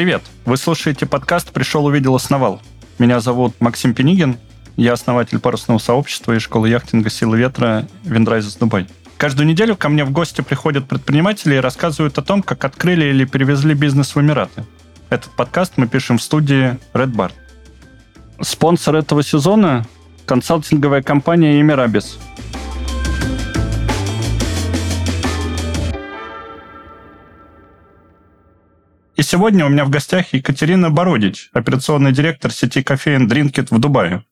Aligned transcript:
Привет! 0.00 0.22
Вы 0.46 0.56
слушаете 0.56 1.04
подкаст 1.04 1.52
«Пришел, 1.52 1.84
увидел, 1.84 2.14
основал». 2.14 2.62
Меня 2.98 3.20
зовут 3.20 3.60
Максим 3.60 3.92
Пенигин. 3.92 4.38
Я 4.78 4.94
основатель 4.94 5.38
парусного 5.38 5.76
сообщества 5.76 6.32
и 6.32 6.38
школы 6.38 6.70
яхтинга 6.70 7.10
«Силы 7.10 7.36
ветра» 7.36 7.86
Wind 8.04 8.27
Rises 8.27 8.56
Dubai. 8.56 8.86
Каждую 9.18 9.46
неделю 9.46 9.76
ко 9.76 9.90
мне 9.90 10.06
в 10.06 10.10
гости 10.10 10.40
приходят 10.40 10.88
предприниматели 10.88 11.56
и 11.56 11.58
рассказывают 11.58 12.16
о 12.16 12.22
том, 12.22 12.42
как 12.42 12.64
открыли 12.64 13.10
или 13.10 13.26
перевезли 13.26 13.74
бизнес 13.74 14.14
в 14.14 14.18
Эмираты. 14.18 14.64
Этот 15.10 15.32
подкаст 15.36 15.74
мы 15.76 15.86
пишем 15.86 16.16
в 16.16 16.22
студии 16.22 16.78
Red 16.94 17.12
Bar. 17.12 17.32
Спонсор 18.40 18.96
этого 18.96 19.22
сезона– 19.22 19.86
консалтинговая 20.24 21.02
компания 21.02 21.60
«Emirabiz». 21.60 22.18
И 29.20 29.22
сегодня 29.22 29.66
у 29.66 29.68
меня 29.68 29.84
в 29.84 29.90
гостях 29.90 30.32
Екатерина 30.32 30.88
Бородич, 30.88 31.50
операционный 31.52 32.10
директор 32.10 32.50
сети 32.50 32.82
кофеин 32.82 33.28
Drinkit 33.28 33.66
в 33.70 33.78
Дубае. 33.78 34.24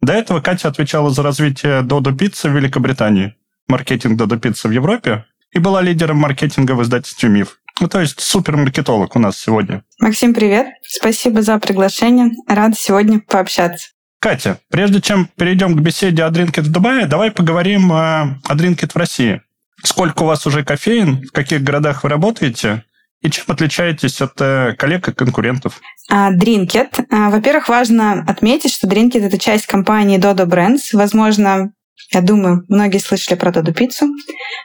До 0.00 0.12
этого 0.12 0.40
Катя 0.40 0.68
отвечала 0.68 1.10
за 1.10 1.24
развитие 1.24 1.82
Додо 1.82 2.12
Пиццы 2.12 2.48
в 2.48 2.54
Великобритании, 2.54 3.34
маркетинг 3.66 4.16
Додо 4.16 4.38
Пиццы 4.38 4.68
в 4.68 4.70
Европе 4.70 5.24
и 5.50 5.58
была 5.58 5.82
лидером 5.82 6.18
маркетинга 6.18 6.76
в 6.76 6.82
издательстве 6.84 7.28
«Миф». 7.28 7.58
Ну, 7.80 7.88
то 7.88 8.00
есть 8.00 8.20
супермаркетолог 8.20 9.16
у 9.16 9.18
нас 9.18 9.36
сегодня. 9.36 9.82
Максим, 9.98 10.32
привет. 10.32 10.68
Спасибо 10.86 11.42
за 11.42 11.58
приглашение. 11.58 12.30
Рад 12.46 12.78
сегодня 12.78 13.18
пообщаться. 13.18 13.88
Катя, 14.20 14.60
прежде 14.70 15.00
чем 15.00 15.28
перейдем 15.36 15.76
к 15.76 15.80
беседе 15.80 16.22
о 16.22 16.30
Drinkit 16.30 16.62
в 16.62 16.70
Дубае, 16.70 17.06
давай 17.06 17.32
поговорим 17.32 17.90
о, 17.90 18.38
о 18.44 18.54
Drinkit 18.54 18.92
в 18.92 18.96
России. 18.96 19.42
Сколько 19.82 20.22
у 20.22 20.26
вас 20.26 20.46
уже 20.46 20.64
кофеин, 20.64 21.26
в 21.26 21.32
каких 21.32 21.64
городах 21.64 22.04
вы 22.04 22.10
работаете, 22.10 22.84
и 23.20 23.30
чем 23.30 23.44
отличаетесь 23.48 24.20
от 24.20 24.40
э, 24.40 24.74
коллег 24.78 25.08
и 25.08 25.12
конкурентов? 25.12 25.80
Drinkit. 26.10 27.06
А, 27.10 27.30
во-первых, 27.30 27.68
важно 27.68 28.24
отметить, 28.26 28.72
что 28.72 28.86
Drinkit— 28.86 29.20
это 29.26 29.38
часть 29.38 29.66
компании 29.66 30.18
Dodo 30.18 30.46
Brands. 30.46 30.90
Возможно, 30.92 31.72
я 32.12 32.20
думаю, 32.20 32.64
многие 32.68 32.98
слышали 32.98 33.36
про 33.36 33.50
Dodo 33.50 33.72
Пиццу. 33.72 34.06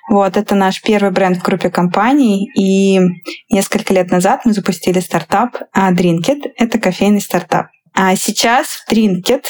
Вот, 0.10 0.38
это 0.38 0.56
наш 0.56 0.82
первый 0.82 1.12
бренд 1.12 1.38
в 1.38 1.44
группе 1.44 1.70
компаний. 1.70 2.50
И 2.56 3.00
несколько 3.50 3.94
лет 3.94 4.12
назад 4.12 4.42
мы 4.46 4.54
запустили 4.54 5.00
стартап 5.00 5.58
Drinkit. 5.76 6.44
Это 6.58 6.80
кофейный 6.80 7.22
стартап. 7.22 7.68
А 7.96 8.16
сейчас 8.16 8.84
Drinkit 8.92 9.46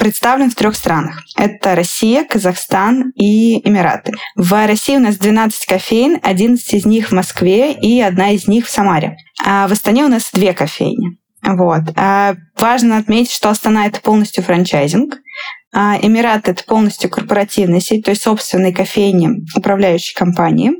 представлен 0.00 0.50
в 0.50 0.54
трех 0.54 0.74
странах. 0.74 1.22
Это 1.36 1.74
Россия, 1.74 2.24
Казахстан 2.24 3.12
и 3.14 3.60
Эмираты. 3.68 4.14
В 4.34 4.66
России 4.66 4.96
у 4.96 5.00
нас 5.00 5.16
12 5.16 5.66
кофеин, 5.66 6.18
11 6.22 6.74
из 6.74 6.86
них 6.86 7.10
в 7.10 7.12
Москве 7.12 7.74
и 7.74 8.00
одна 8.00 8.30
из 8.30 8.48
них 8.48 8.66
в 8.66 8.70
Самаре. 8.70 9.18
А 9.44 9.68
в 9.68 9.72
Астане 9.72 10.06
у 10.06 10.08
нас 10.08 10.30
две 10.32 10.54
кофейни. 10.54 11.18
Вот. 11.42 11.82
А 11.96 12.34
важно 12.58 12.96
отметить, 12.96 13.32
что 13.32 13.50
Астана— 13.50 13.86
это 13.88 14.00
полностью 14.00 14.42
франчайзинг. 14.42 15.18
А 15.72 15.98
Эмираты— 16.00 16.50
это 16.52 16.64
полностью 16.64 17.10
корпоративная 17.10 17.80
сеть, 17.80 18.04
то 18.04 18.10
есть 18.10 18.22
собственные 18.22 18.74
кофейни 18.74 19.44
управляющей 19.54 20.14
компании. 20.14 20.72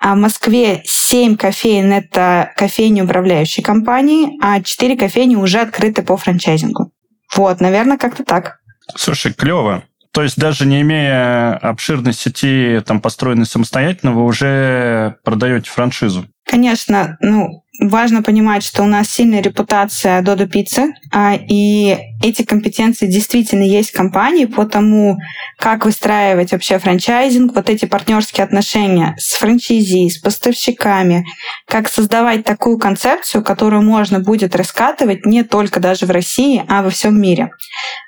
А 0.00 0.14
в 0.14 0.18
Москве 0.18 0.80
7 0.84 1.36
кофеин— 1.36 1.92
это 1.92 2.52
кофейни 2.56 3.02
управляющей 3.02 3.62
компании, 3.62 4.30
а 4.42 4.62
4 4.62 4.96
кофейни 4.96 5.36
уже 5.36 5.60
открыты 5.60 6.02
по 6.02 6.16
франчайзингу. 6.16 6.90
Вот, 7.34 7.60
наверное, 7.60 7.98
как-то 7.98 8.24
так. 8.24 8.58
Слушай, 8.94 9.32
клево. 9.32 9.84
То 10.12 10.22
есть 10.22 10.38
даже 10.38 10.64
не 10.64 10.80
имея 10.80 11.56
обширной 11.56 12.14
сети, 12.14 12.80
там, 12.86 13.00
построенной 13.00 13.44
самостоятельно, 13.44 14.12
вы 14.12 14.24
уже 14.24 15.16
продаете 15.24 15.68
франшизу? 15.70 16.26
Конечно, 16.46 17.18
ну, 17.20 17.64
важно 17.80 18.22
понимать, 18.22 18.62
что 18.62 18.82
у 18.82 18.86
нас 18.86 19.10
сильная 19.10 19.42
репутация 19.42 20.22
Додо 20.22 20.46
Пиццы, 20.46 20.94
а, 21.12 21.34
и 21.34 21.98
эти 22.22 22.42
компетенции 22.42 23.06
действительно 23.06 23.62
есть 23.62 23.90
в 23.90 23.96
компании 23.96 24.46
по 24.46 24.64
тому, 24.64 25.18
как 25.58 25.84
выстраивать 25.84 26.52
вообще 26.52 26.78
франчайзинг, 26.78 27.54
вот 27.54 27.70
эти 27.70 27.84
партнерские 27.84 28.44
отношения 28.44 29.14
с 29.18 29.34
франчайзи, 29.34 30.08
с 30.08 30.18
поставщиками, 30.18 31.24
как 31.66 31.88
создавать 31.88 32.44
такую 32.44 32.78
концепцию, 32.78 33.44
которую 33.44 33.82
можно 33.82 34.20
будет 34.20 34.56
раскатывать 34.56 35.26
не 35.26 35.42
только 35.42 35.80
даже 35.80 36.06
в 36.06 36.10
России, 36.10 36.64
а 36.68 36.82
во 36.82 36.90
всем 36.90 37.20
мире. 37.20 37.50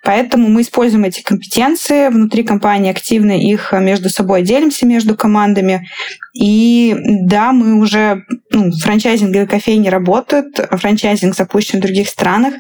Поэтому 0.05 0.49
мы 0.49 0.63
используем 0.63 1.05
эти 1.05 1.23
компетенции 1.23 2.09
внутри 2.09 2.43
компании, 2.43 2.91
активно 2.91 3.33
их 3.33 3.73
между 3.73 4.09
собой 4.09 4.43
делимся 4.43 4.87
между 4.87 5.17
командами. 5.17 5.87
И 6.35 6.97
да, 7.25 7.53
мы 7.53 7.79
уже 7.81 8.25
ну, 8.51 8.71
франчайзинговые 8.71 9.47
кофейни 9.47 9.89
работают, 9.89 10.61
франчайзинг 10.71 11.35
запущен 11.35 11.79
в 11.79 11.83
других 11.83 12.09
странах. 12.09 12.55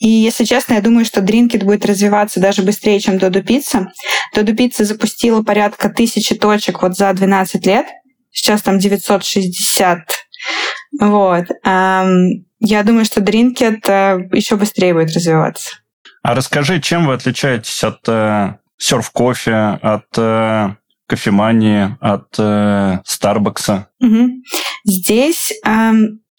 И, 0.00 0.08
если 0.08 0.44
честно, 0.44 0.74
я 0.74 0.80
думаю, 0.80 0.91
что 1.04 1.20
Drinkit 1.20 1.64
будет 1.64 1.86
развиваться 1.86 2.40
даже 2.40 2.62
быстрее, 2.62 3.00
чем 3.00 3.16
Dodo 3.16 3.42
Pizza. 3.42 3.86
Dodo 4.34 4.54
Pizza 4.54 4.84
запустила 4.84 5.42
порядка 5.42 5.88
тысячи 5.88 6.34
точек 6.34 6.82
вот 6.82 6.96
за 6.96 7.12
12 7.12 7.66
лет. 7.66 7.86
Сейчас 8.30 8.62
там 8.62 8.78
960. 8.78 9.98
Вот. 11.00 11.44
Я 11.64 12.82
думаю, 12.84 13.04
что 13.04 13.20
Drinkit 13.20 13.88
э, 13.88 14.28
еще 14.36 14.56
быстрее 14.56 14.94
будет 14.94 15.14
развиваться. 15.14 15.70
А 16.22 16.34
расскажи, 16.34 16.80
чем 16.80 17.06
вы 17.08 17.14
отличаетесь 17.14 17.82
от 17.82 18.08
э, 18.08 18.54
серф-кофе, 18.78 19.78
от 19.82 20.06
э, 20.16 20.76
кофемании, 21.08 21.96
от 22.00 22.28
э, 22.38 23.00
Старбакса? 23.04 23.88
Угу. 24.00 24.28
Здесь 24.84 25.52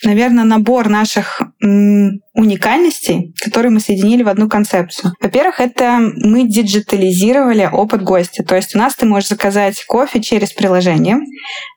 наверное, 0.03 0.44
набор 0.44 0.90
наших 0.90 1.41
уникальностей, 1.62 3.34
которые 3.40 3.72
мы 3.72 3.80
соединили 3.80 4.24
в 4.24 4.30
одну 4.30 4.50
концепцию. 4.50 5.14
Во-первых, 5.22 5.59
это 5.59 6.00
мы 6.00 6.47
диджитализировали 6.47 7.69
опыт 7.72 8.03
гостя. 8.03 8.44
То 8.44 8.56
есть 8.56 8.75
у 8.75 8.80
нас 8.80 8.96
ты 8.96 9.06
можешь 9.06 9.30
заказать 9.30 9.84
кофе 9.86 10.22
через 10.22 10.52
приложение, 10.52 11.19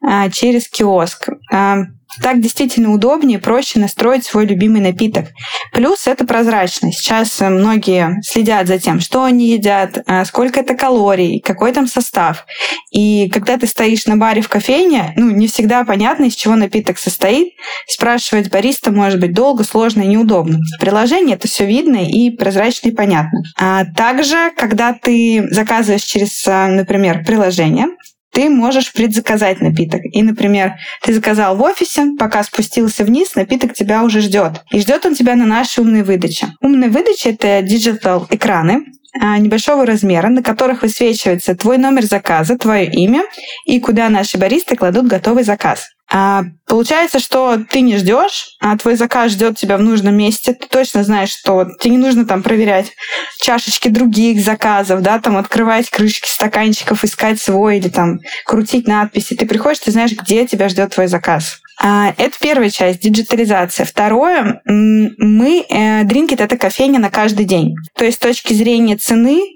а, 0.03 0.31
через 0.31 0.69
киоск. 0.69 1.29
Так 2.23 2.41
действительно 2.41 2.93
удобнее, 2.93 3.39
проще 3.39 3.79
настроить 3.79 4.25
свой 4.25 4.47
любимый 4.47 4.81
напиток. 4.81 5.27
Плюс 5.73 6.07
это 6.07 6.27
прозрачность. 6.27 6.99
Сейчас 6.99 7.41
многие 7.41 8.21
следят 8.23 8.67
за 8.67 8.79
тем, 8.79 9.01
что 9.01 9.25
они 9.25 9.51
едят, 9.51 10.03
а, 10.07 10.25
сколько 10.25 10.61
это 10.61 10.75
калорий, 10.75 11.41
какой 11.41 11.73
там 11.73 11.87
состав. 11.87 12.47
И 12.91 13.29
когда 13.31 13.59
ты 13.59 13.67
стоишь 13.67 14.07
на 14.07 14.17
баре 14.17 14.43
в 14.43 14.49
кофейне, 14.49 15.13
ну, 15.17 15.31
не 15.31 15.49
всегда 15.49 15.85
понятно, 15.85 16.25
из 16.25 16.35
чего 16.35 16.55
напиток 16.57 16.99
состоит. 16.99 17.55
Спрашивать 17.87 18.51
бариста 18.51 18.91
может 18.91 19.21
быть 19.21 19.33
долго, 19.33 19.65
сложно 19.65 20.03
и 20.03 20.07
неудобно. 20.07 20.59
В 20.77 20.81
приложении 20.81 21.35
это 21.35 21.49
все 21.49 21.67
видно 21.67 21.97
и 21.97 22.31
прозрачно 22.31 22.89
и 22.89 22.93
понятно. 22.93 23.43
А 23.59 23.85
также, 23.85 24.53
когда 24.57 24.93
ты 24.93 25.47
заказываешь 25.51 26.03
через, 26.03 26.47
а, 26.47 26.69
например, 26.69 27.25
приложение, 27.25 27.89
ты 28.37 28.51
можешь 28.51 28.93
предзаказать 28.93 29.63
напиток. 29.63 30.03
И, 30.13 30.23
например, 30.23 30.75
ты 31.03 31.15
заказал 31.15 31.57
в 31.57 31.63
офисе, 31.63 32.09
пока 32.19 32.45
спустился 32.45 33.03
вниз, 33.03 33.35
напиток 33.35 33.73
тебя 33.73 34.05
уже 34.05 34.21
ждет. 34.21 34.63
И 34.71 34.79
ждет 34.79 35.07
он 35.07 35.15
тебя 35.15 35.37
на 35.37 35.47
нашей 35.47 35.81
умной 35.81 36.03
выдаче. 36.03 36.49
Умная 36.61 36.91
выдача— 36.91 37.31
это 37.31 37.63
digital 37.63 38.27
экраны, 38.29 38.83
а, 38.83 39.06
небольшого 39.39 39.87
размера, 39.87 40.29
на 40.29 40.43
которых 40.43 40.83
высвечивается 40.83 41.55
твой 41.55 41.79
номер 41.79 42.05
заказа, 42.05 42.59
твое 42.59 42.87
имя 42.87 43.23
и 43.65 43.81
куда 43.81 44.09
наши 44.09 44.39
баристы 44.39 44.77
кладут 44.77 45.07
готовый 45.07 45.45
заказ. 45.45 45.89
А 46.09 46.45
получается, 46.67 47.19
что 47.19 47.59
ты 47.69 47.81
не 47.81 47.97
ждешь, 47.97 48.57
а 48.61 48.77
твой 48.79 48.95
заказ 48.95 49.33
ждет 49.33 49.59
тебя 49.59 49.77
в 49.77 49.83
нужном 49.83 50.17
месте. 50.17 50.55
Ты 50.55 50.69
точно 50.69 51.03
знаешь, 51.03 51.31
что 51.31 51.67
тебе 51.81 51.93
не 51.93 51.99
нужно 51.99 52.25
там 52.25 52.45
проверять 52.45 52.93
чашечки 53.41 53.89
других 53.89 54.41
заказов, 54.41 55.03
да, 55.03 55.19
там 55.19 55.37
открывать 55.37 55.91
крышки 55.91 56.29
стаканчиков, 56.29 57.03
искать 57.03 57.41
свой 57.41 57.79
или 57.79 57.89
там 57.89 58.21
крутить 58.45 58.87
надписи. 58.87 59.35
Ты 59.35 59.47
приходишь, 59.47 59.81
ты 59.81 59.91
знаешь, 59.91 60.13
где 60.13 60.47
тебя 60.47 60.69
ждет 60.69 60.95
твой 60.95 61.09
заказ. 61.09 61.61
А, 61.79 62.15
это 62.17 62.33
первая 62.41 62.71
часть, 62.71 63.01
диджитализация. 63.01 63.85
Второе, 63.85 64.63
мы, 64.65 65.65
э, 65.69 66.03
Drinkit— 66.05 66.37
это 66.43 66.57
кофейня 66.57 66.99
на 66.99 67.11
каждый 67.11 67.45
день. 67.45 67.75
То 67.95 68.05
есть 68.05 68.17
с 68.17 68.21
точки 68.21 68.55
зрения 68.55 68.97
цены 68.97 69.56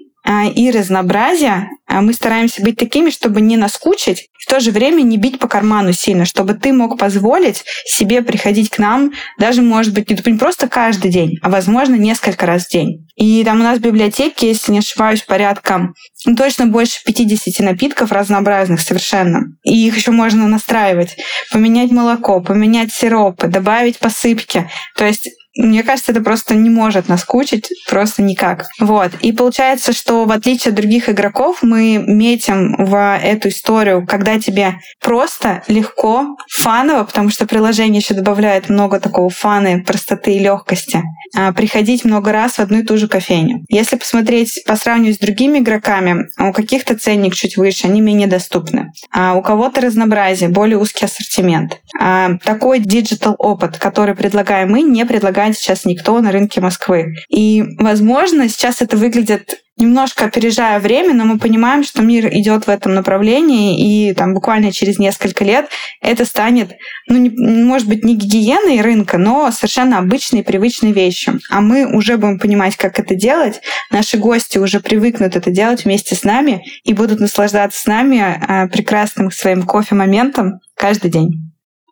и 0.55 0.71
разнообразия 0.71 1.69
а 1.91 1.99
мы 2.01 2.13
стараемся 2.13 2.61
быть 2.61 2.77
такими, 2.77 3.09
чтобы 3.09 3.41
не 3.41 3.57
наскучить, 3.57 4.29
в 4.39 4.49
то 4.49 4.61
же 4.61 4.71
время 4.71 5.01
не 5.01 5.17
бить 5.17 5.39
по 5.39 5.49
карману 5.49 5.91
сильно, 5.91 6.23
чтобы 6.23 6.53
ты 6.53 6.71
мог 6.71 6.97
позволить 6.97 7.65
себе 7.85 8.21
приходить 8.21 8.69
к 8.69 8.79
нам 8.79 9.11
даже, 9.37 9.61
может 9.61 9.93
быть, 9.93 10.09
не 10.09 10.37
просто 10.37 10.69
каждый 10.69 11.11
день, 11.11 11.37
а, 11.41 11.49
возможно, 11.49 11.95
несколько 11.95 12.45
раз 12.45 12.65
в 12.65 12.69
день. 12.71 13.05
И 13.15 13.43
там 13.43 13.59
у 13.59 13.63
нас 13.63 13.79
в 13.79 13.81
библиотеке, 13.81 14.47
если 14.47 14.71
не 14.71 14.79
ошибаюсь, 14.79 15.21
порядка 15.21 15.89
ну, 16.25 16.35
точно 16.35 16.65
больше 16.67 17.03
50 17.05 17.59
напитков 17.59 18.11
разнообразных 18.13 18.79
совершенно. 18.79 19.41
И 19.63 19.87
их 19.87 19.97
еще 19.97 20.11
можно 20.11 20.47
настраивать. 20.47 21.17
Поменять 21.51 21.91
молоко, 21.91 22.39
поменять 22.41 22.93
сиропы, 22.93 23.47
добавить 23.47 23.99
посыпки. 23.99 24.69
То 24.95 25.05
есть 25.05 25.27
мне 25.55 25.83
кажется, 25.83 26.11
это 26.11 26.21
просто 26.21 26.55
не 26.55 26.69
может 26.69 27.09
наскучить, 27.09 27.69
просто 27.89 28.21
никак. 28.21 28.67
Вот. 28.79 29.11
И 29.21 29.31
получается, 29.33 29.93
что 29.93 30.25
в 30.25 30.31
отличие 30.31 30.69
от 30.69 30.75
других 30.75 31.09
игроков, 31.09 31.59
мы 31.61 31.97
метим 31.97 32.75
в 32.77 33.17
эту 33.21 33.49
историю, 33.49 34.05
когда 34.07 34.39
тебе 34.39 34.75
просто, 35.01 35.63
легко, 35.67 36.37
фаново, 36.49 37.03
потому 37.03 37.29
что 37.29 37.45
приложение 37.45 38.01
еще 38.01 38.13
добавляет 38.13 38.69
много 38.69 38.99
такого 38.99 39.29
фаны, 39.29 39.83
простоты 39.83 40.33
и 40.33 40.39
легкости, 40.39 41.03
а, 41.35 41.51
приходить 41.51 42.05
много 42.05 42.31
раз 42.31 42.53
в 42.53 42.59
одну 42.59 42.79
и 42.79 42.83
ту 42.83 42.97
же 42.97 43.07
кофейню. 43.07 43.65
Если 43.69 43.97
посмотреть 43.97 44.63
по 44.65 44.75
сравнению 44.75 45.13
с 45.13 45.17
другими 45.17 45.59
игроками, 45.59 46.27
у 46.39 46.53
каких-то 46.53 46.97
ценник 46.97 47.35
чуть 47.35 47.57
выше, 47.57 47.87
они 47.87 48.01
менее 48.01 48.27
доступны. 48.27 48.91
А 49.11 49.33
у 49.35 49.41
кого-то 49.41 49.81
разнообразие, 49.81 50.49
более 50.49 50.77
узкий 50.77 51.05
ассортимент. 51.05 51.79
А 51.99 52.37
такой 52.43 52.79
digital 52.79 53.35
опыт, 53.37 53.77
который 53.77 54.15
предлагаем 54.15 54.71
мы, 54.71 54.81
не 54.81 55.05
предлагает 55.41 55.57
сейчас 55.57 55.85
никто 55.85 56.19
на 56.21 56.31
рынке 56.31 56.61
Москвы. 56.61 57.15
И, 57.29 57.63
возможно, 57.79 58.47
сейчас 58.47 58.81
это 58.81 58.97
выглядит 58.97 59.57
немножко 59.77 60.25
опережая 60.25 60.79
время, 60.79 61.15
но 61.15 61.25
мы 61.25 61.39
понимаем, 61.39 61.83
что 61.83 62.03
мир 62.03 62.27
идет 62.27 62.67
в 62.67 62.69
этом 62.69 62.93
направлении, 62.93 64.09
и 64.09 64.13
там 64.13 64.35
буквально 64.35 64.71
через 64.71 64.99
несколько 64.99 65.43
лет 65.43 65.69
это 66.01 66.25
станет, 66.25 66.73
ну, 67.07 67.17
не, 67.17 67.29
может 67.29 67.87
быть, 67.87 68.03
не 68.03 68.15
гигиеной 68.15 68.81
рынка, 68.81 69.17
но 69.17 69.49
совершенно 69.51 69.97
обычной, 69.97 70.43
привычной 70.43 70.91
вещью. 70.91 71.39
А 71.49 71.61
мы 71.61 71.87
уже 71.87 72.17
будем 72.17 72.37
понимать, 72.37 72.75
как 72.75 72.99
это 72.99 73.15
делать. 73.15 73.61
Наши 73.89 74.17
гости 74.17 74.59
уже 74.59 74.79
привыкнут 74.81 75.35
это 75.35 75.49
делать 75.49 75.85
вместе 75.85 76.13
с 76.13 76.23
нами 76.23 76.63
и 76.83 76.93
будут 76.93 77.19
наслаждаться 77.19 77.81
с 77.81 77.85
нами 77.87 78.19
а, 78.19 78.67
прекрасным 78.67 79.31
своим 79.31 79.63
кофе-моментом 79.63 80.59
каждый 80.75 81.09
день. 81.09 81.50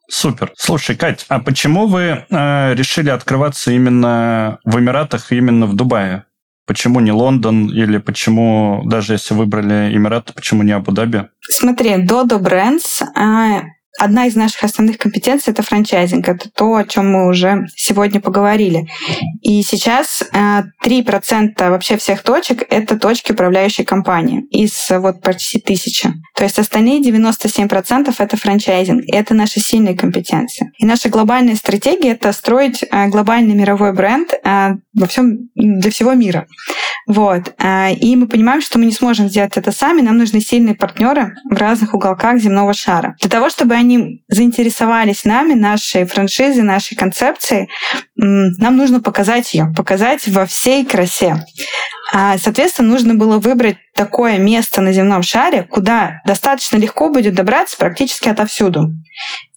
Супер. 0.09 0.51
Слушай, 0.57 0.95
Кать, 0.95 1.25
а 1.29 1.39
почему 1.39 1.88
вы 1.88 2.25
э, 2.29 2.73
решили 2.73 3.09
открываться 3.09 3.71
именно 3.71 4.59
в 4.65 4.79
Эмиратах 4.79 5.31
именно 5.31 5.65
в 5.65 5.75
Дубае? 5.75 6.25
Почему 6.65 7.00
не 7.00 7.11
Лондон 7.11 7.67
или 7.67 7.97
почему, 7.97 8.83
даже 8.85 9.13
если 9.13 9.33
выбрали 9.33 9.95
Эмираты, 9.95 10.33
почему 10.33 10.61
не 10.63 10.71
Абу-Даби? 10.71 11.27
Смотри, 11.41 11.95
Dodo 12.06 12.39
Brands 12.39 13.03
а, 13.15 13.61
одна 14.00 14.25
из 14.28 14.36
наших 14.36 14.63
основных 14.63 14.98
компетенций— 14.98 15.51
это 15.54 15.62
франчайзинг. 15.62 16.28
Это 16.28 16.50
то, 16.50 16.75
о 16.75 16.84
чем 16.86 17.12
мы 17.12 17.28
уже 17.28 17.68
сегодня 17.75 18.19
поговорили. 18.19 18.88
И 19.42 19.62
сейчас 19.62 20.24
3% 20.31 21.54
э, 21.57 21.69
вообще 21.69 21.98
всех 21.98 22.24
точек— 22.24 22.66
это 22.69 22.98
точки 22.98 23.34
управляющей 23.34 23.84
компании 23.84 24.46
из 24.50 24.88
вот 24.90 25.22
почти 25.22 25.60
тысячи. 25.60 26.12
То 26.36 26.44
есть 26.44 26.57
остальные 26.57 27.01
97%— 27.01 28.16
это 28.18 28.38
франчайзинг. 28.38 29.04
И 29.04 29.12
это 29.12 29.34
наши 29.34 29.60
сильные 29.60 29.96
компетенции. 29.96 30.72
И 30.78 30.86
наша 30.86 31.10
глобальная 31.10 31.56
стратегия— 31.56 32.12
это 32.12 32.31
строить 32.31 32.84
э, 32.84 33.07
глобальный 33.07 33.56
мировой 33.56 33.94
бренд 33.94 34.34
э, 34.34 34.69
во 34.94 35.07
всем, 35.07 35.50
для 35.56 35.92
всего 35.92 36.13
мира. 36.13 36.48
Вот. 37.07 37.56
И 38.02 38.16
мы 38.16 38.28
понимаем, 38.28 38.62
что 38.62 38.78
мы 38.78 38.86
не 38.86 38.92
сможем 38.92 39.30
сделать 39.30 39.57
это 39.57 39.72
сами. 39.72 40.02
Нам 40.02 40.18
нужны 40.18 40.42
сильные 40.42 40.75
партнеры 40.75 41.36
в 41.50 41.56
разных 41.56 41.95
уголках 41.95 42.38
земного 42.38 42.74
шара. 42.74 43.16
Для 43.19 43.30
того, 43.31 43.50
чтобы 43.50 43.74
они 43.74 43.88
они 43.89 44.24
заинтересовались 44.27 45.25
нами, 45.25 45.53
нашей 45.53 46.06
франшизой, 46.06 46.63
нашей 46.63 46.95
концепцией, 46.95 47.69
нам 48.15 48.77
нужно 48.77 49.01
показать 49.01 49.53
ее, 49.53 49.74
показать 49.75 50.27
во 50.27 50.45
всей 50.45 50.86
красе. 50.86 51.44
А, 52.12 52.38
соответственно, 52.38 52.89
нужно 52.89 53.13
было 53.13 53.38
выбрать 53.38 53.77
такое 53.94 54.38
место 54.38 54.81
на 54.81 54.94
земном 54.94 55.21
шаре, 55.21 55.63
куда 55.63 56.21
достаточно 56.25 56.77
легко 56.77 57.09
будет 57.09 57.36
добраться 57.36 57.77
практически 57.77 58.30
отовсюду. 58.30 58.89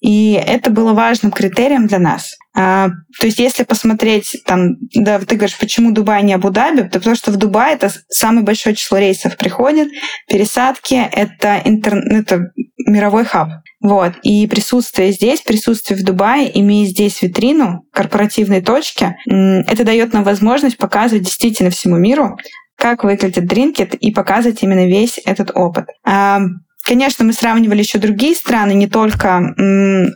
И 0.01 0.33
это 0.33 0.71
было 0.71 0.93
важным 0.93 1.33
критерием 1.33 1.87
для 1.87 1.99
нас. 1.99 2.37
А, 2.55 2.89
то 3.19 3.27
есть, 3.27 3.39
если 3.39 3.63
посмотреть, 3.63 4.37
там, 4.45 4.77
да, 4.95 5.19
ты 5.21 5.37
говоришь, 5.37 5.57
почему 5.59 5.93
Дубай 5.93 6.23
не 6.23 6.35
Абу-Даби, 6.35 6.83
то 6.83 6.99
потому 6.99 7.17
что 7.17 7.31
в 7.31 7.37
Дубае 7.37 7.75
это 7.75 7.91
самое 8.11 8.45
большое 8.45 8.75
число 8.75 8.99
рейсов 8.99 9.39
приходит, 9.39 9.89
пересадки, 10.29 10.95
это, 10.95 11.63
интер... 11.65 11.97
это 11.97 12.53
мировой 12.87 13.25
хаб. 13.25 13.49
Вот. 13.83 14.13
И 14.23 14.47
присутствие 14.47 15.13
здесь, 15.13 15.41
присутствие 15.41 15.99
в 15.99 16.05
Дубае, 16.05 16.59
имея 16.61 16.87
здесь 16.87 17.21
витрину 17.21 17.85
корпоративной 17.93 18.63
точки, 18.63 19.17
это 19.27 19.85
дает 19.85 20.13
нам 20.13 20.23
возможность 20.23 20.79
показывать 20.79 21.25
действительно 21.25 21.71
всему 21.71 21.97
миру, 21.97 22.39
как 22.77 23.05
выглядит 23.05 23.45
Drinkit 23.45 23.97
и 23.97 24.13
показывать 24.13 24.63
именно 24.63 24.87
весь 24.87 25.21
этот 25.25 25.51
опыт. 25.55 25.87
А, 26.05 26.41
Конечно, 26.85 27.25
мы 27.25 27.33
сравнивали 27.33 27.79
еще 27.79 27.99
другие 27.99 28.35
страны, 28.35 28.73
не 28.73 28.89
только 28.89 29.55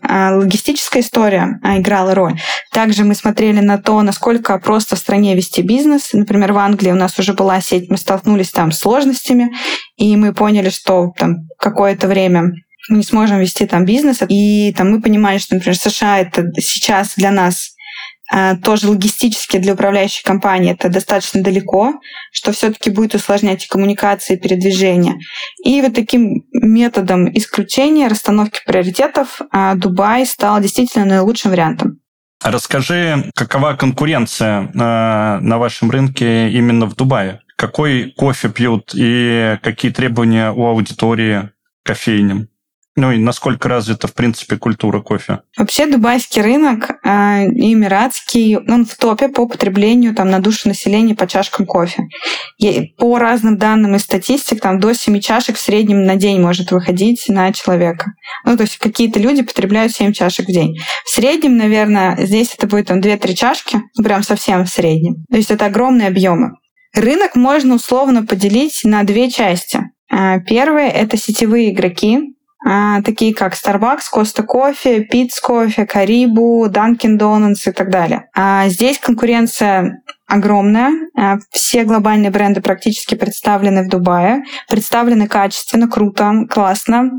а 0.03 0.37
логистическая 0.37 1.01
история 1.01 1.61
а 1.63 1.79
играла 1.79 2.15
роль. 2.15 2.41
Также 2.73 3.05
мы 3.05 3.15
смотрели 3.15 3.61
на 3.61 3.79
то, 3.79 4.03
насколько 4.03 4.59
просто 4.59 4.97
в 4.97 4.99
стране 4.99 5.37
вести 5.37 5.63
бизнес. 5.63 6.13
Например, 6.13 6.53
в 6.53 6.59
Англии 6.59 6.91
у 6.91 6.97
нас 6.97 7.19
уже 7.21 7.35
была 7.35 7.61
сеть, 7.61 7.89
мы 7.89 7.97
столкнулись 7.97 8.51
там 8.51 8.73
с 8.73 8.81
сложностями, 8.81 9.53
и 9.97 10.17
мы 10.17 10.35
поняли, 10.35 10.71
что 10.71 11.13
там 11.17 11.37
какое-то 11.59 12.09
время 12.09 12.51
не 12.89 13.03
сможем 13.03 13.39
вести 13.39 13.67
там 13.67 13.85
бизнес. 13.85 14.23
И 14.29 14.75
там 14.77 14.91
мы 14.91 15.01
понимали, 15.01 15.39
что, 15.39 15.55
например, 15.55 15.77
США 15.77 16.21
это 16.21 16.51
сейчас 16.61 17.15
для 17.17 17.31
нас 17.31 17.77
а, 18.29 18.57
тоже 18.57 18.89
логистически 18.89 19.59
для 19.59 19.75
управляющей 19.75 20.25
компании 20.25 20.73
это 20.73 20.89
достаточно 20.89 21.43
далеко, 21.43 22.01
что 22.33 22.53
все-таки 22.53 22.91
будет 22.91 23.15
усложнять 23.15 23.67
коммуникации 23.69 24.35
и 24.35 24.41
передвижение. 24.41 25.15
И 25.65 25.81
вот 25.81 25.95
таким 25.95 26.45
методом 26.53 27.29
исключения, 27.37 28.09
расстановки 28.09 28.61
приоритетов 28.67 29.41
а, 29.53 29.75
Дубай 29.75 30.27
стал 30.27 30.61
действительно 30.61 31.05
наилучшим 31.05 31.53
вариантом. 31.53 32.01
Расскажи, 32.43 33.31
какова 33.35 33.75
конкуренция 33.75 34.71
а, 34.75 35.39
на 35.41 35.59
вашем 35.59 35.91
рынке 35.91 36.51
именно 36.51 36.87
в 36.87 36.97
Дубае? 36.97 37.41
Какой 37.57 38.13
кофе 38.17 38.49
пьют 38.49 38.91
и 38.95 39.57
какие 39.63 39.93
требования 39.93 40.51
у 40.51 40.67
аудитории 40.67 41.51
кофейням? 41.85 42.49
Ну 42.99 43.13
и 43.13 43.19
насколько 43.19 43.69
развита, 43.69 44.09
в 44.09 44.15
принципе, 44.15 44.57
культура 44.57 45.01
кофе? 45.01 45.41
Вообще 45.59 45.87
дубайский 45.87 46.41
рынок 46.41 46.93
э, 47.05 47.47
и 47.49 47.75
эмиратский, 47.75 48.57
он 48.57 48.87
в 48.87 48.97
топе 48.97 49.29
по 49.29 49.47
потреблению 49.47 50.15
там, 50.15 50.31
на 50.31 50.39
душу 50.39 50.69
населения 50.69 51.15
по 51.15 51.27
чашкам 51.27 51.67
кофе. 51.67 52.05
И 52.57 52.95
по 52.97 53.19
разным 53.19 53.59
данным 53.59 53.97
и 53.97 53.99
статистик, 53.99 54.63
там 54.63 54.81
до 54.81 54.95
7 54.95 55.21
чашек 55.21 55.57
в 55.57 55.61
среднем 55.61 56.07
на 56.07 56.17
день 56.17 56.41
может 56.41 56.71
выходить 56.71 57.27
на 57.29 57.53
человека. 57.53 58.13
Ну, 58.47 58.57
то 58.57 58.63
есть 58.63 58.79
какие-то 58.79 59.21
люди 59.21 59.43
потребляют 59.43 59.93
7 59.93 60.15
чашек 60.15 60.47
в 60.47 60.53
день. 60.53 60.79
В 61.05 61.11
среднем, 61.11 61.59
наверное, 61.59 62.17
здесь 62.25 62.55
это 62.57 62.67
будет 62.67 62.87
там 62.87 63.01
2-3 63.01 63.35
чашки, 63.35 63.83
ну, 63.95 64.05
прям 64.05 64.23
совсем 64.23 64.65
в 64.65 64.71
среднем. 64.71 65.17
То 65.31 65.37
есть 65.37 65.51
это 65.51 65.67
огромные 65.67 66.09
объемы. 66.09 66.53
Рынок 66.95 67.37
можно 67.37 67.75
условно 67.75 68.25
поделить 68.25 68.81
на 68.85 69.03
две 69.03 69.31
части. 69.31 69.81
А, 70.11 70.39
первое— 70.41 70.89
это 70.91 71.19
сетевые 71.19 71.73
игроки, 71.73 72.36
такие 73.05 73.35
как 73.35 73.55
Starbucks, 73.55 74.11
Costa 74.13 74.45
Coffee, 74.47 75.07
Peet's 75.09 75.41
Coffee, 75.43 75.87
Caribou, 75.87 76.69
Dunkin' 76.69 77.19
Donuts 77.19 77.69
и 77.69 77.73
так 77.73 77.91
далее. 77.91 78.29
А 78.35 78.69
здесь 78.69 78.99
конкуренция 78.99 80.03
огромная. 80.27 80.93
А, 81.17 81.39
все 81.51 81.85
глобальные 81.85 82.31
бренды 82.31 82.61
практически 82.61 83.15
представлены 83.15 83.85
в 83.85 83.89
Дубае. 83.89 84.43
Представлены 84.69 85.29
качественно, 85.29 85.89
круто, 85.89 86.47
классно. 86.49 87.11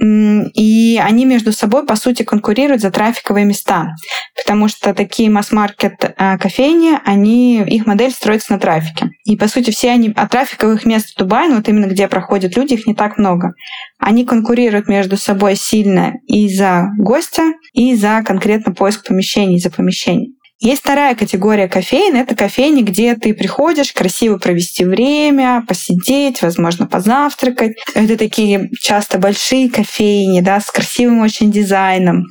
И 0.00 1.00
они 1.02 1.24
между 1.24 1.52
собой, 1.52 1.84
по 1.84 1.96
сути, 1.96 2.22
конкурируют 2.22 2.80
за 2.80 2.92
трафиковые 2.92 3.44
места, 3.44 3.88
потому 4.36 4.68
что 4.68 4.94
такие 4.94 5.28
масс-маркет 5.28 6.14
а, 6.16 6.38
кофейни, 6.38 7.00
они, 7.04 7.62
их 7.62 7.84
модель 7.84 8.12
строится 8.12 8.52
на 8.52 8.60
трафике. 8.60 9.10
И, 9.24 9.36
по 9.36 9.48
сути, 9.48 9.72
все 9.72 9.90
они 9.90 10.12
от 10.14 10.30
трафиковых 10.30 10.84
мест 10.84 11.14
в 11.14 11.18
Дубае, 11.18 11.48
ну 11.48 11.56
вот 11.56 11.68
именно 11.68 11.86
где 11.86 12.06
проходят 12.06 12.56
люди, 12.56 12.74
их 12.74 12.86
не 12.86 12.94
так 12.94 13.18
много. 13.18 13.54
Они 13.98 14.24
конкурируют 14.24 14.86
между 14.86 15.16
собой 15.16 15.56
сильно 15.56 16.12
и 16.28 16.48
за 16.48 16.90
гостя, 16.96 17.54
и 17.72 17.96
за 17.96 18.22
конкретно 18.24 18.72
поиск 18.72 19.04
помещений, 19.04 19.58
за 19.58 19.70
помещение. 19.70 20.30
Есть 20.60 20.82
вторая 20.82 21.14
категория 21.14 21.68
кофеин. 21.68 22.16
Это 22.16 22.34
кофейни, 22.34 22.82
где 22.82 23.14
ты 23.14 23.32
приходишь 23.32 23.92
красиво 23.92 24.38
провести 24.38 24.84
время, 24.84 25.64
посидеть, 25.68 26.42
возможно, 26.42 26.86
позавтракать. 26.86 27.76
Это 27.94 28.16
такие 28.16 28.68
часто 28.80 29.18
большие 29.18 29.70
кофейни, 29.70 30.40
да, 30.40 30.60
с 30.60 30.70
красивым 30.70 31.20
очень 31.20 31.52
дизайном. 31.52 32.24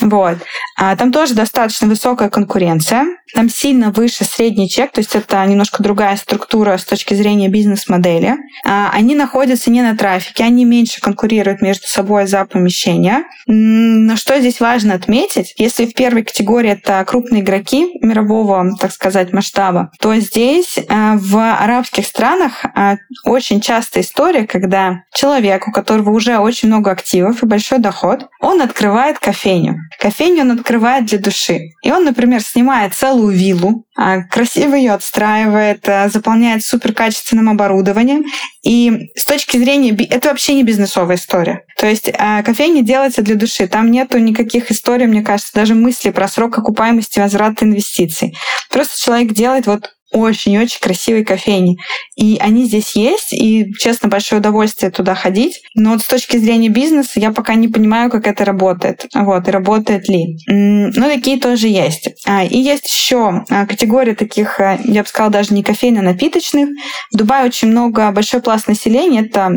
Вот. 0.00 0.38
А 0.76 0.94
там 0.94 1.10
тоже 1.10 1.34
достаточно 1.34 1.88
высокая 1.88 2.30
конкуренция. 2.30 3.04
Там 3.34 3.48
сильно 3.48 3.90
выше 3.90 4.24
средний 4.24 4.68
чек, 4.68 4.92
то 4.92 5.00
есть 5.00 5.14
это 5.14 5.44
немножко 5.46 5.82
другая 5.82 6.16
структура 6.16 6.76
с 6.76 6.84
точки 6.84 7.14
зрения 7.14 7.48
бизнес-модели. 7.48 8.36
А 8.64 8.90
они 8.92 9.14
находятся 9.14 9.70
не 9.70 9.82
на 9.82 9.96
трафике, 9.96 10.44
они 10.44 10.64
меньше 10.64 11.00
конкурируют 11.00 11.62
между 11.62 11.86
собой 11.86 12.26
за 12.26 12.44
помещение. 12.44 13.24
Но 13.46 14.16
что 14.16 14.38
здесь 14.38 14.60
важно 14.60 14.94
отметить, 14.94 15.54
если 15.56 15.86
в 15.86 15.94
первой 15.94 16.24
категории 16.24 16.72
это 16.72 17.04
крупные 17.04 17.42
игроки 17.42 17.98
мирового, 18.00 18.76
так 18.78 18.92
сказать, 18.92 19.32
масштаба, 19.32 19.90
то 20.00 20.14
здесь 20.16 20.78
э, 20.78 21.16
в 21.16 21.36
арабских 21.36 22.06
странах 22.06 22.64
э, 22.64 22.96
очень 23.24 23.60
частая 23.60 24.02
история, 24.02 24.46
когда 24.46 25.04
человек, 25.14 25.68
у 25.68 25.72
которого 25.72 26.10
уже 26.10 26.38
очень 26.38 26.68
много 26.68 26.90
активов 26.90 27.42
и 27.42 27.46
большой 27.46 27.78
доход, 27.78 28.26
он 28.40 28.60
открывает 28.60 29.18
кофейню. 29.18 29.76
Кофейню 29.98 30.42
он 30.42 30.52
открывает 30.52 31.06
для 31.06 31.18
души. 31.18 31.70
И 31.82 31.90
он, 31.90 32.04
например, 32.04 32.42
снимает 32.42 32.94
целую 32.94 33.21
целую 33.22 33.36
виллу, 33.36 33.84
а, 33.96 34.22
красиво 34.22 34.74
ее 34.74 34.92
отстраивает, 34.92 35.88
а, 35.88 36.08
заполняет 36.08 36.64
суперкачественным 36.64 37.48
оборудованием. 37.48 38.24
И 38.62 39.10
с 39.14 39.24
точки 39.24 39.56
зрения... 39.56 39.96
Это 40.10 40.28
вообще 40.28 40.54
не 40.54 40.64
бизнесовая 40.64 41.16
история. 41.16 41.64
То 41.78 41.86
есть 41.86 42.10
а, 42.18 42.42
кофейня 42.42 42.82
делается 42.82 43.22
для 43.22 43.36
души. 43.36 43.66
Там 43.68 43.90
нету 43.90 44.18
никаких 44.18 44.70
историй, 44.70 45.06
мне 45.06 45.22
кажется, 45.22 45.52
даже 45.54 45.74
мысли 45.74 46.10
про 46.10 46.28
срок 46.28 46.58
окупаемости 46.58 47.20
возврата 47.20 47.64
инвестиций. 47.64 48.36
Просто 48.70 49.00
человек 49.00 49.32
делает 49.32 49.66
вот 49.66 49.90
очень-очень 50.12 50.80
красивые 50.80 51.24
кофейни. 51.24 51.76
И 52.16 52.36
они 52.38 52.64
здесь 52.64 52.94
есть, 52.94 53.32
и, 53.32 53.72
честно, 53.78 54.08
большое 54.08 54.40
удовольствие 54.40 54.90
туда 54.90 55.14
ходить. 55.14 55.60
Но 55.74 55.92
вот 55.92 56.02
с 56.02 56.06
точки 56.06 56.36
зрения 56.36 56.68
бизнеса 56.68 57.20
я 57.20 57.32
пока 57.32 57.54
не 57.54 57.68
понимаю, 57.68 58.10
как 58.10 58.26
это 58.26 58.44
работает. 58.44 59.06
Вот, 59.14 59.48
и 59.48 59.50
работает 59.50 60.08
ли. 60.08 60.36
Но 60.46 61.08
такие 61.08 61.38
тоже 61.38 61.68
есть. 61.68 62.10
А, 62.26 62.44
и 62.44 62.58
есть 62.58 62.86
еще 62.86 63.44
а, 63.48 63.66
категория 63.66 64.14
таких, 64.14 64.60
а, 64.60 64.78
я 64.84 65.02
бы 65.02 65.08
сказала, 65.08 65.32
даже 65.32 65.54
не 65.54 65.62
кофейно 65.62 66.02
напиточных. 66.02 66.68
В 67.12 67.16
Дубае 67.16 67.46
очень 67.46 67.68
много, 67.68 68.10
большой 68.12 68.40
пласт 68.40 68.68
населения. 68.68 69.22
Это 69.22 69.50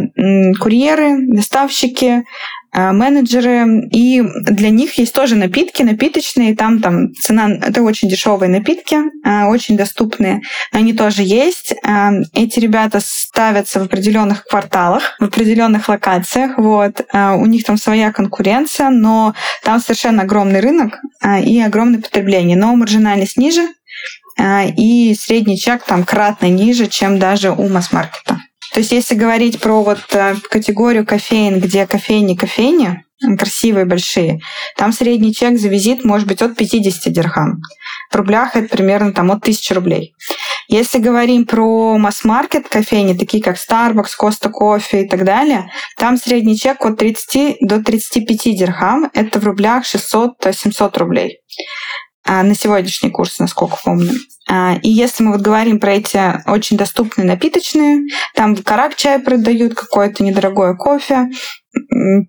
курьеры, 0.59 1.17
доставщики, 1.27 2.23
менеджеры, 2.75 3.87
и 3.91 4.21
для 4.21 4.69
них 4.69 4.97
есть 4.97 5.13
тоже 5.13 5.35
напитки, 5.35 5.81
напиточные, 5.81 6.55
там, 6.55 6.81
там 6.81 7.13
цена, 7.13 7.49
это 7.61 7.81
очень 7.81 8.09
дешевые 8.09 8.49
напитки, 8.49 8.97
а, 9.23 9.47
очень 9.47 9.77
доступные, 9.77 10.41
они 10.71 10.93
тоже 10.93 11.23
есть. 11.23 11.73
А, 11.83 12.11
эти 12.33 12.59
ребята 12.59 12.99
ставятся 13.01 13.79
в 13.79 13.83
определенных 13.83 14.43
кварталах, 14.45 15.15
в 15.19 15.23
определенных 15.23 15.87
локациях, 15.87 16.57
вот, 16.57 17.05
у 17.13 17.45
них 17.45 17.63
там 17.63 17.77
своя 17.77 18.11
конкуренция, 18.11 18.89
но 18.89 19.33
там 19.63 19.79
совершенно 19.79 20.23
огромный 20.23 20.59
рынок 20.59 20.99
и 21.43 21.61
огромное 21.61 22.01
потребление, 22.01 22.57
но 22.57 22.75
маржинальность 22.75 23.37
ниже, 23.37 23.61
и 24.77 25.15
средний 25.19 25.57
чек 25.57 25.83
там 25.83 26.03
кратно 26.03 26.47
ниже, 26.47 26.87
чем 26.87 27.19
даже 27.19 27.51
у 27.51 27.67
масс-маркета. 27.69 28.41
То 28.75 28.81
есть 28.81 28.91
если 28.91 29.15
говорить 29.15 29.61
про 29.61 29.81
вот 29.83 30.03
э, 30.11 30.35
категорию 30.49 31.05
кофеин, 31.05 31.61
где 31.61 31.87
кофейни 31.87 32.35
кофейни, 32.35 33.05
красивые, 33.39 33.85
большие, 33.85 34.41
там 34.75 34.91
средний 34.91 35.33
чек 35.33 35.57
за 35.57 35.69
визит 35.69 36.03
может 36.03 36.27
быть 36.27 36.41
от 36.41 36.57
50 36.57 37.13
дирхам. 37.13 37.61
В 38.11 38.15
рублях 38.17 38.57
это 38.57 38.67
примерно 38.67 39.13
там 39.13 39.31
от 39.31 39.43
1000 39.43 39.75
рублей. 39.75 40.13
Если 40.67 40.99
говорим 40.99 41.45
про 41.45 41.97
масс-маркет 41.97 42.67
кофейни, 42.67 43.17
такие 43.17 43.41
как 43.41 43.55
Starbucks, 43.55 44.11
Costa 44.21 44.51
Coffee 44.51 45.05
и 45.05 45.07
так 45.07 45.23
далее, 45.23 45.71
там 45.95 46.17
средний 46.17 46.57
чек 46.57 46.85
от 46.85 46.97
30 46.97 47.59
до 47.61 47.81
35 47.81 48.57
дирхам. 48.57 49.09
Это 49.13 49.39
в 49.39 49.45
рублях 49.45 49.85
600-700 49.85 50.99
рублей. 50.99 51.39
А, 52.25 52.43
на 52.43 52.53
сегодняшний 52.53 53.09
курс, 53.09 53.39
насколько 53.39 53.77
помню. 53.85 54.15
А, 54.47 54.77
и 54.81 54.89
если 54.89 55.23
мы 55.23 55.33
вот 55.33 55.41
говорим 55.41 55.79
про 55.79 55.93
эти 55.93 56.19
очень 56.47 56.77
доступные 56.77 57.25
напиточные, 57.25 58.07
там 58.35 58.55
карак 58.55 58.95
чай 58.95 59.19
продают, 59.19 59.73
какое-то 59.75 60.23
недорогое 60.23 60.75
кофе, 60.75 61.29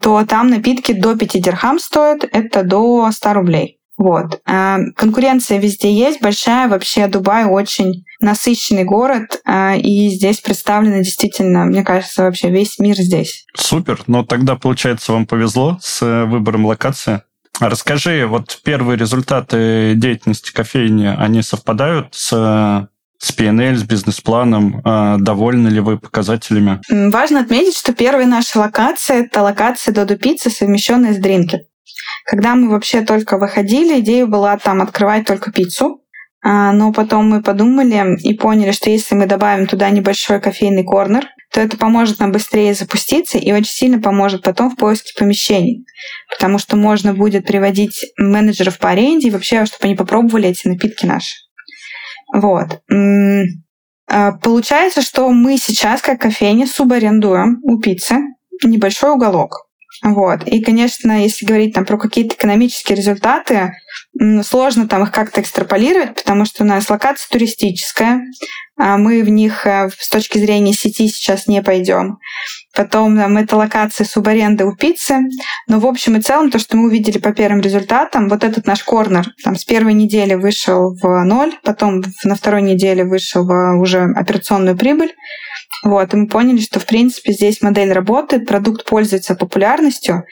то 0.01 0.25
там 0.25 0.49
напитки 0.49 0.93
до 0.93 1.17
5 1.17 1.41
дирхам 1.41 1.79
стоят, 1.79 2.25
это 2.31 2.63
до 2.63 3.11
100 3.11 3.33
рублей. 3.33 3.81
Вот. 3.99 4.41
А, 4.45 4.79
конкуренция 4.95 5.59
везде 5.59 5.93
есть, 5.93 6.21
большая. 6.21 6.69
Вообще 6.69 7.07
Дубай 7.07 7.47
очень 7.47 8.05
насыщенный 8.21 8.85
город, 8.85 9.41
и 9.77 10.09
здесь 10.11 10.41
представлено 10.41 10.99
действительно, 10.99 11.65
мне 11.65 11.83
кажется, 11.83 12.25
вообще 12.25 12.51
весь 12.51 12.79
мир 12.79 12.97
здесь. 12.97 13.47
Супер. 13.55 14.01
Но 14.07 14.25
тогда, 14.25 14.57
получается, 14.57 15.13
вам 15.13 15.27
повезло 15.27 15.79
с 15.81 16.03
э, 16.03 16.25
выбором 16.25 16.67
локации. 16.67 17.23
Расскажи, 17.61 18.27
вот 18.27 18.61
первые 18.63 18.99
результаты 18.99 19.95
деятельности 19.97 20.53
кофейни, 20.53 21.07
они 21.07 21.43
совпадают 21.43 22.15
с 22.15 22.89
с 23.19 23.37
PNL, 23.37 23.77
с 23.77 23.83
бизнес-планом? 23.83 24.83
А, 24.85 25.17
довольны 25.17 25.69
ли 25.69 25.81
вы 25.81 25.99
показателями? 25.99 26.81
Важно 26.89 27.41
отметить, 27.41 27.77
что 27.77 27.95
первая 27.95 28.27
наша 28.27 28.59
локация– 28.59 29.23
это 29.25 29.43
локация 29.43 29.95
Додо 29.95 30.17
Пиццы, 30.17 30.51
совмещенная 30.51 31.15
с 31.15 31.17
Дринки. 31.17 31.67
Когда 32.27 32.55
мы 32.57 32.71
вообще 32.71 33.03
только 33.03 33.39
выходили, 33.39 34.01
идея 34.01 34.27
была 34.27 34.59
там 34.59 34.83
открывать 34.83 35.27
только 35.27 35.53
пиццу, 35.53 36.03
но 36.49 36.93
потом 36.93 37.29
мы 37.29 37.43
подумали 37.43 38.17
и 38.23 38.35
поняли, 38.35 38.71
что 38.71 38.89
если 38.89 39.17
мы 39.17 39.27
добавим 39.27 39.67
туда 39.67 39.91
небольшой 39.91 40.41
кофейный 40.41 40.85
корнер, 40.85 41.27
то 41.53 41.61
это 41.61 41.77
поможет 41.77 42.21
нам 42.21 42.31
быстрее 42.31 42.73
запуститься 42.73 43.37
и 43.37 43.51
очень 43.51 43.73
сильно 43.73 44.01
поможет 44.01 44.43
потом 44.43 44.71
в 44.71 44.77
поиске 44.77 45.13
помещений. 45.19 45.85
Потому 46.31 46.59
что 46.59 46.77
можно 46.77 47.15
будет 47.15 47.47
приводить 47.47 48.13
менеджеров 48.17 48.79
по 48.79 48.91
аренде 48.91 49.29
и 49.29 49.31
вообще, 49.33 49.67
чтобы 49.67 49.87
они 49.87 49.97
попробовали 49.97 50.49
эти 50.49 50.69
напитки 50.69 51.05
наши. 51.05 51.35
Вот. 52.33 52.81
А, 54.09 54.33
получается, 54.33 55.03
что 55.03 55.29
мы 55.31 55.59
сейчас, 55.59 56.01
как 56.01 56.21
кофейня, 56.21 56.69
субарендуем 56.69 57.59
у 57.65 57.81
пиццы 57.81 58.19
небольшой 58.63 59.11
уголок. 59.13 59.66
Вот. 60.03 60.47
И, 60.47 60.63
конечно, 60.63 61.23
если 61.23 61.47
говорить 61.47 61.75
там 61.75 61.85
про 61.85 61.99
какие-то 61.99 62.35
экономические 62.35 62.97
результаты, 62.97 63.73
сложно 64.43 64.89
там 64.89 65.03
их 65.03 65.13
как-то 65.13 65.41
экстраполировать, 65.41 66.15
потому 66.15 66.45
что 66.45 66.65
у 66.65 66.67
нас 66.67 66.89
локация 66.91 67.29
туристическая, 67.31 68.23
а 68.79 68.99
мы 68.99 69.23
в 69.23 69.31
них 69.31 69.67
э, 69.67 69.89
с 69.99 70.09
точки 70.11 70.37
зрения 70.39 70.75
сети 70.75 71.09
сейчас 71.09 71.47
не 71.47 71.63
пойдем. 71.63 72.19
Потом 72.75 73.17
там, 73.17 73.39
это 73.39 73.57
локация 73.57 74.05
субаренды 74.05 74.67
у 74.67 74.77
пиццы. 74.77 75.21
Но 75.67 75.81
в 75.81 75.87
общем 75.87 76.17
и 76.17 76.21
целом, 76.21 76.51
то, 76.51 76.59
что 76.59 76.77
мы 76.77 76.89
увидели 76.89 77.17
по 77.17 77.33
первым 77.33 77.61
результатам, 77.61 78.29
вот 78.29 78.45
этот 78.45 78.67
наш 78.67 78.85
корнер 78.85 79.27
там, 79.43 79.57
с 79.57 79.65
первой 79.65 79.95
недели 79.95 80.35
вышел 80.35 80.95
в 80.95 81.25
ноль, 81.25 81.55
потом 81.65 82.03
на 82.25 82.35
второй 82.35 82.61
неделе 82.61 83.05
вышел 83.05 83.47
в 83.47 83.79
уже 83.81 84.03
операционную 84.15 84.77
прибыль. 84.77 85.15
Вот, 85.85 86.13
и 86.13 86.17
мы 86.17 86.27
поняли, 86.27 86.61
что, 86.61 86.81
в 86.81 86.87
принципе, 86.87 87.33
здесь 87.33 87.63
модель 87.63 87.93
работает, 87.93 88.47
продукт 88.47 88.85
пользуется 88.87 89.35
популярностью. 89.35 90.25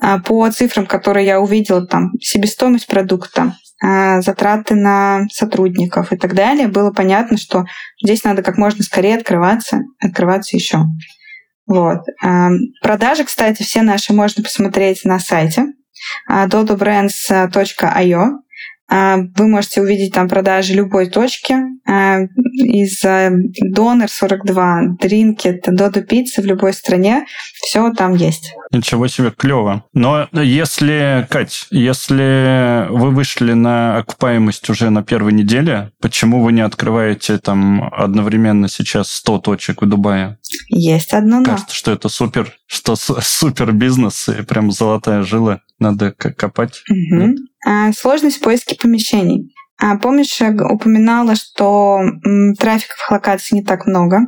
А 0.00 0.18
по 0.18 0.50
цифрам, 0.50 0.86
которые 0.86 1.26
я 1.26 1.40
увидела, 1.40 1.86
там, 1.86 2.12
себестоимость 2.20 2.86
продукта, 2.86 3.56
а, 3.84 4.20
затраты 4.20 4.74
на 4.74 5.24
сотрудников 5.30 6.12
и 6.12 6.16
так 6.16 6.34
далее, 6.34 6.68
было 6.68 6.92
понятно, 6.92 7.36
что 7.36 7.64
здесь 8.02 8.22
надо 8.24 8.42
как 8.42 8.56
можно 8.56 8.84
скорее 8.84 9.16
открываться, 9.16 9.80
открываться 9.98 10.56
еще. 10.56 10.84
Вот. 11.66 11.98
А, 12.22 12.50
продажи, 12.80 13.24
кстати, 13.24 13.62
все 13.62 13.82
наши 13.82 14.12
можно 14.12 14.42
посмотреть 14.42 15.04
на 15.04 15.18
сайте 15.18 15.66
dodobrands.io. 16.30 18.26
А, 18.88 19.16
вы 19.36 19.48
можете 19.48 19.80
увидеть 19.80 20.12
там 20.12 20.28
продажи 20.28 20.74
любой 20.74 21.08
точки 21.08 21.54
а, 21.86 22.20
из 22.54 23.00
Донор 23.74 24.08
42, 24.08 24.96
Дринкет, 25.00 25.64
Додо 25.66 26.02
Пицца 26.02 26.42
в 26.42 26.46
любой 26.46 26.72
стране. 26.72 27.26
Все 27.54 27.90
там 27.92 28.14
есть. 28.14 28.54
Ничего 28.70 29.06
себе, 29.08 29.30
клево. 29.30 29.84
Но 29.92 30.28
если, 30.32 31.26
Кать, 31.30 31.66
если 31.70 32.86
вы 32.90 33.10
вышли 33.10 33.52
на 33.52 33.98
окупаемость 33.98 34.68
уже 34.70 34.90
на 34.90 35.02
первой 35.02 35.32
неделе, 35.32 35.92
почему 36.00 36.42
вы 36.42 36.52
не 36.52 36.62
открываете 36.62 37.38
там 37.38 37.92
одновременно 37.92 38.68
сейчас 38.68 39.10
100 39.10 39.38
точек 39.38 39.82
в 39.82 39.86
Дубае? 39.86 40.38
Есть 40.68 41.12
одно 41.12 41.40
но. 41.40 41.44
Кажется, 41.44 41.74
что 41.74 41.92
это 41.92 42.08
супер, 42.08 42.52
что 42.66 42.96
супер 42.96 43.72
бизнес 43.72 44.28
и 44.28 44.42
прям 44.42 44.70
золотая 44.70 45.22
жила. 45.22 45.60
Надо 45.82 46.12
копать. 46.12 46.82
Угу. 46.88 47.34
А, 47.66 47.92
сложность 47.92 48.36
в 48.36 48.42
поиске 48.42 48.76
помещений. 48.76 49.52
А, 49.80 49.96
помнишь, 49.96 50.40
я 50.40 50.50
упоминала, 50.50 51.34
что 51.34 51.98
м, 51.98 52.54
трафиковых 52.54 53.10
локаций 53.10 53.58
не 53.58 53.64
так 53.64 53.86
много. 53.86 54.20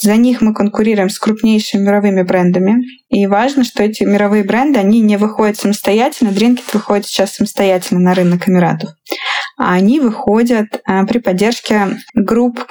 За 0.00 0.16
них 0.16 0.40
мы 0.40 0.54
конкурируем 0.54 1.10
с 1.10 1.18
крупнейшими 1.18 1.82
мировыми 1.82 2.22
брендами. 2.22 2.82
И 3.10 3.26
важно, 3.26 3.62
что 3.62 3.82
эти 3.82 4.04
мировые 4.04 4.42
бренды, 4.42 4.78
они 4.78 5.00
не 5.00 5.18
выходят 5.18 5.58
самостоятельно. 5.58 6.32
Дринкет 6.32 6.72
выходит 6.72 7.06
сейчас 7.06 7.34
самостоятельно 7.34 8.00
на 8.00 8.14
рынок 8.14 8.48
Эмиратов. 8.48 8.90
А 9.62 9.74
они 9.74 10.00
выходят 10.00 10.82
а, 10.84 11.04
при 11.06 11.18
поддержке 11.18 11.96
групп 12.14 12.64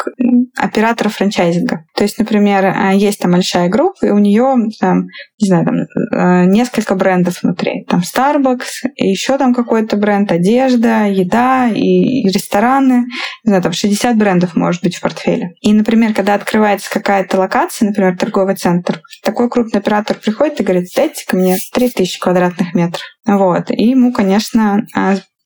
операторов 0.58 1.16
франчайзинга. 1.16 1.86
То 1.96 2.04
есть, 2.04 2.18
например, 2.18 2.66
а, 2.66 2.94
есть 2.94 3.22
там 3.22 3.32
большая 3.32 3.70
группа, 3.70 4.06
и 4.06 4.10
у 4.10 4.18
нее 4.18 4.56
там, 4.82 5.06
не 5.40 5.48
знаю, 5.48 5.66
там 5.66 5.76
а, 6.14 6.44
несколько 6.44 6.96
брендов 6.96 7.44
внутри. 7.44 7.86
Там 7.88 8.02
Starbucks, 8.02 8.90
и 8.96 9.08
еще 9.08 9.38
там 9.38 9.54
какой-то 9.54 9.96
бренд, 9.96 10.34
одежда, 10.34 11.06
еда 11.06 11.70
и 11.70 12.28
рестораны. 12.28 13.06
Не 13.46 13.50
знаю, 13.50 13.64
там 13.64 13.72
60 13.72 14.18
брендов 14.18 14.56
может 14.58 14.84
быть 14.84 14.98
в 14.98 15.02
портфеле. 15.02 15.52
И, 15.62 15.74
например, 15.74 16.14
когда 16.14 16.34
открывается 16.34 16.92
какая-то 16.92 17.38
локация, 17.40 17.88
например, 17.88 18.18
торговый 18.18 18.56
центр, 18.56 19.02
такой 19.24 19.50
крупный 19.50 19.80
оператор 19.80 20.18
приходит 20.18 20.60
и 20.60 20.64
говорит, 20.64 20.90
дайте 20.94 21.26
ко 21.26 21.38
мне 21.38 21.56
3000 21.74 22.20
квадратных 22.20 22.74
метров. 22.74 23.02
Вот. 23.26 23.72
И 23.72 23.90
ему, 23.90 24.12
конечно, 24.12 24.86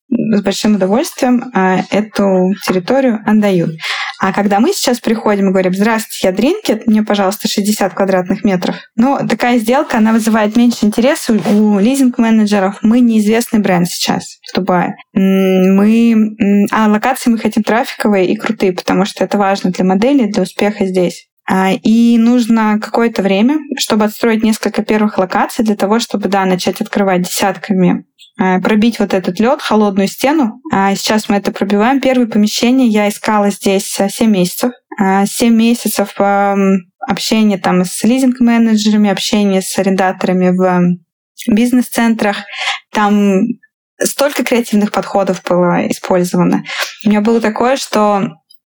с 0.08 0.42
большим 0.42 0.76
удовольствием 0.76 1.44
эту 1.90 2.54
территорию 2.66 3.20
отдают. 3.26 3.70
А 4.18 4.32
когда 4.32 4.60
мы 4.60 4.72
сейчас 4.72 4.98
приходим 4.98 5.48
и 5.48 5.50
говорим, 5.50 5.74
здравствуйте, 5.74 6.28
я 6.28 6.32
Дринкет, 6.32 6.86
мне, 6.86 7.02
пожалуйста, 7.02 7.48
60 7.48 7.92
квадратных 7.92 8.44
метров. 8.44 8.76
Но 8.96 9.18
такая 9.28 9.58
сделка, 9.58 9.98
она 9.98 10.12
вызывает 10.12 10.56
меньше 10.56 10.86
интереса 10.86 11.34
у 11.34 11.78
лизинг-менеджеров. 11.78 12.78
Мы 12.80 13.00
неизвестный 13.00 13.60
бренд 13.60 13.88
сейчас 13.88 14.38
в 14.50 14.56
Дубае. 14.56 14.94
Мы, 15.12 16.34
а 16.70 16.88
локации 16.88 17.28
мы 17.28 17.36
хотим 17.38 17.62
трафиковые 17.62 18.26
и 18.26 18.36
крутые, 18.36 18.72
потому 18.72 19.04
что 19.04 19.22
это 19.22 19.36
важно 19.36 19.70
для 19.70 19.84
модели, 19.84 20.32
для 20.32 20.44
успеха 20.44 20.86
здесь. 20.86 21.25
А, 21.48 21.72
и 21.72 22.18
нужно 22.18 22.78
какое-то 22.80 23.22
время, 23.22 23.58
чтобы 23.78 24.04
отстроить 24.04 24.42
несколько 24.42 24.82
первых 24.82 25.18
локаций 25.18 25.64
для 25.64 25.76
того, 25.76 26.00
чтобы, 26.00 26.28
да, 26.28 26.44
начать 26.44 26.80
открывать 26.80 27.22
десятками 27.22 28.04
а, 28.38 28.60
пробить 28.60 28.98
вот 28.98 29.14
этот 29.14 29.38
лед, 29.38 29.62
холодную 29.62 30.08
стену. 30.08 30.60
А 30.72 30.94
сейчас 30.94 31.28
мы 31.28 31.36
это 31.36 31.52
пробиваем. 31.52 32.00
Первое 32.00 32.26
помещение 32.26 32.88
я 32.88 33.08
искала 33.08 33.50
здесь 33.50 33.96
7 34.08 34.30
месяцев. 34.30 34.72
7 34.98 35.54
месяцев 35.54 36.14
общения 37.06 37.58
там 37.58 37.84
с 37.84 38.02
лизинг-менеджерами, 38.02 39.10
общения 39.10 39.60
с 39.60 39.78
арендаторами 39.78 40.50
в 40.56 40.96
бизнес-центрах. 41.48 42.38
Там 42.92 43.42
столько 44.00 44.44
креативных 44.44 44.90
подходов 44.92 45.42
было 45.48 45.86
использовано. 45.88 46.64
У 47.04 47.10
меня 47.10 47.20
было 47.20 47.40
такое, 47.40 47.76
что 47.76 48.30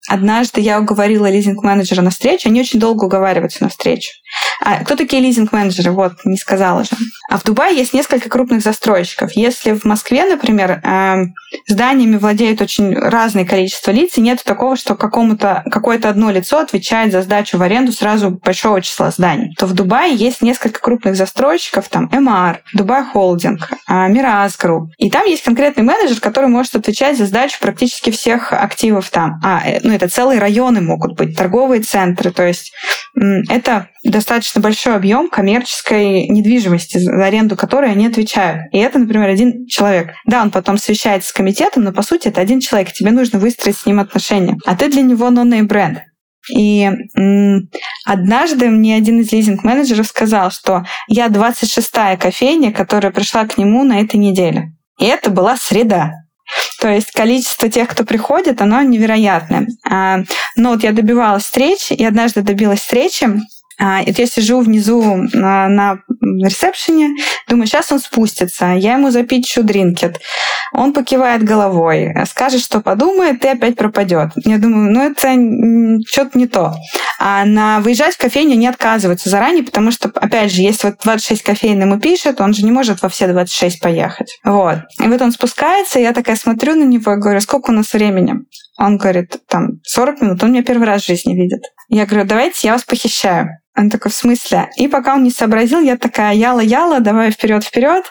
Однажды 0.10 0.60
я 0.60 0.80
уговорила 0.80 1.30
лизинг-менеджера 1.30 2.02
на 2.02 2.10
встречу. 2.10 2.50
Они 2.50 2.60
очень 2.60 2.80
долго 2.80 3.06
уговариваются 3.06 3.64
на 3.64 3.70
встречу. 3.70 4.12
А 4.60 4.84
кто 4.84 4.96
такие 4.96 5.22
лизинг-менеджеры? 5.22 5.92
Вот, 5.92 6.14
не 6.26 6.38
сказала 6.38 6.84
же. 6.84 6.92
А 7.30 7.38
в 7.38 7.44
Дубае 7.44 7.78
есть 7.78 7.94
несколько 7.94 8.30
крупных 8.30 8.62
застройщиков. 8.62 9.32
Если 9.34 9.74
в 9.74 9.86
Москве, 9.86 10.26
например, 10.26 10.82
эм, 10.84 11.34
зданиями 11.74 12.18
владеет 12.18 12.62
очень 12.62 12.94
разное 12.96 13.46
количество 13.46 13.92
лиц, 13.92 14.18
и 14.18 14.22
нет 14.22 14.44
такого, 14.44 14.76
что 14.76 14.96
какому-то, 14.96 15.64
какое-то 15.70 16.10
одно 16.10 16.32
лицо 16.32 16.60
отвечает 16.60 17.12
за 17.12 17.22
сдачу 17.22 17.58
в 17.58 17.62
аренду 17.62 17.92
сразу 17.92 18.32
большого 18.32 18.82
числа 18.82 19.12
зданий, 19.12 19.54
то 19.58 19.66
в 19.66 19.74
Дубае 19.74 20.16
есть 20.16 20.42
несколько 20.42 20.80
крупных 20.80 21.16
застройщиков, 21.16 21.90
там 21.90 22.10
Emaar, 22.12 22.58
Dubai 22.74 23.04
Holding, 23.04 23.70
Meraas 23.88 24.58
Group. 24.58 24.92
И 24.98 25.10
там 25.10 25.26
есть 25.26 25.44
конкретный 25.44 25.84
менеджер, 25.84 26.20
который 26.20 26.50
может 26.50 26.76
отвечать 26.76 27.18
за 27.18 27.26
сдачу 27.26 27.58
практически 27.60 28.12
всех 28.12 28.54
активов 28.54 29.10
там. 29.10 29.40
А, 29.44 29.62
э, 29.66 29.80
ну, 29.84 29.94
это 29.94 30.08
целые 30.08 30.40
районы 30.40 30.82
могут 30.82 31.18
быть, 31.18 31.36
торговые 31.38 31.82
центры. 31.82 32.32
То 32.32 32.48
есть 32.48 32.72
это 33.16 33.90
достаточно 34.04 34.60
большой 34.60 34.96
объем 34.96 35.30
коммерческой 35.30 36.28
недвижимости, 36.28 36.98
за 36.98 37.26
аренду 37.26 37.56
которой 37.56 37.92
они 37.92 38.08
отвечают. 38.08 38.64
И 38.72 38.78
это, 38.78 39.00
например, 39.00 39.30
один 39.30 39.66
человек. 39.68 40.14
Да, 40.26 40.42
он 40.42 40.52
потом 40.52 40.78
совещается 40.78 41.30
с 41.30 41.34
комитетом, 41.34 41.84
но 41.84 41.92
по 41.92 42.02
сути 42.02 42.30
это 42.30 42.42
один 42.42 42.60
человек. 42.60 42.92
Тебе 42.92 43.12
нужно 43.12 43.40
выстроить 43.40 43.78
с 43.78 43.86
ним 43.86 44.00
отношения. 44.00 44.58
А 44.66 44.76
ты 44.76 44.90
для 44.90 45.02
него 45.02 45.30
нонный 45.30 45.62
бренд. 45.62 46.00
И 46.54 46.90
м- 47.16 47.70
однажды 48.06 48.70
мне 48.70 48.98
один 48.98 49.22
из 49.22 49.32
лизинг-менеджеров 49.32 50.08
сказал, 50.08 50.52
что 50.52 50.84
я 51.08 51.28
26-я 51.28 52.18
кофейня, 52.18 52.74
которая 52.74 53.12
пришла 53.12 53.46
к 53.46 53.58
нему 53.58 53.84
на 53.84 54.02
этой 54.02 54.18
неделе. 54.18 54.74
И 55.00 55.06
это 55.06 55.30
была 55.30 55.56
среда. 55.56 56.12
То 56.80 56.90
есть 56.90 57.12
количество 57.12 57.70
тех, 57.70 57.90
кто 57.90 58.04
приходит, 58.04 58.62
оно 58.62 58.82
невероятное. 58.82 59.68
А, 59.90 60.20
но 60.56 60.72
вот 60.72 60.84
я 60.84 60.92
добивалась 60.92 61.44
встречи, 61.44 61.94
и 61.94 62.04
однажды 62.04 62.42
добилась 62.42 62.82
встречи 62.82 63.30
и 63.80 64.14
я 64.16 64.26
сижу 64.28 64.60
внизу 64.60 65.02
на, 65.34 65.68
на 65.68 66.00
ресепшене, 66.22 67.12
думаю, 67.48 67.68
сейчас 67.68 67.92
он 67.92 68.00
спустится, 68.00 68.74
я 68.74 68.94
ему 68.94 69.12
запичу 69.12 69.64
дринкет. 69.64 70.20
Он 70.74 70.92
покивает 70.94 71.44
головой, 71.44 72.14
скажет, 72.28 72.62
что 72.62 72.82
подумает, 72.82 73.46
и 73.46 73.48
опять 73.48 73.76
пропадет. 73.76 74.32
Я 74.44 74.58
думаю, 74.58 74.92
ну 74.92 75.04
это 75.04 75.34
что-то 76.08 76.38
не 76.38 76.48
то. 76.48 76.74
А 77.20 77.46
на 77.46 77.80
выезжать 77.80 78.16
в 78.16 78.18
кофейню 78.18 78.56
не 78.56 78.68
отказываются 78.68 79.30
заранее, 79.30 79.64
потому 79.64 79.92
что, 79.92 80.12
опять 80.16 80.52
же, 80.52 80.62
если 80.62 80.88
вот 80.88 80.98
26 81.04 81.44
кофеин 81.44 81.80
ему 81.80 82.00
пишет, 82.00 82.42
он 82.42 82.54
же 82.54 82.64
не 82.64 82.72
может 82.72 83.02
во 83.02 83.10
все 83.10 83.28
26 83.28 83.80
поехать. 83.80 84.40
Вот. 84.44 84.80
И 85.00 85.08
вот 85.08 85.22
он 85.22 85.32
спускается, 85.32 86.00
я 86.00 86.14
такая 86.14 86.36
смотрю 86.36 86.76
на 86.76 86.84
него 86.84 87.14
и 87.14 87.18
говорю, 87.18 87.40
сколько 87.40 87.70
у 87.70 87.74
нас 87.74 87.94
времени? 87.94 88.36
Он 88.78 88.98
говорит, 88.98 89.38
там, 89.48 89.80
40 89.84 90.22
минут. 90.22 90.44
Он 90.44 90.52
меня 90.52 90.64
первый 90.64 90.88
раз 90.88 91.04
в 91.04 91.08
жизни 91.08 91.36
видит. 91.36 91.62
Я 91.90 92.06
говорю, 92.06 92.26
давайте 92.26 92.68
я 92.68 92.74
вас 92.74 92.84
похищаю. 92.84 93.50
Он 93.76 93.90
такой, 93.90 94.12
в 94.12 94.16
смысле? 94.16 94.70
И 94.78 94.88
пока 94.88 95.16
он 95.16 95.24
не 95.24 95.32
сообразил, 95.32 95.80
я 95.80 95.98
такая, 95.98 96.36
яла-яла, 96.36 97.00
давай 97.00 97.32
вперед 97.32 97.64
вперед 97.64 98.06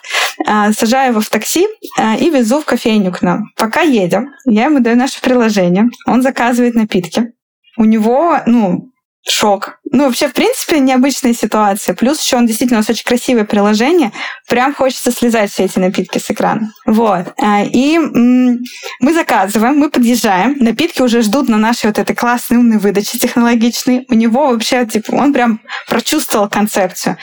а, 0.46 0.72
сажаю 0.72 1.12
его 1.12 1.20
в 1.20 1.28
такси 1.28 1.66
а, 1.98 2.16
и 2.16 2.30
везу 2.30 2.60
в 2.60 2.64
кофейню 2.64 3.12
к 3.12 3.22
нам. 3.22 3.44
Пока 3.56 3.82
едем, 3.82 4.30
я 4.44 4.64
ему 4.64 4.80
даю 4.80 4.96
наше 4.96 5.20
приложение, 5.20 5.88
он 6.06 6.22
заказывает 6.22 6.74
напитки. 6.74 7.32
У 7.76 7.84
него, 7.84 8.40
ну, 8.46 8.92
шок. 9.26 9.78
Ну, 9.92 10.06
вообще, 10.06 10.28
в 10.28 10.32
принципе, 10.32 10.80
необычная 10.80 11.34
ситуация. 11.34 11.94
Плюс 11.94 12.22
еще 12.22 12.38
он 12.38 12.46
действительно, 12.46 12.78
у 12.78 12.80
нас 12.80 12.88
очень 12.88 13.04
красивое 13.04 13.44
приложение. 13.44 14.10
Прям 14.48 14.74
хочется 14.74 15.12
слезать 15.12 15.52
все 15.52 15.64
эти 15.64 15.78
напитки 15.78 16.16
с 16.16 16.30
экрана. 16.30 16.72
Вот. 16.86 17.34
А, 17.38 17.62
и 17.62 17.98
мы 17.98 19.12
заказываем, 19.12 19.76
мы 19.76 19.90
подъезжаем. 19.90 20.56
Напитки 20.60 21.02
уже 21.02 21.20
ждут 21.20 21.50
на 21.50 21.58
нашей 21.58 21.86
вот 21.86 21.98
этой 21.98 22.16
классной 22.16 22.56
умной 22.56 22.78
выдаче 22.78 23.18
технологичной. 23.18 24.06
У 24.08 24.14
него 24.14 24.48
вообще, 24.48 24.86
типа, 24.86 25.14
он 25.14 25.34
прям 25.34 25.60
прочувствовал 25.86 26.48
концепцию. 26.48 27.18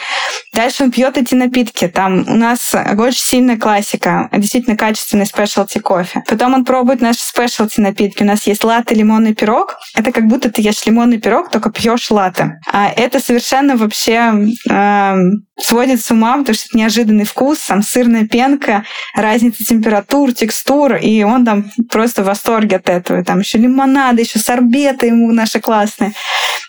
Дальше 0.54 0.84
он 0.84 0.92
пьет 0.92 1.18
эти 1.18 1.34
напитки. 1.34 1.88
Там 1.88 2.24
у 2.28 2.36
нас 2.36 2.76
очень 2.98 3.24
сильная 3.24 3.58
классика, 3.58 4.30
действительно 4.32 4.78
качественный 4.78 5.26
спешлти 5.26 5.80
кофе. 5.80 6.24
Потом 6.28 6.54
он 6.54 6.66
пробует 6.66 7.02
наши 7.02 7.22
спешлти 7.22 7.82
напитки. 7.82 8.22
У 8.22 8.28
нас 8.28 8.46
есть 8.46 8.64
латте, 8.64 8.94
лимонный 8.94 9.34
пирог. 9.34 9.78
Это 9.96 10.12
как 10.12 10.28
будто 10.28 10.52
ты 10.52 10.62
ешь 10.62 10.86
лимонный 10.86 11.18
пирог, 11.18 11.50
только 11.50 11.72
пьешь 11.72 12.12
латте. 12.12 12.59
А 12.68 12.90
это 12.90 13.20
совершенно 13.20 13.76
вообще 13.76 14.34
э, 14.70 15.16
сводит 15.58 16.02
с 16.02 16.12
ума, 16.12 16.38
потому 16.38 16.56
что 16.56 16.68
это 16.68 16.78
неожиданный 16.78 17.26
вкус, 17.26 17.60
там 17.60 17.82
сырная 17.82 18.28
пенка, 18.28 18.84
разница 19.16 19.64
температур, 19.64 20.34
текстур, 20.34 20.96
и 20.96 21.24
он 21.24 21.46
там 21.46 21.72
просто 21.90 22.24
в 22.24 22.26
восторге 22.26 22.78
от 22.78 22.90
этого. 22.90 23.24
Там 23.24 23.40
еще 23.40 23.58
лимонады, 23.58 24.22
еще 24.22 24.40
сорбеты 24.40 25.08
ему 25.08 25.32
наши 25.32 25.60
классные. 25.60 26.14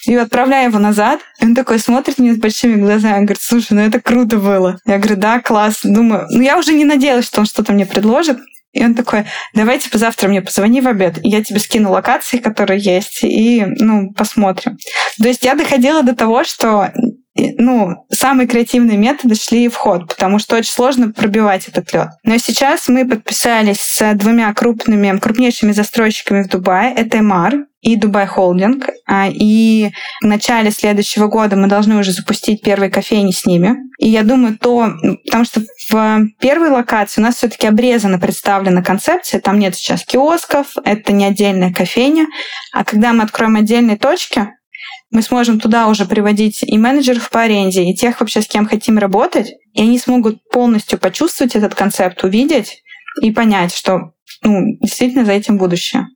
И 0.07 0.15
отправляю 0.15 0.71
его 0.71 0.79
назад, 0.79 1.21
и 1.41 1.45
он 1.45 1.55
такой 1.55 1.79
смотрит 1.79 2.19
мне 2.19 2.33
с 2.33 2.39
большими 2.39 2.81
глазами, 2.81 3.25
говорит, 3.25 3.43
слушай, 3.43 3.73
ну 3.73 3.83
это 3.83 4.01
круто 4.01 4.39
было. 4.39 4.79
Я 4.87 4.99
говорю, 4.99 5.17
да, 5.17 5.41
класс. 5.41 5.81
Думаю, 5.83 6.27
ну 6.31 6.41
я 6.41 6.59
уже 6.59 6.73
не 6.73 6.85
надеялась, 6.85 7.27
что 7.27 7.41
он 7.41 7.47
что-то 7.47 7.73
мне 7.73 7.85
предложит. 7.85 8.39
И 8.73 8.85
он 8.85 8.95
такой, 8.95 9.25
давай, 9.53 9.79
типа, 9.79 9.99
завтра 9.99 10.29
мне 10.29 10.43
позвони 10.43 10.81
в 10.81 10.87
обед, 10.87 11.19
я 11.23 11.43
тебе 11.43 11.59
скину 11.59 11.91
локации, 11.91 12.39
которые 12.39 12.81
есть, 12.81 13.25
и, 13.25 13.65
ну, 13.67 14.13
посмотрим. 14.13 14.79
То 15.21 15.29
есть 15.29 15.45
я 15.45 15.55
доходила 15.55 16.03
до 16.03 16.15
того, 16.15 16.45
что 16.45 16.93
ну, 17.59 18.07
самые 18.11 18.47
креативные 18.47 18.97
методы 18.97 19.35
шли 19.35 19.69
в 19.69 19.77
ход, 19.77 20.09
потому 20.09 20.39
что 20.39 20.57
очень 20.57 20.73
сложно 20.73 21.13
пробивать 21.13 21.69
этот 21.69 21.93
лед. 21.93 22.09
Но 22.25 22.37
сейчас 22.39 22.89
мы 22.89 23.07
подписались 23.07 23.81
с 23.81 24.15
двумя 24.15 24.53
крупными, 24.55 25.19
крупнейшими 25.19 25.73
застройщиками 25.73 26.43
в 26.43 26.49
Дубае. 26.49 26.95
Это 26.95 27.19
MR 27.19 27.65
и 27.81 27.97
Дубай 27.97 28.27
Холдинг. 28.27 28.91
А, 29.07 29.29
и 29.29 29.91
в 30.23 30.27
начале 30.27 30.71
следующего 30.71 31.29
года 31.29 31.57
мы 31.57 31.67
должны 31.67 31.97
уже 31.97 32.13
запустить 32.13 32.63
первые 32.63 32.91
кофейни 32.91 33.33
с 33.33 33.47
ними. 33.47 33.77
И 33.99 34.09
я 34.09 34.23
думаю, 34.23 34.59
то... 34.59 34.93
Потому 35.25 35.45
что 35.45 35.63
в 35.91 36.27
первой 36.39 36.71
локации 36.71 37.21
у 37.21 37.25
нас 37.25 37.37
все 37.37 37.49
таки 37.49 37.67
обрезана 37.67 38.19
представлена 38.19 38.83
концепция. 38.83 39.41
Там 39.41 39.59
нет 39.59 39.75
сейчас 39.75 40.05
киосков, 40.05 40.75
это 40.85 41.13
не 41.13 41.25
отдельная 41.25 41.73
кофейня. 41.73 42.27
А 42.73 42.85
когда 42.85 43.13
мы 43.13 43.25
откроем 43.25 43.57
отдельные 43.57 43.97
точки, 43.97 44.49
мы 45.11 45.23
сможем 45.23 45.59
туда 45.59 45.89
уже 45.89 46.07
приводить 46.07 46.63
и 46.63 46.79
менеджеров 46.79 47.31
по 47.31 47.41
аренде, 47.43 47.85
и 47.85 47.95
тех 47.95 48.21
вообще, 48.21 48.43
с 48.43 48.47
кем 48.47 48.67
хотим 48.67 48.99
работать, 48.99 49.53
и 49.73 49.83
они 49.83 49.99
смогут 49.99 50.39
полностью 50.51 50.99
почувствовать 50.99 51.57
этот 51.57 51.75
концепт, 51.75 52.23
увидеть 52.23 52.83
и 53.23 53.33
понять, 53.33 53.75
что 53.75 54.13
ну, 54.43 54.79
действительно 54.81 55.25
за 55.25 55.33
этим 55.33 55.59
будущее. 55.59 56.07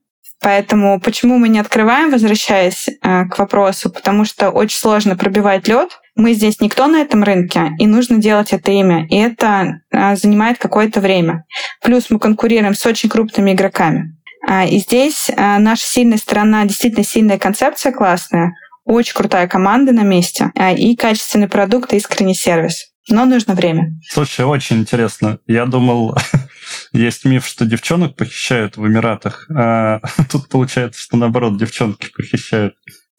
Поэтому 0.40 1.00
почему 1.00 1.38
мы 1.38 1.48
не 1.48 1.58
открываем, 1.58 2.10
возвращаясь 2.10 2.88
э, 2.88 3.24
к 3.24 3.38
вопросу, 3.38 3.90
потому 3.90 4.26
что 4.26 4.50
очень 4.50 4.78
сложно 4.78 5.16
пробивать 5.16 5.66
лед. 5.68 6.00
Мы 6.16 6.34
здесь 6.34 6.60
никто 6.60 6.86
на 6.86 7.00
этом 7.00 7.24
рынке, 7.24 7.70
и 7.78 7.86
нужно 7.86 8.18
делать 8.18 8.52
это 8.52 8.70
имя. 8.70 9.06
И 9.08 9.16
это 9.16 9.80
э, 9.90 10.16
занимает 10.16 10.58
какое-то 10.58 11.00
время. 11.00 11.44
Плюс 11.82 12.10
мы 12.10 12.18
конкурируем 12.18 12.74
с 12.74 12.84
очень 12.84 13.08
крупными 13.08 13.52
игроками. 13.52 14.18
А, 14.46 14.66
и 14.66 14.78
здесь 14.78 15.30
э, 15.30 15.58
наша 15.58 15.86
сильная 15.86 16.18
сторона, 16.18 16.64
действительно 16.64 17.04
сильная 17.04 17.38
концепция 17.38 17.92
классная, 17.92 18.52
очень 18.84 19.14
крутая 19.14 19.48
команда 19.48 19.92
на 19.92 20.02
месте 20.02 20.52
э, 20.54 20.74
и 20.74 20.96
качественный 20.96 21.48
продукт 21.48 21.92
и 21.92 21.96
искренний 21.96 22.34
сервис. 22.34 22.92
Но 23.08 23.26
нужно 23.26 23.54
время. 23.54 23.98
Слушай, 24.08 24.46
очень 24.46 24.78
интересно. 24.78 25.38
Я 25.46 25.66
думал, 25.66 26.16
есть 26.92 27.24
миф, 27.24 27.46
что 27.46 27.66
девчонок 27.66 28.16
похищают 28.16 28.76
в 28.76 28.86
Эмиратах, 28.86 29.46
а 29.50 30.00
тут 30.30 30.48
получается, 30.48 31.00
что 31.00 31.16
наоборот, 31.16 31.58
девчонки 31.58 32.10
похищают. 32.16 32.74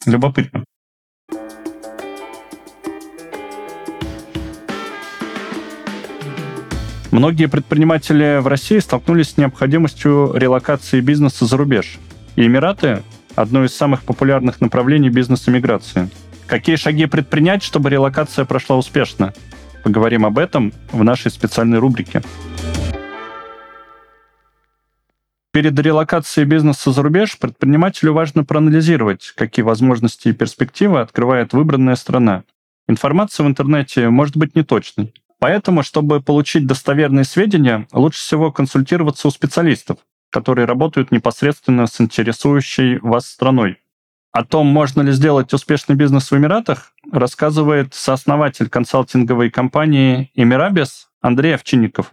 Любопытно. 0.05 0.63
Многие 7.11 7.47
предприниматели 7.47 8.39
в 8.41 8.47
России 8.47 8.77
столкнулись 8.79 9.29
с 9.29 9.37
необходимостью 9.37 10.33
релокации 10.35 10.99
бизнеса 10.99 11.45
за 11.45 11.55
рубеж. 11.55 11.97
И 12.35 12.45
Эмираты 12.45 13.03
одно 13.35 13.63
из 13.63 13.75
самых 13.75 14.03
популярных 14.03 14.61
направлений 14.61 15.09
бизнес-эмиграции. 15.09 16.09
Какие 16.47 16.75
шаги 16.75 17.05
предпринять, 17.05 17.63
чтобы 17.63 17.89
релокация 17.89 18.45
прошла 18.45 18.77
успешно? 18.77 19.33
Поговорим 19.83 20.25
об 20.25 20.37
этом 20.37 20.73
в 20.91 21.03
нашей 21.03 21.31
специальной 21.31 21.79
рубрике. 21.79 22.21
Перед 25.51 25.79
релокацией 25.79 26.45
бизнеса 26.45 26.91
за 26.91 27.01
рубеж 27.01 27.39
предпринимателю 27.39 28.11
важно 28.11 28.43
проанализировать, 28.43 29.31
какие 29.37 29.63
возможности 29.63 30.27
и 30.27 30.33
перспективы 30.33 30.99
открывает 30.99 31.53
выбранная 31.53 31.95
страна. 31.95 32.43
Информация 32.89 33.45
в 33.45 33.47
интернете 33.47 34.09
может 34.09 34.35
быть 34.35 34.55
неточной. 34.55 35.13
Поэтому, 35.39 35.83
чтобы 35.83 36.21
получить 36.21 36.67
достоверные 36.67 37.23
сведения, 37.23 37.87
лучше 37.93 38.19
всего 38.19 38.51
консультироваться 38.51 39.27
у 39.27 39.31
специалистов, 39.31 39.99
которые 40.35 40.65
работают 40.65 41.13
непосредственно 41.13 41.87
с 41.87 42.01
интересующей 42.01 42.99
вас 42.99 43.25
страной. 43.25 43.77
О 44.33 44.43
том, 44.43 44.67
можно 44.67 45.01
ли 45.01 45.13
сделать 45.13 45.53
успешный 45.53 45.95
бизнес 45.95 46.29
в 46.29 46.35
Эмиратах, 46.35 46.91
рассказывает 47.09 47.93
сооснователь 47.93 48.67
консалтинговой 48.67 49.49
компании 49.49 50.31
«Эмирабис» 50.35 51.07
Андрей 51.21 51.55
Овчинников. 51.55 52.11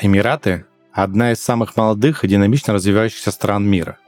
Эмираты– 0.00 0.64
одна 0.92 1.30
из 1.30 1.40
самых 1.40 1.76
молодых 1.76 2.24
и 2.24 2.28
динамично 2.28 2.74
развивающихся 2.74 3.30
стран 3.30 3.64
мира. 3.64 3.98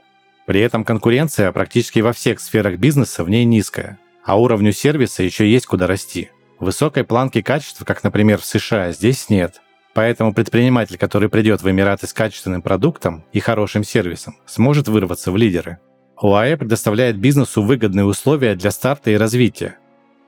При 0.45 0.59
этом 0.59 0.83
конкуренция 0.83 1.53
практически 1.53 1.99
во 1.99 2.11
всех 2.11 2.41
сферах 2.41 2.77
бизнеса 2.77 3.23
в 3.23 3.29
ней 3.29 3.45
низкая, 3.45 3.99
а 4.25 4.37
уровню 4.37 4.73
сервиса 4.73 5.23
еще 5.23 5.49
есть 5.49 5.65
куда 5.65 5.87
расти. 5.87 6.29
Высокой 6.59 7.05
планки 7.05 7.41
качества, 7.41 7.85
как, 7.85 8.03
например, 8.03 8.39
в 8.39 8.45
США, 8.45 8.91
здесь 8.91 9.29
нет. 9.29 9.61
Поэтому 9.95 10.33
предприниматель, 10.33 10.97
который 10.97 11.29
придет 11.29 11.63
в 11.63 11.71
Эмираты 11.71 12.05
с 12.05 12.11
качественным 12.11 12.61
продуктом 12.61 13.23
и 13.31 13.39
хорошим 13.39 13.85
сервисом, 13.85 14.35
сможет 14.45 14.89
вырваться 14.89 15.31
в 15.31 15.37
лидеры. 15.37 15.79
ОАЭ 16.17 16.57
предоставляет 16.57 17.17
бизнесу 17.17 17.63
выгодные 17.63 18.03
условия 18.03 18.55
для 18.55 18.71
старта 18.71 19.11
и 19.11 19.15
развития. 19.15 19.77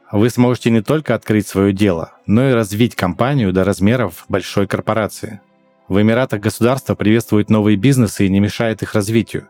Вы 0.10 0.30
сможете 0.30 0.70
не 0.72 0.82
только 0.82 1.16
открыть 1.16 1.48
свое 1.48 1.74
дело, 1.74 2.14
но 2.26 2.50
и 2.50 2.54
развить 2.54 2.96
компанию 2.96 3.52
до 3.52 3.66
размеров 3.66 4.24
большой 4.30 4.68
корпорации. 4.68 5.42
В 5.90 6.02
Эмиратах 6.02 6.40
государство 6.40 6.96
приветствует 6.96 7.50
новые 7.50 7.76
бизнесы 7.76 8.26
и 8.26 8.30
не 8.30 8.40
мешает 8.40 8.84
их 8.84 8.94
развитию. 8.94 9.50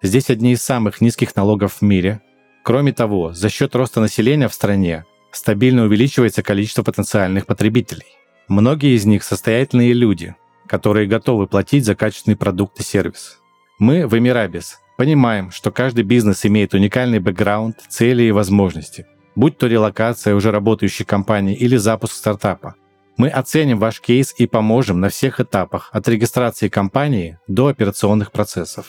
Здесь 0.00 0.30
одни 0.30 0.52
из 0.52 0.62
самых 0.62 1.00
низких 1.00 1.34
налогов 1.34 1.78
в 1.80 1.82
мире. 1.82 2.20
Кроме 2.62 2.92
того, 2.92 3.32
за 3.32 3.48
счет 3.48 3.74
роста 3.74 4.00
населения 4.00 4.46
в 4.46 4.54
стране 4.54 5.06
стабильно 5.32 5.86
увеличивается 5.86 6.44
количество 6.44 6.84
потенциальных 6.84 7.46
потребителей. 7.46 8.06
Многие 8.48 8.94
из 8.94 9.04
них 9.06 9.24
состоятельные 9.24 9.92
люди, 9.92 10.36
которые 10.68 11.08
готовы 11.08 11.48
платить 11.48 11.84
за 11.84 11.96
качественный 11.96 12.36
продукт 12.36 12.78
и 12.78 12.84
сервис. 12.84 13.40
Мы 13.80 14.06
в 14.06 14.16
Эмирабис 14.16 14.78
понимаем, 14.96 15.50
что 15.50 15.72
каждый 15.72 16.04
бизнес 16.04 16.46
имеет 16.46 16.72
уникальный 16.72 17.18
бэкграунд, 17.18 17.80
цели 17.88 18.22
и 18.22 18.30
возможности, 18.30 19.04
будь 19.34 19.58
то 19.58 19.66
релокация 19.66 20.36
уже 20.36 20.52
работающей 20.52 21.04
компании 21.04 21.56
или 21.56 21.76
запуск 21.76 22.14
стартапа. 22.14 22.76
Мы 23.16 23.30
оценим 23.30 23.80
ваш 23.80 24.00
кейс 24.00 24.32
и 24.38 24.46
поможем 24.46 25.00
на 25.00 25.08
всех 25.08 25.40
этапах 25.40 25.90
от 25.92 26.06
регистрации 26.06 26.68
компании 26.68 27.40
до 27.48 27.66
операционных 27.66 28.30
процессов. 28.30 28.86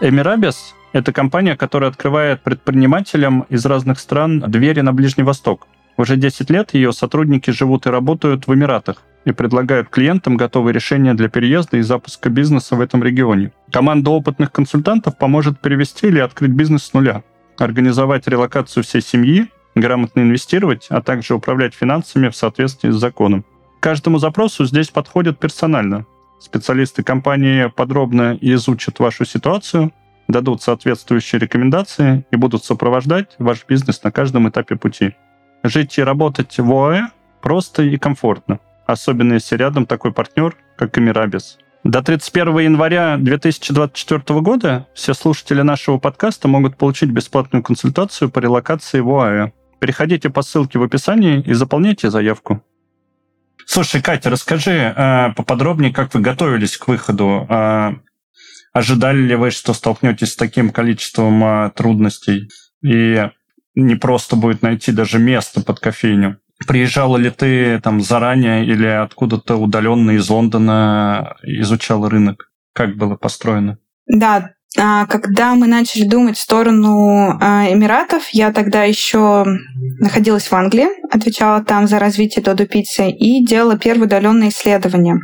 Эмирабис 0.00 0.74
это 0.92 1.12
компания, 1.12 1.56
которая 1.56 1.90
открывает 1.90 2.42
предпринимателям 2.42 3.46
из 3.48 3.64
разных 3.66 3.98
стран 3.98 4.40
двери 4.40 4.80
на 4.80 4.92
Ближний 4.92 5.24
Восток. 5.24 5.66
Уже 5.96 6.16
10 6.16 6.50
лет 6.50 6.74
ее 6.74 6.92
сотрудники 6.92 7.50
живут 7.50 7.86
и 7.86 7.90
работают 7.90 8.46
в 8.46 8.54
Эмиратах 8.54 9.02
и 9.24 9.32
предлагают 9.32 9.88
клиентам 9.88 10.36
готовые 10.36 10.74
решения 10.74 11.14
для 11.14 11.28
переезда 11.28 11.76
и 11.76 11.82
запуска 11.82 12.28
бизнеса 12.28 12.76
в 12.76 12.80
этом 12.80 13.04
регионе. 13.04 13.52
Команда 13.70 14.10
опытных 14.10 14.50
консультантов 14.52 15.16
поможет 15.16 15.60
перевести 15.60 16.08
или 16.08 16.18
открыть 16.18 16.50
бизнес 16.50 16.84
с 16.84 16.92
нуля, 16.92 17.22
организовать 17.58 18.26
релокацию 18.26 18.82
всей 18.82 19.00
семьи, 19.00 19.48
грамотно 19.74 20.20
инвестировать, 20.20 20.86
а 20.90 21.02
также 21.02 21.34
управлять 21.34 21.74
финансами 21.74 22.28
в 22.28 22.36
соответствии 22.36 22.90
с 22.90 22.96
законом. 22.96 23.44
Каждому 23.80 24.18
запросу 24.18 24.64
здесь 24.64 24.88
подходят 24.88 25.38
персонально. 25.38 26.06
Специалисты 26.40 27.02
компании 27.02 27.66
подробно 27.74 28.36
изучат 28.40 28.98
вашу 28.98 29.24
ситуацию, 29.24 29.92
дадут 30.32 30.62
соответствующие 30.62 31.38
рекомендации 31.38 32.24
и 32.30 32.36
будут 32.36 32.64
сопровождать 32.64 33.36
ваш 33.38 33.64
бизнес 33.68 34.02
на 34.02 34.10
каждом 34.10 34.48
этапе 34.48 34.76
пути. 34.76 35.14
Жить 35.62 35.96
и 35.98 36.02
работать 36.02 36.58
в 36.58 36.72
ОАЭ 36.72 37.08
просто 37.40 37.82
и 37.82 37.96
комфортно, 37.96 38.58
особенно 38.86 39.34
если 39.34 39.56
рядом 39.56 39.86
такой 39.86 40.12
партнер, 40.12 40.56
как 40.76 40.98
Эмирабис. 40.98 41.58
До 41.84 42.00
31 42.00 42.58
января 42.60 43.16
2024 43.16 44.40
года 44.40 44.86
все 44.94 45.14
слушатели 45.14 45.62
нашего 45.62 45.98
подкаста 45.98 46.46
могут 46.46 46.76
получить 46.76 47.10
бесплатную 47.10 47.62
консультацию 47.62 48.30
по 48.30 48.38
релокации 48.38 49.00
в 49.00 49.10
ОАЭ. 49.10 49.50
Переходите 49.80 50.30
по 50.30 50.42
ссылке 50.42 50.78
в 50.78 50.82
описании 50.84 51.40
и 51.40 51.52
заполняйте 51.54 52.08
заявку. 52.08 52.62
Слушай, 53.66 54.00
Катя, 54.00 54.30
расскажи 54.30 54.72
э, 54.72 55.32
поподробнее, 55.34 55.92
как 55.92 56.14
вы 56.14 56.20
готовились 56.20 56.76
к 56.76 56.86
выходу. 56.86 57.46
Э, 57.48 57.94
Ожидали 58.72 59.18
ли 59.18 59.34
вы, 59.34 59.50
что 59.50 59.74
столкнетесь 59.74 60.32
с 60.32 60.36
таким 60.36 60.70
количеством 60.70 61.44
а, 61.44 61.70
трудностей 61.70 62.48
и 62.82 63.28
не 63.74 63.94
просто 63.96 64.36
будет 64.36 64.62
найти 64.62 64.92
даже 64.92 65.18
место 65.18 65.62
под 65.62 65.78
кофейню? 65.78 66.38
Приезжала 66.66 67.16
ли 67.16 67.30
ты 67.30 67.80
там 67.80 68.00
заранее 68.00 68.64
или 68.64 68.86
откуда-то 68.86 69.56
удаленно 69.56 70.12
из 70.12 70.28
Лондона 70.30 71.36
изучал 71.42 72.08
рынок? 72.08 72.50
Как 72.72 72.96
было 72.96 73.16
построено? 73.16 73.78
Да, 74.06 74.50
а, 74.78 75.06
когда 75.06 75.54
мы 75.54 75.66
начали 75.66 76.04
думать 76.04 76.38
в 76.38 76.40
сторону 76.40 77.36
а, 77.40 77.66
Эмиратов, 77.70 78.28
я 78.30 78.52
тогда 78.52 78.84
еще 78.84 79.44
находилась 80.00 80.50
в 80.50 80.52
Англии, 80.54 80.88
отвечала 81.10 81.62
там 81.62 81.86
за 81.86 81.98
развитие 81.98 82.42
Додо 82.42 82.66
Пиццы 82.66 83.10
и 83.10 83.44
делала 83.44 83.76
первые 83.76 84.06
удаленные 84.06 84.48
исследования. 84.48 85.18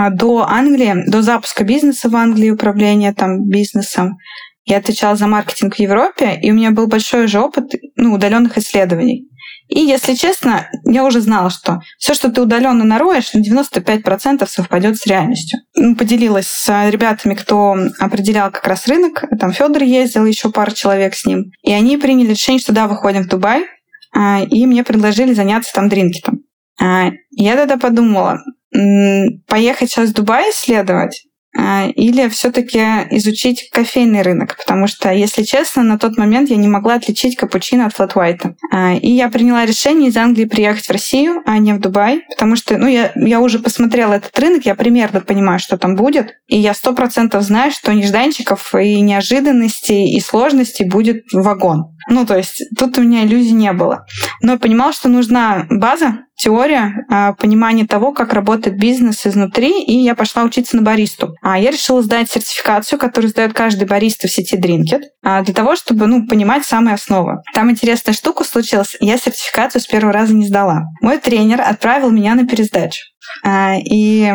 А 0.00 0.10
до 0.10 0.46
Англии, 0.48 1.08
до 1.08 1.22
запуска 1.22 1.64
бизнеса 1.64 2.08
в 2.08 2.14
Англии, 2.14 2.50
управления 2.50 3.12
там 3.12 3.48
бизнесом, 3.48 4.16
я 4.64 4.76
отвечала 4.76 5.16
за 5.16 5.26
маркетинг 5.26 5.74
в 5.74 5.80
Европе, 5.80 6.38
и 6.40 6.52
у 6.52 6.54
меня 6.54 6.70
был 6.70 6.86
большой 6.86 7.26
же 7.26 7.40
опыт 7.40 7.64
ну, 7.96 8.14
удаленных 8.14 8.56
исследований. 8.58 9.28
И, 9.66 9.80
если 9.80 10.14
честно, 10.14 10.68
я 10.84 11.04
уже 11.04 11.20
знала, 11.20 11.50
что 11.50 11.80
все, 11.98 12.14
что 12.14 12.30
ты 12.30 12.40
удаленно 12.40 12.84
нароешь, 12.84 13.32
на 13.32 13.40
95% 13.40 14.46
совпадет 14.48 14.98
с 14.98 15.06
реальностью. 15.06 15.58
Ну, 15.74 15.96
поделилась 15.96 16.46
с 16.46 16.90
ребятами, 16.90 17.34
кто 17.34 17.76
определял 17.98 18.52
как 18.52 18.68
раз 18.68 18.86
рынок. 18.86 19.24
Там 19.40 19.52
Федор 19.52 19.82
ездил, 19.82 20.24
еще 20.26 20.52
пара 20.52 20.70
человек 20.70 21.16
с 21.16 21.26
ним. 21.26 21.46
И 21.62 21.72
они 21.72 21.96
приняли 21.96 22.30
решение, 22.30 22.60
что 22.60 22.72
да, 22.72 22.86
выходим 22.86 23.24
в 23.24 23.28
Дубай. 23.28 23.66
А, 24.14 24.42
и 24.44 24.64
мне 24.64 24.84
предложили 24.84 25.34
заняться 25.34 25.72
там 25.74 25.88
дринкетом. 25.88 26.44
А, 26.80 27.10
я 27.32 27.56
тогда 27.56 27.78
подумала, 27.78 28.38
поехать 28.70 29.90
сейчас 29.90 30.10
в 30.10 30.14
Дубай 30.14 30.50
исследовать 30.50 31.28
а, 31.56 31.88
или 31.88 32.28
все-таки 32.28 32.78
изучить 33.10 33.70
кофейный 33.70 34.22
рынок, 34.22 34.56
потому 34.56 34.86
что, 34.86 35.10
если 35.10 35.42
честно, 35.42 35.82
на 35.82 35.98
тот 35.98 36.16
момент 36.18 36.50
я 36.50 36.56
не 36.56 36.68
могла 36.68 36.94
отличить 36.94 37.36
капучино 37.36 37.86
от 37.86 37.94
флат 37.94 38.14
white. 38.14 38.54
А, 38.70 38.94
и 38.94 39.10
я 39.10 39.28
приняла 39.28 39.64
решение 39.64 40.10
из 40.10 40.16
Англии 40.16 40.44
приехать 40.44 40.86
в 40.86 40.92
Россию, 40.92 41.42
а 41.46 41.58
не 41.58 41.72
в 41.72 41.80
Дубай, 41.80 42.22
потому 42.28 42.54
что, 42.54 42.76
ну, 42.76 42.86
я, 42.86 43.12
я 43.16 43.40
уже 43.40 43.58
посмотрела 43.58 44.14
этот 44.14 44.38
рынок, 44.38 44.66
я 44.66 44.74
примерно 44.74 45.20
понимаю, 45.20 45.58
что 45.58 45.78
там 45.78 45.96
будет, 45.96 46.34
и 46.46 46.58
я 46.58 46.74
сто 46.74 46.92
процентов 46.94 47.42
знаю, 47.42 47.72
что 47.72 47.92
нежданчиков 47.92 48.74
и 48.74 49.00
неожиданностей 49.00 50.14
и 50.14 50.20
сложностей 50.20 50.86
будет 50.86 51.24
вагон. 51.32 51.96
Ну, 52.08 52.26
то 52.26 52.36
есть 52.36 52.62
тут 52.76 52.98
у 52.98 53.02
меня 53.02 53.24
иллюзий 53.24 53.52
не 53.52 53.72
было. 53.72 54.06
Но 54.40 54.52
я 54.52 54.58
понимала, 54.58 54.92
что 54.92 55.08
нужна 55.08 55.66
база, 55.70 56.20
теория, 56.38 57.04
а, 57.10 57.32
понимание 57.34 57.86
того, 57.86 58.12
как 58.12 58.32
работает 58.32 58.78
бизнес 58.78 59.26
изнутри, 59.26 59.82
и 59.82 59.92
я 59.92 60.14
пошла 60.14 60.44
учиться 60.44 60.76
на 60.76 60.82
баристу. 60.82 61.34
А 61.42 61.58
я 61.58 61.70
решила 61.70 62.00
сдать 62.00 62.30
сертификацию, 62.30 62.98
которую 62.98 63.30
сдает 63.30 63.52
каждый 63.52 63.86
бариста 63.86 64.28
в 64.28 64.30
сети 64.30 64.56
Drinkit, 64.56 65.02
а, 65.22 65.42
для 65.42 65.52
того, 65.52 65.76
чтобы 65.76 66.06
ну, 66.06 66.26
понимать 66.26 66.64
самые 66.64 66.94
основы. 66.94 67.42
Там 67.54 67.70
интересная 67.70 68.14
штука 68.14 68.44
случилась. 68.44 68.96
Я 69.00 69.18
сертификацию 69.18 69.82
с 69.82 69.86
первого 69.86 70.12
раза 70.12 70.34
не 70.34 70.46
сдала. 70.46 70.84
Мой 71.02 71.18
тренер 71.18 71.60
отправил 71.60 72.10
меня 72.10 72.34
на 72.34 72.46
пересдачу. 72.46 73.00
А, 73.42 73.76
и 73.76 74.32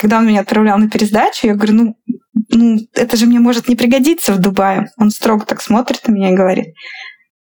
когда 0.00 0.18
он 0.18 0.26
меня 0.26 0.40
отправлял 0.40 0.78
на 0.78 0.88
пересдачу, 0.88 1.46
я 1.46 1.54
говорю, 1.54 1.74
ну, 1.74 1.96
ну, 2.50 2.78
это 2.94 3.16
же 3.16 3.26
мне 3.26 3.40
может 3.40 3.68
не 3.68 3.76
пригодиться 3.76 4.32
в 4.32 4.38
Дубае. 4.38 4.86
Он 4.98 5.10
строго 5.10 5.44
так 5.46 5.62
смотрит 5.62 6.06
на 6.06 6.12
меня 6.12 6.30
и 6.30 6.36
говорит, 6.36 6.74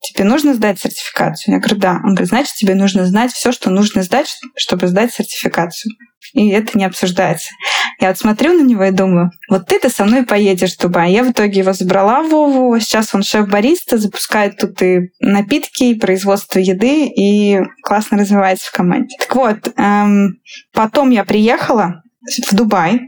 тебе 0.02 0.24
нужно 0.24 0.54
сдать 0.54 0.80
сертификацию? 0.80 1.56
Я 1.56 1.60
говорю, 1.60 1.78
да. 1.80 2.02
Он 2.04 2.14
говорит, 2.16 2.30
значит, 2.30 2.56
тебе 2.56 2.76
нужно 2.76 3.06
знать 3.06 3.32
все, 3.32 3.52
что 3.52 3.70
нужно 3.70 4.04
сдать, 4.04 4.40
чтобы 4.56 4.88
сдать 4.88 5.14
сертификацию. 5.14 5.94
И 6.34 6.50
это 6.50 6.78
не 6.78 6.86
обсуждается. 6.86 7.52
Я 8.00 8.10
вот 8.10 8.18
смотрю 8.18 8.54
на 8.54 8.64
него 8.64 8.84
и 8.84 8.92
думаю, 8.92 9.32
вот 9.50 9.68
ты-то 9.68 9.90
со 9.90 10.06
мной 10.06 10.24
поедешь 10.24 10.76
в 10.76 10.82
Дубай. 10.82 11.12
Я 11.12 11.24
в 11.24 11.32
итоге 11.32 11.60
его 11.60 11.74
забрала 11.74 12.24
Вову, 12.24 12.80
сейчас 12.80 13.14
он 13.14 13.24
шеф-бариста, 13.24 13.98
запускает 13.98 14.58
тут 14.58 14.82
и 14.82 15.12
напитки, 15.20 15.84
и 15.84 16.00
производство 16.00 16.60
еды, 16.60 17.06
и 17.06 17.60
классно 17.84 18.18
развивается 18.18 18.70
в 18.70 18.72
команде. 18.72 19.16
Так 19.20 19.36
вот, 19.36 19.74
эм, 19.76 20.40
потом 20.74 21.10
я 21.12 21.24
приехала 21.26 22.04
в 22.50 22.56
Дубай, 22.56 23.02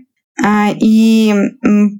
э, 0.43 0.73
и 0.80 1.34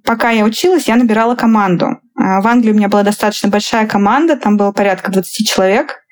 пока 0.04 0.32
я 0.32 0.44
училась, 0.44 0.88
я 0.88 0.96
набирала 0.96 1.36
команду. 1.36 1.86
Э, 1.86 2.42
в 2.42 2.48
Англии 2.48 2.72
у 2.72 2.76
меня 2.76 2.90
была 2.90 3.04
достаточно 3.04 3.50
большая 3.50 3.88
команда, 3.88 4.36
там 4.36 4.58
было 4.58 4.72
порядка 4.72 5.12
20 5.12 5.48
человек, 5.48 6.03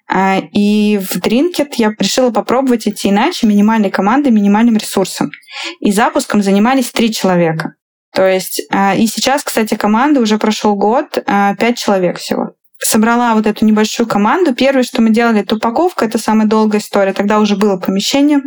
и 0.53 0.97
в 0.97 1.17
Drinkit 1.17 1.69
я 1.77 1.93
решила 1.97 2.31
попробовать 2.31 2.87
идти 2.87 3.09
иначе, 3.09 3.47
минимальной 3.47 3.89
командой, 3.89 4.29
минимальным 4.29 4.75
ресурсом. 4.75 5.31
И 5.79 5.91
запуском 5.91 6.43
занимались 6.43 6.91
три 6.91 7.13
человека. 7.13 7.75
То 8.13 8.27
есть, 8.27 8.61
а, 8.71 8.93
и 8.93 9.07
сейчас, 9.07 9.43
кстати, 9.43 9.75
команда 9.75 10.19
уже 10.19 10.37
прошел 10.37 10.75
год, 10.75 11.17
а, 11.25 11.55
пять 11.55 11.77
человек 11.77 12.17
всего. 12.17 12.55
Собрала 12.77 13.35
вот 13.35 13.47
эту 13.47 13.63
небольшую 13.63 14.07
команду. 14.07 14.53
Первое, 14.53 14.83
что 14.83 15.01
мы 15.01 15.11
делали, 15.11 15.41
это 15.41 15.55
упаковка, 15.55 16.05
это 16.05 16.17
самая 16.17 16.47
долгая 16.47 16.81
история. 16.81 17.13
Тогда 17.13 17.39
уже 17.39 17.55
было 17.55 17.77
помещение, 17.77 18.41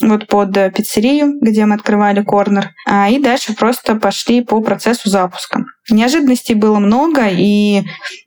вот 0.00 0.26
под 0.28 0.54
пиццерию, 0.74 1.38
где 1.40 1.66
мы 1.66 1.74
открывали 1.74 2.22
корнер. 2.22 2.70
И 3.10 3.18
дальше 3.18 3.52
просто 3.54 3.96
пошли 3.96 4.42
по 4.42 4.62
процессу 4.62 5.10
запуска. 5.10 5.64
Неожиданностей 5.90 6.54
было 6.54 6.78
много, 6.78 7.28
и 7.28 7.82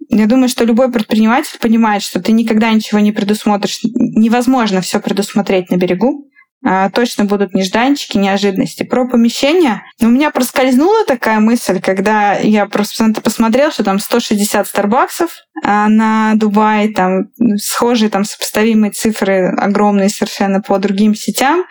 я 0.09 0.25
думаю, 0.27 0.49
что 0.49 0.65
любой 0.65 0.91
предприниматель 0.91 1.57
понимает, 1.59 2.03
что 2.03 2.21
ты 2.21 2.31
никогда 2.31 2.71
ничего 2.71 2.99
не 2.99 3.11
предусмотришь. 3.11 3.79
Невозможно 3.83 4.81
все 4.81 4.99
предусмотреть 4.99 5.69
на 5.69 5.77
берегу. 5.77 6.29
А, 6.65 6.89
точно 6.89 7.25
будут 7.25 7.53
нежданчики, 7.53 8.17
неожиданности. 8.17 8.83
Про 8.83 9.07
помещение. 9.07 9.81
У 9.99 10.07
меня 10.07 10.31
проскользнула 10.31 11.05
такая 11.05 11.39
мысль, 11.39 11.81
когда 11.81 12.35
я 12.35 12.65
просто 12.67 13.13
посмотрел, 13.21 13.71
что 13.71 13.83
там 13.83 13.99
160 13.99 14.65
Старбаксов 14.65 15.31
а 15.61 15.89
на 15.89 16.35
Дубае, 16.35 16.93
там 16.93 17.31
схожие, 17.57 18.09
там 18.09 18.23
сопоставимые 18.23 18.91
цифры, 18.91 19.53
огромные 19.57 20.09
совершенно 20.09 20.61
по 20.61 20.77
другим 20.79 21.15
сетям. 21.15 21.65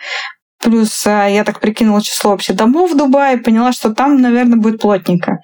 Плюс 0.63 1.05
а, 1.05 1.27
я 1.27 1.43
так 1.43 1.59
прикинула 1.59 2.01
число 2.01 2.31
вообще 2.31 2.53
домов 2.53 2.91
в 2.91 2.97
Дубае, 2.97 3.37
поняла, 3.37 3.73
что 3.73 3.93
там, 3.93 4.21
наверное, 4.21 4.57
будет 4.57 4.81
плотненько. 4.81 5.39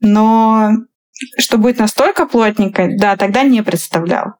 Но 0.00 0.70
что 1.38 1.58
будет 1.58 1.78
настолько 1.78 2.26
плотненько, 2.26 2.88
да, 2.96 3.16
тогда 3.16 3.42
не 3.42 3.62
представлял. 3.62 4.34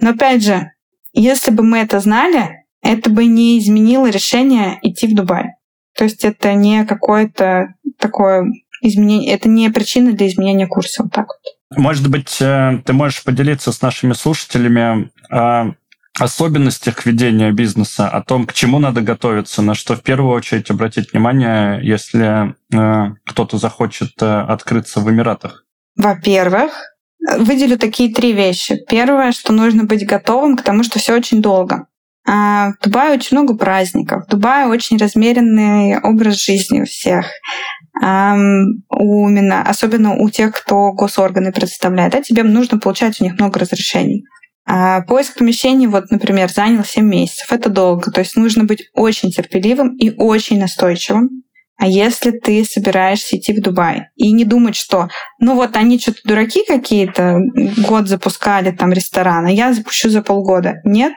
Но 0.00 0.10
опять 0.10 0.44
же, 0.44 0.70
если 1.12 1.50
бы 1.50 1.64
мы 1.64 1.78
это 1.78 1.98
знали, 1.98 2.64
это 2.80 3.10
бы 3.10 3.26
не 3.26 3.58
изменило 3.58 4.08
решение 4.08 4.78
идти 4.82 5.08
в 5.08 5.14
Дубай. 5.14 5.50
То 5.96 6.04
есть 6.04 6.24
это 6.24 6.54
не 6.54 6.84
какое-то 6.84 7.74
такое 7.98 8.46
изменение, 8.80 9.34
это 9.34 9.48
не 9.48 9.68
причина 9.70 10.12
для 10.12 10.28
изменения 10.28 10.68
курса. 10.68 11.02
Вот 11.02 11.12
так 11.12 11.26
вот. 11.26 11.78
Может 11.78 12.08
быть, 12.08 12.40
э, 12.40 12.80
ты 12.84 12.92
можешь 12.92 13.24
поделиться 13.24 13.72
с 13.72 13.82
нашими 13.82 14.12
слушателями 14.12 15.10
о 15.30 15.72
особенностях 16.18 17.06
ведения 17.06 17.52
бизнеса, 17.52 18.08
о 18.08 18.22
том, 18.22 18.46
к 18.46 18.52
чему 18.52 18.78
надо 18.78 19.00
готовиться, 19.00 19.62
на 19.62 19.74
что 19.74 19.96
в 19.96 20.02
первую 20.02 20.34
очередь 20.34 20.70
обратить 20.70 21.12
внимание, 21.12 21.80
если 21.82 22.54
э, 22.72 23.14
кто-то 23.24 23.58
захочет 23.58 24.10
э, 24.20 24.40
открыться 24.40 25.00
в 25.00 25.10
Эмиратах? 25.10 25.64
Во-первых, 25.96 26.72
выделю 27.38 27.78
такие 27.78 28.12
три 28.12 28.32
вещи. 28.32 28.76
Первое, 28.88 29.32
что 29.32 29.52
нужно 29.52 29.84
быть 29.84 30.06
готовым 30.06 30.56
к 30.56 30.62
тому, 30.62 30.82
что 30.82 30.98
все 30.98 31.16
очень 31.16 31.40
долго. 31.40 31.86
А 32.26 32.70
в 32.72 32.84
Дубае 32.84 33.14
очень 33.14 33.36
много 33.36 33.56
праздников. 33.56 34.26
В 34.26 34.28
Дубае 34.28 34.66
очень 34.66 34.96
размеренный 34.96 35.98
образ 35.98 36.36
жизни 36.44 36.82
у 36.82 36.84
всех. 36.84 37.26
У, 38.00 39.28
именно, 39.28 39.62
особенно 39.62 40.14
у 40.14 40.30
тех, 40.30 40.54
кто 40.54 40.92
госорганы 40.92 41.52
представляет. 41.52 42.14
А 42.14 42.22
тебе 42.22 42.44
нужно 42.44 42.78
получать 42.78 43.20
у 43.20 43.24
них 43.24 43.34
много 43.34 43.58
разрешений. 43.58 44.24
А 44.64 45.02
поиск 45.02 45.38
помещений, 45.38 45.86
вот, 45.86 46.10
например, 46.10 46.50
занял 46.50 46.84
7 46.84 47.04
месяцев. 47.04 47.52
Это 47.52 47.68
долго. 47.68 48.10
То 48.10 48.20
есть 48.20 48.36
нужно 48.36 48.64
быть 48.64 48.84
очень 48.94 49.30
терпеливым 49.30 49.96
и 49.96 50.10
очень 50.10 50.60
настойчивым. 50.60 51.42
А 51.78 51.86
если 51.86 52.30
ты 52.30 52.64
собираешься 52.64 53.36
идти 53.36 53.52
в 53.52 53.60
Дубай 53.60 54.06
и 54.14 54.30
не 54.32 54.44
думать, 54.44 54.76
что, 54.76 55.08
ну 55.40 55.56
вот 55.56 55.76
они 55.76 55.98
что-то 55.98 56.20
дураки 56.24 56.64
какие-то, 56.64 57.40
год 57.88 58.08
запускали 58.08 58.70
там 58.70 58.92
ресторан, 58.92 59.46
а 59.46 59.50
я 59.50 59.72
запущу 59.72 60.08
за 60.08 60.22
полгода. 60.22 60.76
Нет, 60.84 61.12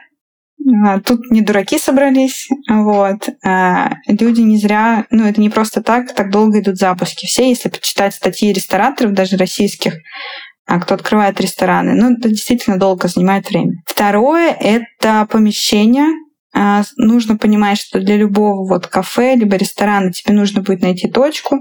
а, 0.84 1.00
Тут 1.00 1.30
не 1.30 1.42
дураки 1.42 1.78
собрались, 1.78 2.48
вот. 2.68 3.28
А 3.44 3.96
люди 4.08 4.40
не 4.40 4.58
зря, 4.58 5.06
ну 5.10 5.24
это 5.26 5.40
не 5.40 5.50
просто 5.50 5.82
так, 5.82 6.12
так 6.14 6.30
долго 6.30 6.60
идут 6.60 6.76
запуски. 6.76 7.26
Все, 7.26 7.48
если 7.48 7.68
почитать 7.68 8.14
статьи 8.14 8.52
рестораторов, 8.52 9.12
даже 9.12 9.36
российских, 9.36 9.94
а 10.66 10.80
кто 10.80 10.94
открывает 10.94 11.40
рестораны, 11.40 11.94
ну 11.94 12.12
это 12.16 12.28
действительно 12.28 12.78
долго 12.78 13.08
занимает 13.08 13.48
время. 13.48 13.82
Второе— 13.86 14.50
это 14.60 15.26
помещение, 15.30 16.08
а, 16.58 16.82
нужно 16.96 17.36
понимать, 17.36 17.78
что 17.78 18.00
для 18.00 18.16
любого 18.16 18.66
вот 18.66 18.86
кафе 18.86 19.36
либо 19.36 19.56
ресторана 19.56 20.10
тебе 20.10 20.32
нужно 20.32 20.62
будет 20.62 20.80
найти 20.80 21.06
точку. 21.06 21.58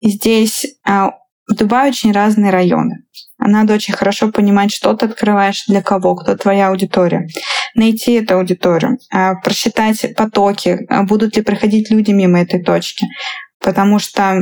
И 0.00 0.08
здесь 0.10 0.64
а, 0.88 1.10
в 1.46 1.54
Дубае 1.54 1.90
очень 1.90 2.12
разные 2.12 2.50
районы. 2.50 3.04
Надо 3.38 3.74
очень 3.74 3.92
хорошо 3.92 4.32
понимать, 4.32 4.72
что 4.72 4.94
ты 4.94 5.04
открываешь, 5.04 5.64
для 5.66 5.82
кого, 5.82 6.14
кто 6.14 6.34
твоя 6.34 6.68
аудитория. 6.68 7.26
Найти 7.74 8.14
эту 8.14 8.36
аудиторию, 8.38 8.96
а, 9.12 9.34
просчитать 9.34 10.14
потоки, 10.16 10.78
будут 11.06 11.36
ли 11.36 11.42
проходить 11.42 11.90
люди 11.90 12.12
мимо 12.12 12.40
этой 12.40 12.62
точки. 12.62 13.06
Потому 13.60 13.98
что 13.98 14.38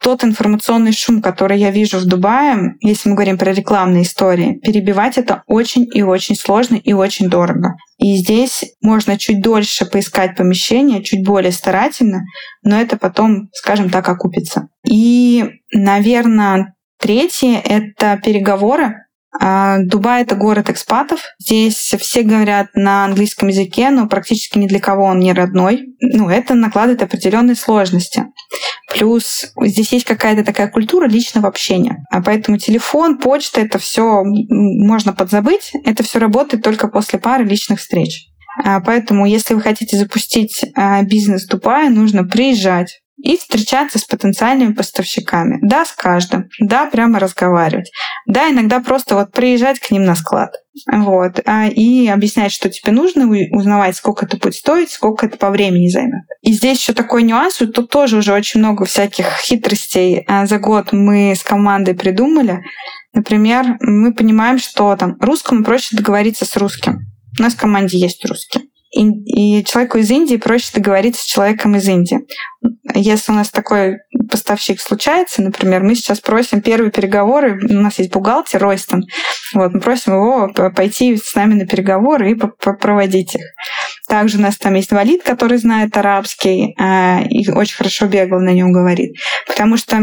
тот 0.00 0.24
информационный 0.24 0.92
шум, 0.92 1.20
который 1.20 1.58
я 1.58 1.70
вижу 1.70 1.98
в 1.98 2.04
Дубае, 2.04 2.74
если 2.80 3.08
мы 3.08 3.14
говорим 3.14 3.38
про 3.38 3.52
рекламные 3.52 4.02
истории, 4.02 4.58
перебивать 4.60 5.18
это 5.18 5.42
очень 5.46 5.86
и 5.92 6.02
очень 6.02 6.36
сложно 6.36 6.76
и 6.76 6.92
очень 6.92 7.28
дорого. 7.28 7.76
И 7.98 8.16
здесь 8.16 8.64
можно 8.80 9.18
чуть 9.18 9.42
дольше 9.42 9.86
поискать 9.86 10.36
помещение, 10.36 11.02
чуть 11.02 11.26
более 11.26 11.52
старательно, 11.52 12.22
но 12.62 12.80
это 12.80 12.96
потом, 12.96 13.48
скажем 13.52 13.90
так, 13.90 14.08
окупится. 14.08 14.68
И, 14.86 15.44
наверное, 15.72 16.74
третье— 16.98 17.60
это 17.64 18.20
переговоры 18.24 18.94
а, 19.40 19.78
Дубай— 19.78 20.22
это 20.24 20.34
город 20.34 20.70
экспатов. 20.70 21.20
Здесь 21.38 21.76
все 21.76 22.22
говорят 22.22 22.68
на 22.74 23.04
английском 23.04 23.48
языке, 23.48 23.90
но 23.90 24.08
практически 24.08 24.58
ни 24.58 24.66
для 24.66 24.80
кого 24.80 25.04
он 25.04 25.18
не 25.18 25.32
родной. 25.32 25.86
Ну, 26.00 26.28
это 26.28 26.54
накладывает 26.54 27.02
определенные 27.02 27.54
сложности. 27.54 28.24
Плюс 28.88 29.52
здесь 29.60 29.92
есть 29.92 30.06
какая-то 30.06 30.44
такая 30.44 30.68
культура 30.68 31.06
личного 31.06 31.48
общения. 31.48 32.04
А 32.10 32.22
поэтому 32.22 32.56
телефон, 32.56 33.18
почта— 33.18 33.60
это 33.62 33.78
все 33.78 34.22
можно 34.24 35.12
подзабыть. 35.12 35.72
Это 35.84 36.02
все 36.02 36.18
работает 36.18 36.62
только 36.62 36.88
после 36.88 37.18
пары 37.18 37.44
личных 37.44 37.80
встреч. 37.80 38.28
А 38.64 38.80
поэтому, 38.80 39.26
если 39.26 39.54
вы 39.54 39.60
хотите 39.60 39.96
запустить 39.96 40.64
а, 40.74 41.02
бизнес 41.02 41.44
в 41.44 41.48
Дубае, 41.48 41.90
нужно 41.90 42.24
приезжать, 42.24 43.00
и 43.18 43.36
встречаться 43.36 43.98
с 43.98 44.04
потенциальными 44.04 44.72
поставщиками. 44.72 45.58
Да, 45.62 45.84
с 45.84 45.92
каждым. 45.92 46.48
Да, 46.60 46.86
прямо 46.86 47.18
разговаривать. 47.18 47.90
Да, 48.26 48.50
иногда 48.50 48.80
просто 48.80 49.16
вот 49.16 49.32
приезжать 49.32 49.80
к 49.80 49.90
ним 49.90 50.04
на 50.04 50.14
склад. 50.14 50.52
Вот. 50.90 51.40
А, 51.44 51.66
и 51.66 52.06
объяснять, 52.06 52.52
что 52.52 52.68
тебе 52.68 52.92
нужно, 52.92 53.28
узнавать, 53.50 53.96
сколько 53.96 54.26
это 54.26 54.36
будет 54.36 54.54
стоить, 54.54 54.90
сколько 54.90 55.26
это 55.26 55.36
по 55.36 55.50
времени 55.50 55.88
займет. 55.88 56.22
И 56.42 56.52
здесь 56.52 56.78
еще 56.78 56.92
такой 56.92 57.24
нюанс, 57.24 57.56
тут 57.56 57.90
тоже 57.90 58.18
уже 58.18 58.32
очень 58.32 58.60
много 58.60 58.84
всяких 58.84 59.26
хитростей 59.40 60.24
а, 60.28 60.46
за 60.46 60.58
год 60.58 60.92
мы 60.92 61.34
с 61.34 61.42
командой 61.42 61.94
придумали. 61.94 62.62
Например, 63.12 63.76
мы 63.80 64.14
понимаем, 64.14 64.58
что 64.58 64.94
там 64.96 65.16
русскому 65.20 65.64
проще 65.64 65.96
договориться 65.96 66.44
с 66.44 66.56
русским. 66.56 67.00
У 67.38 67.42
нас 67.42 67.54
в 67.54 67.58
команде 67.58 67.98
есть 67.98 68.24
русский. 68.24 68.67
И, 68.90 69.64
человеку 69.64 69.98
из 69.98 70.10
Индии 70.10 70.36
проще 70.36 70.70
договориться 70.74 71.22
с 71.22 71.26
человеком 71.26 71.76
из 71.76 71.86
Индии. 71.86 72.20
Если 72.94 73.32
у 73.32 73.34
нас 73.34 73.50
такой 73.50 73.98
поставщик 74.30 74.80
случается, 74.80 75.42
например, 75.42 75.82
мы 75.82 75.94
сейчас 75.94 76.20
просим 76.20 76.62
первые 76.62 76.90
переговоры, 76.90 77.60
у 77.68 77.74
нас 77.74 77.98
есть 77.98 78.10
бухгалтер 78.10 78.60
Ройстон, 78.62 79.02
вот, 79.54 79.74
мы 79.74 79.80
просим 79.80 80.14
его 80.14 80.52
пойти 80.74 81.16
с 81.16 81.34
нами 81.34 81.54
на 81.54 81.66
переговоры 81.66 82.32
и 82.32 82.34
проводить 82.34 83.34
их. 83.34 83.42
Также 84.08 84.38
у 84.38 84.40
нас 84.40 84.56
там 84.56 84.74
есть 84.74 84.90
валид, 84.90 85.22
который 85.22 85.58
знает 85.58 85.94
арабский 85.96 86.74
э, 86.78 87.24
и 87.28 87.50
очень 87.50 87.76
хорошо 87.76 88.06
бегло 88.06 88.38
на 88.38 88.54
нем 88.54 88.72
говорит. 88.72 89.16
Потому 89.46 89.76
что 89.76 89.98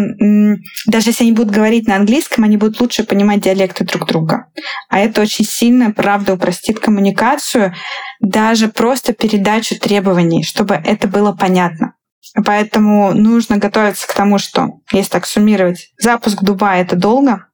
даже 0.86 1.10
если 1.10 1.24
они 1.24 1.34
будут 1.34 1.52
говорить 1.52 1.88
на 1.88 1.96
английском, 1.96 2.44
они 2.44 2.58
будут 2.58 2.80
лучше 2.80 3.04
понимать 3.04 3.42
диалекты 3.42 3.84
друг 3.84 4.08
друга. 4.08 4.46
А 4.90 5.00
это 5.00 5.22
очень 5.22 5.44
сильно, 5.44 5.92
правда, 5.92 6.36
упростит 6.36 6.80
коммуникацию, 6.80 7.74
даже 8.20 8.68
просто 8.68 9.14
передачу 9.14 9.80
требований, 9.80 10.44
чтобы 10.44 10.76
это 10.76 11.08
было 11.08 11.34
понятно. 11.34 11.96
Поэтому 12.46 13.12
нужно 13.14 13.58
готовиться 13.58 14.08
к 14.08 14.14
тому, 14.14 14.38
что, 14.38 14.82
если 14.92 15.10
так 15.10 15.26
суммировать, 15.26 15.94
запуск 15.98 16.44
Дубая— 16.44 16.82
это 16.84 16.96
долго, 16.96 17.48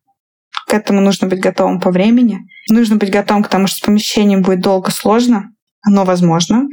к 0.67 0.73
этому 0.73 1.01
нужно 1.01 1.27
быть 1.27 1.39
готовым 1.39 1.79
по 1.79 1.91
времени. 1.91 2.39
Нужно 2.69 2.97
быть 2.97 3.11
готовым 3.11 3.43
к 3.43 3.47
тому, 3.47 3.67
что 3.67 3.77
с 3.77 3.81
помещением 3.81 4.41
будет 4.41 4.61
долго, 4.61 4.91
сложно, 4.91 5.51
оно 5.81 6.05
возможно. 6.05 6.67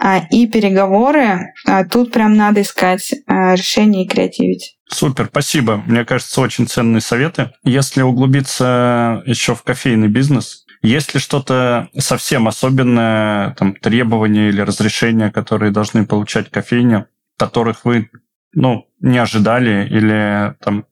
а, 0.00 0.20
и 0.30 0.46
переговоры, 0.46 1.52
а, 1.66 1.84
тут 1.84 2.12
прям 2.12 2.36
надо 2.36 2.62
искать 2.62 3.12
а, 3.26 3.54
решения 3.54 4.04
и 4.04 4.08
креативить. 4.08 4.76
Супер, 4.88 5.26
спасибо. 5.26 5.82
Мне 5.86 6.04
кажется, 6.04 6.40
очень 6.40 6.66
ценные 6.66 7.00
советы. 7.00 7.50
Если 7.64 8.02
углубиться 8.02 9.22
еще 9.26 9.54
в 9.54 9.62
кофейный 9.62 10.08
бизнес, 10.08 10.64
есть 10.82 11.14
ли 11.14 11.20
что-то 11.20 11.88
совсем 11.98 12.46
особенное, 12.46 13.54
там, 13.54 13.74
требования 13.74 14.48
или 14.48 14.60
разрешения, 14.60 15.30
которые 15.30 15.72
должны 15.72 16.06
получать 16.06 16.50
кофейни, 16.50 17.04
которых 17.36 17.84
вы 17.84 18.08
ну, 18.54 18.86
не 19.00 19.18
ожидали, 19.18 19.86
или 19.90 20.54
там, 20.62 20.86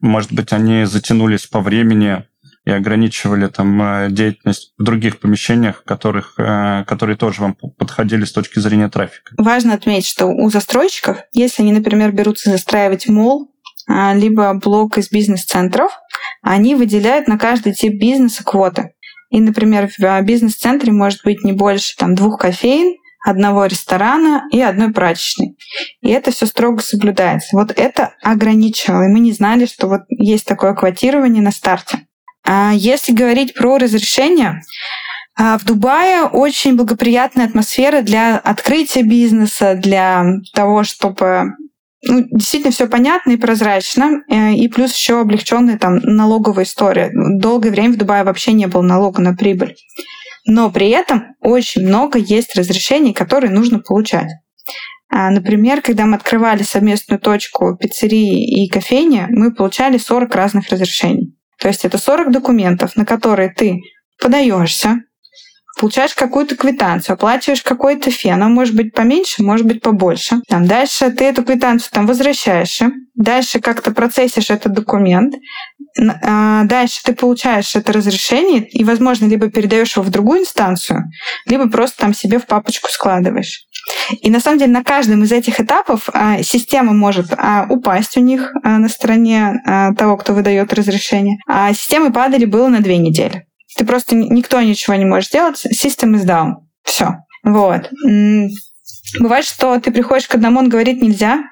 может 0.00 0.32
быть, 0.32 0.52
они 0.52 0.84
затянулись 0.84 1.46
по 1.46 1.60
времени, 1.60 2.24
и 2.72 2.76
ограничивали 2.76 3.46
там 3.46 3.80
э, 3.82 4.08
деятельность 4.10 4.72
в 4.78 4.82
других 4.82 5.20
помещениях, 5.20 5.84
которых, 5.84 6.34
э, 6.38 6.84
которые 6.86 7.16
тоже 7.16 7.42
вам 7.42 7.54
подходили 7.54 8.24
с 8.24 8.32
точки 8.32 8.58
зрения 8.58 8.88
трафика. 8.88 9.34
Важно 9.38 9.74
отметить, 9.74 10.08
что 10.08 10.26
у 10.26 10.50
застройщиков, 10.50 11.18
если 11.32 11.62
они, 11.62 11.72
например, 11.72 12.12
берутся 12.12 12.50
застраивать 12.50 13.08
мол, 13.08 13.52
а, 13.88 14.14
либо 14.14 14.54
блок 14.54 14.98
из 14.98 15.10
бизнес-центров, 15.10 15.92
они 16.42 16.74
выделяют 16.74 17.28
на 17.28 17.38
каждый 17.38 17.74
тип 17.74 17.98
бизнеса 18.00 18.44
квоты. 18.44 18.94
И, 19.30 19.40
например, 19.40 19.88
в 19.98 20.22
бизнес-центре 20.22 20.92
может 20.92 21.22
быть 21.24 21.42
не 21.42 21.52
больше 21.52 21.96
там, 21.96 22.14
двух 22.14 22.40
кофеин, 22.40 22.96
одного 23.24 23.66
ресторана 23.66 24.44
и 24.50 24.60
одной 24.60 24.92
прачечной. 24.92 25.56
И 26.00 26.10
это 26.10 26.32
все 26.32 26.46
строго 26.46 26.82
соблюдается. 26.82 27.56
Вот 27.56 27.72
это 27.74 28.14
ограничивало. 28.22 29.04
И 29.04 29.12
мы 29.12 29.20
не 29.20 29.32
знали, 29.32 29.66
что 29.66 29.86
вот 29.88 30.02
есть 30.08 30.44
такое 30.44 30.74
квотирование 30.74 31.42
на 31.42 31.52
старте. 31.52 32.06
А 32.44 32.72
если 32.74 33.12
говорить 33.12 33.54
про 33.54 33.78
разрешение, 33.78 34.62
а, 35.34 35.58
в 35.58 35.64
Дубае 35.64 36.24
очень 36.24 36.76
благоприятная 36.76 37.46
атмосфера 37.46 38.02
для 38.02 38.38
открытия 38.38 39.02
бизнеса, 39.02 39.74
для 39.74 40.24
того, 40.54 40.84
чтобы 40.84 41.52
ну, 42.04 42.24
действительно 42.32 42.72
все 42.72 42.88
понятно 42.88 43.32
и 43.32 43.36
прозрачно, 43.36 44.22
э, 44.28 44.54
и 44.54 44.68
плюс 44.68 44.94
еще 44.94 45.20
облегченная 45.20 45.78
там 45.78 45.96
налоговая 45.98 46.64
история. 46.64 47.10
Долгое 47.14 47.70
время 47.70 47.94
в 47.94 47.96
Дубае 47.96 48.24
вообще 48.24 48.52
не 48.52 48.66
было 48.66 48.82
налога 48.82 49.22
на 49.22 49.34
прибыль. 49.34 49.76
Но 50.44 50.70
при 50.70 50.90
этом 50.90 51.36
очень 51.40 51.86
много 51.86 52.18
есть 52.18 52.56
разрешений, 52.56 53.12
которые 53.12 53.52
нужно 53.52 53.78
получать. 53.78 54.28
А, 55.08 55.30
например, 55.30 55.80
когда 55.80 56.06
мы 56.06 56.16
открывали 56.16 56.62
совместную 56.62 57.20
точку 57.20 57.76
пиццерии 57.76 58.64
и 58.64 58.68
кофейни, 58.68 59.26
мы 59.30 59.54
получали 59.54 59.98
40 59.98 60.34
разных 60.34 60.68
разрешений. 60.70 61.36
То 61.62 61.68
есть 61.68 61.84
это 61.84 61.96
40 61.96 62.32
документов, 62.32 62.96
на 62.96 63.06
которые 63.06 63.48
ты 63.48 63.78
подаешься, 64.20 65.04
получаешь 65.78 66.12
какую-то 66.12 66.56
квитанцию, 66.56 67.14
оплачиваешь 67.14 67.62
какой-то 67.62 68.10
фи. 68.10 68.30
Она 68.30 68.48
может 68.48 68.74
быть 68.74 68.92
поменьше, 68.92 69.44
может 69.44 69.64
быть 69.64 69.80
побольше. 69.80 70.40
Там 70.48 70.66
дальше 70.66 71.12
ты 71.12 71.24
эту 71.24 71.44
квитанцию 71.44 71.92
там 71.92 72.08
возвращаешь, 72.08 72.80
дальше 73.14 73.60
как-то 73.60 73.92
процессишь 73.92 74.50
этот 74.50 74.72
документ, 74.72 75.34
а, 76.24 76.64
дальше 76.64 77.00
ты 77.04 77.14
получаешь 77.14 77.76
это 77.76 77.92
разрешение 77.92 78.68
и, 78.68 78.82
возможно, 78.82 79.26
либо 79.26 79.48
передаешь 79.48 79.94
его 79.94 80.04
в 80.04 80.10
другую 80.10 80.40
инстанцию, 80.40 81.04
либо 81.46 81.70
просто 81.70 81.98
там 81.98 82.12
себе 82.12 82.40
в 82.40 82.46
папочку 82.46 82.88
складываешь. 82.90 83.66
И 84.20 84.30
на 84.30 84.40
самом 84.40 84.58
деле 84.58 84.72
на 84.72 84.84
каждом 84.84 85.22
из 85.22 85.32
этих 85.32 85.60
этапов 85.60 86.08
а, 86.12 86.42
система 86.42 86.92
может 86.92 87.32
а, 87.36 87.66
упасть 87.68 88.16
у 88.16 88.20
них 88.20 88.52
а, 88.62 88.78
на 88.78 88.88
стороне 88.88 89.60
того, 89.96 90.16
кто 90.16 90.34
выдает 90.34 90.72
разрешение. 90.72 91.38
А 91.46 91.72
системы 91.72 92.12
падали 92.12 92.44
было 92.44 92.68
на 92.68 92.80
две 92.80 92.98
недели. 92.98 93.46
Ты 93.76 93.84
просто 93.84 94.14
никто 94.14 94.60
ничего 94.60 94.94
не 94.96 95.04
можешь 95.04 95.28
сделать. 95.28 95.64
System 95.66 96.14
is 96.14 96.26
down. 96.26 96.54
Все. 96.84 97.16
Вот. 97.44 97.90
Бывает, 99.20 99.44
что 99.44 99.78
ты 99.80 99.90
приходишь 99.90 100.28
к 100.28 100.34
одному, 100.34 100.60
он 100.60 100.68
говорит 100.68 101.02
нельзя, 101.02 101.42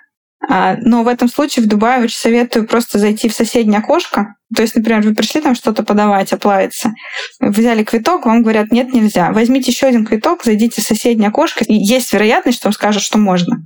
но 0.49 1.03
в 1.03 1.09
этом 1.09 1.29
случае 1.29 1.65
в 1.65 1.69
Дубае 1.69 2.03
очень 2.03 2.17
советую 2.17 2.67
просто 2.67 2.99
зайти 2.99 3.29
в 3.29 3.35
соседнее 3.35 3.79
окошко. 3.79 4.37
То 4.55 4.63
есть, 4.63 4.75
например, 4.75 5.03
вы 5.03 5.15
пришли 5.15 5.41
там 5.41 5.55
что-то 5.55 5.85
подавать, 5.85 6.33
оплавиться, 6.33 6.93
взяли 7.39 7.85
квиток, 7.85 8.27
вам 8.27 8.43
говорят, 8.43 8.73
нет, 8.73 8.93
нельзя. 8.93 9.31
Возьмите 9.33 9.71
еще 9.71 9.87
один 9.87 10.05
квиток, 10.05 10.43
зайдите 10.43 10.81
в 10.81 10.85
соседнее 10.85 11.29
окошко, 11.29 11.65
и 11.65 11.75
есть 11.75 12.13
вероятность, 12.13 12.59
что 12.59 12.69
вам 12.69 12.73
скажут, 12.73 13.03
что 13.03 13.19
можно. 13.19 13.59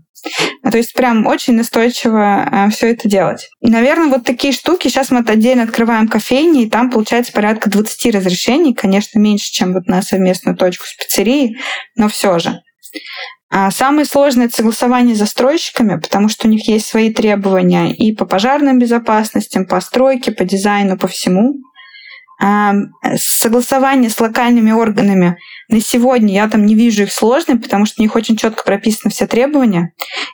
А, 0.62 0.70
то 0.70 0.78
есть 0.78 0.94
прям 0.94 1.26
очень 1.26 1.54
настойчиво 1.54 2.48
а, 2.50 2.70
все 2.70 2.90
это 2.90 3.08
делать. 3.08 3.48
И, 3.60 3.70
наверное, 3.70 4.08
вот 4.08 4.24
такие 4.24 4.52
штуки. 4.52 4.88
Сейчас 4.88 5.10
мы 5.10 5.20
отдельно 5.20 5.64
открываем 5.64 6.08
кофейни, 6.08 6.64
и 6.64 6.70
там 6.70 6.90
получается 6.90 7.32
порядка 7.32 7.70
20 7.70 8.14
разрешений. 8.14 8.74
Конечно, 8.74 9.18
меньше, 9.18 9.52
чем 9.52 9.72
вот 9.74 9.86
на 9.86 10.02
совместную 10.02 10.56
точку 10.56 10.86
с 10.86 10.94
пиццерией, 10.94 11.56
но 11.96 12.08
все 12.08 12.38
же. 12.38 12.60
А 13.56 13.70
самое 13.70 14.04
сложное— 14.04 14.46
это 14.48 14.56
согласование 14.56 15.14
с 15.14 15.20
застройщиками, 15.20 16.00
потому 16.00 16.28
что 16.28 16.48
у 16.48 16.50
них 16.50 16.66
есть 16.66 16.86
свои 16.86 17.12
требования 17.12 17.94
и 17.94 18.12
по 18.12 18.26
пожарным 18.26 18.80
безопасностям, 18.80 19.64
по 19.64 19.80
стройке, 19.80 20.32
по 20.32 20.44
дизайну, 20.44 20.98
по 20.98 21.06
всему. 21.06 21.54
А 22.42 22.72
согласование 23.14 24.10
с 24.10 24.18
локальными 24.18 24.72
органами 24.72 25.38
на 25.68 25.80
сегодня 25.80 26.34
я 26.34 26.48
там 26.48 26.66
не 26.66 26.74
вижу 26.74 27.04
их 27.04 27.12
сложным, 27.12 27.62
потому 27.62 27.86
что 27.86 28.00
у 28.00 28.02
них 28.02 28.16
очень 28.16 28.36
четко 28.36 28.64
прописаны 28.64 29.12
все 29.12 29.28
требования. 29.28 29.92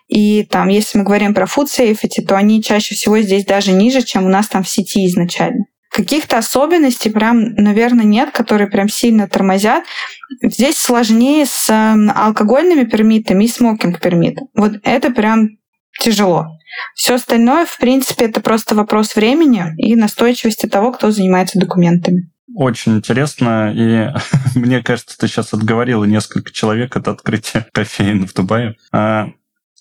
И 0.09 0.45
там, 0.45 0.69
если 0.69 0.97
мы 0.97 1.05
говорим 1.05 1.35
про 1.35 1.45
food 1.45 1.67
safety, 1.67 2.25
то 2.27 2.39
они 2.39 2.63
чаще 2.63 2.95
всего 2.95 3.19
здесь 3.19 3.45
даже 3.45 3.73
ниже, 3.73 4.01
чем 4.01 4.25
у 4.25 4.31
нас 4.31 4.49
там 4.49 4.63
в 4.63 4.69
сети 4.71 5.05
изначально. 5.05 5.67
Каких-то 5.91 6.39
особенностей 6.39 7.11
прям, 7.11 7.55
наверное, 7.55 8.05
нет, 8.05 8.31
которые 8.31 8.69
прям 8.69 8.89
сильно 8.89 9.27
тормозят. 9.29 9.85
Здесь 10.41 10.77
сложнее 10.77 11.47
с 11.47 11.69
эм, 11.69 12.11
алкогольными 12.15 12.85
пермитами 12.85 13.45
и 13.45 13.49
смокинг 13.49 14.01
пермит. 14.01 14.39
Вот 14.55 14.75
это 14.85 15.11
прям 15.11 15.59
тяжело. 16.01 16.47
Все 16.95 17.15
остальное, 17.15 17.67
в 17.67 17.77
принципе, 17.79 18.27
это 18.27 18.41
просто 18.41 18.75
вопрос 18.75 19.17
времени 19.17 19.75
и 19.79 19.97
настойчивости 19.97 20.67
того, 20.67 20.93
кто 20.93 21.11
занимается 21.11 21.59
документами. 21.59 22.31
Очень 22.55 22.97
интересно, 22.97 23.73
и 23.75 24.09
мне 24.59 24.83
кажется, 24.83 25.17
ты 25.19 25.29
сейчас 25.29 25.53
отговорила 25.53 26.05
несколько 26.05 26.53
человек 26.53 26.97
от 26.97 27.09
открытия 27.09 27.67
кофеин 27.73 28.27
в 28.27 28.35
Дубае. 28.35 28.77
А, 28.93 29.29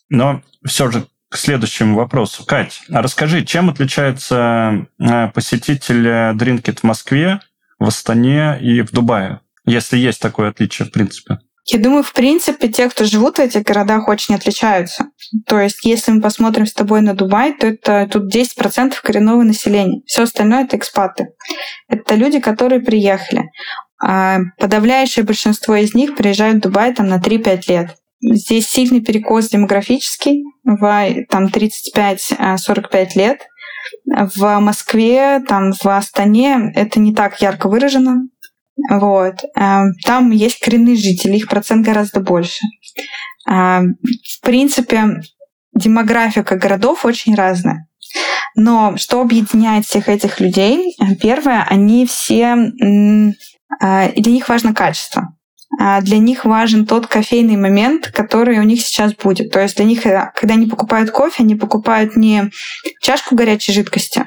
но 0.10 0.42
все 0.66 0.90
же 0.92 1.08
к 1.30 1.38
следующему 1.38 1.96
вопросу. 1.96 2.44
Кать, 2.46 2.82
а 2.92 3.02
расскажи, 3.02 3.46
чем 3.46 3.70
отличается 3.70 4.88
э, 5.00 5.28
посетитель 5.30 6.36
Дринкет 6.36 6.80
в 6.80 6.84
Москве, 6.84 7.40
в 7.78 7.88
Астане 7.88 8.60
и 8.60 8.82
в 8.82 8.92
Дубае, 8.92 9.42
если 9.66 9.98
есть 9.98 10.22
такое 10.22 10.50
отличие, 10.50 10.88
в 10.88 10.92
принципе? 10.92 11.40
Я 11.72 11.78
думаю, 11.78 12.02
в 12.02 12.14
принципе, 12.14 12.68
те, 12.68 12.90
кто 12.90 13.06
живут 13.06 13.38
в 13.38 13.42
этих 13.42 13.62
городах, 13.62 14.08
очень 14.08 14.34
отличаются. 14.34 15.06
То 15.46 15.60
есть, 15.60 15.86
если 15.86 16.12
мы 16.12 16.22
посмотрим 16.22 16.66
с 16.66 16.74
тобой 16.74 17.02
на 17.02 17.14
Дубай, 17.14 17.54
то 17.54 17.68
это 17.68 18.10
тут 18.12 18.34
10% 18.34 18.94
коренного 19.04 19.44
населения. 19.44 20.02
Все 20.08 20.24
остальное— 20.24 20.64
это 20.66 20.78
экспаты. 20.78 21.28
Это 21.88 22.16
люди, 22.16 22.40
которые 22.40 22.82
приехали. 22.82 23.52
А 24.02 24.40
подавляющее 24.58 25.24
большинство 25.24 25.76
из 25.76 25.94
них 25.94 26.16
приезжают 26.16 26.58
в 26.58 26.62
Дубай 26.62 26.94
там, 26.94 27.08
на 27.08 27.20
3-5 27.20 27.62
лет. 27.68 27.96
Здесь 28.22 28.68
сильный 28.68 29.02
перекос 29.02 29.50
демографический, 29.50 30.44
в 30.64 31.26
там 31.30 31.46
35-45 31.46 33.08
лет. 33.16 33.42
В 34.06 34.60
Москве, 34.60 35.40
там 35.48 35.72
в 35.72 35.86
Астане 35.88 36.72
это 36.76 37.00
не 37.00 37.14
так 37.14 37.42
ярко 37.42 37.70
выражено. 37.70 38.28
Вот. 38.90 39.36
Эм, 39.56 39.94
там 40.06 40.32
есть 40.32 40.60
коренные 40.60 40.96
жители, 40.96 41.38
их 41.38 41.48
процент 41.48 41.86
гораздо 41.86 42.20
больше. 42.20 42.66
Эм, 43.48 43.98
в 44.04 44.42
принципе, 44.42 45.22
демографика 45.74 46.56
городов 46.56 47.06
очень 47.06 47.36
разная. 47.36 47.88
Но 48.56 48.98
что 48.98 49.22
объединяет 49.22 49.86
всех 49.86 50.10
этих 50.10 50.40
людей? 50.40 50.96
Первое, 51.22 51.64
они 51.70 52.06
все... 52.06 52.56
Э, 53.82 54.12
для 54.14 54.32
них 54.32 54.50
важно 54.50 54.74
качество. 54.74 55.36
А 55.78 56.02
для 56.02 56.18
них 56.18 56.46
важен 56.46 56.86
тот 56.86 57.08
кофейный 57.08 57.56
момент, 57.56 58.08
который 58.08 58.60
у 58.60 58.64
них 58.64 58.82
сейчас 58.82 59.14
будет. 59.14 59.52
То 59.52 59.60
есть 59.60 59.76
для 59.76 59.86
них, 59.86 60.06
э, 60.06 60.32
когда 60.36 60.56
они 60.56 60.66
покупают 60.66 61.12
кофе, 61.12 61.44
они 61.44 61.56
покупают 61.56 62.16
не 62.16 62.50
чашку 63.02 63.36
горячей 63.36 63.74
жидкости, 63.74 64.26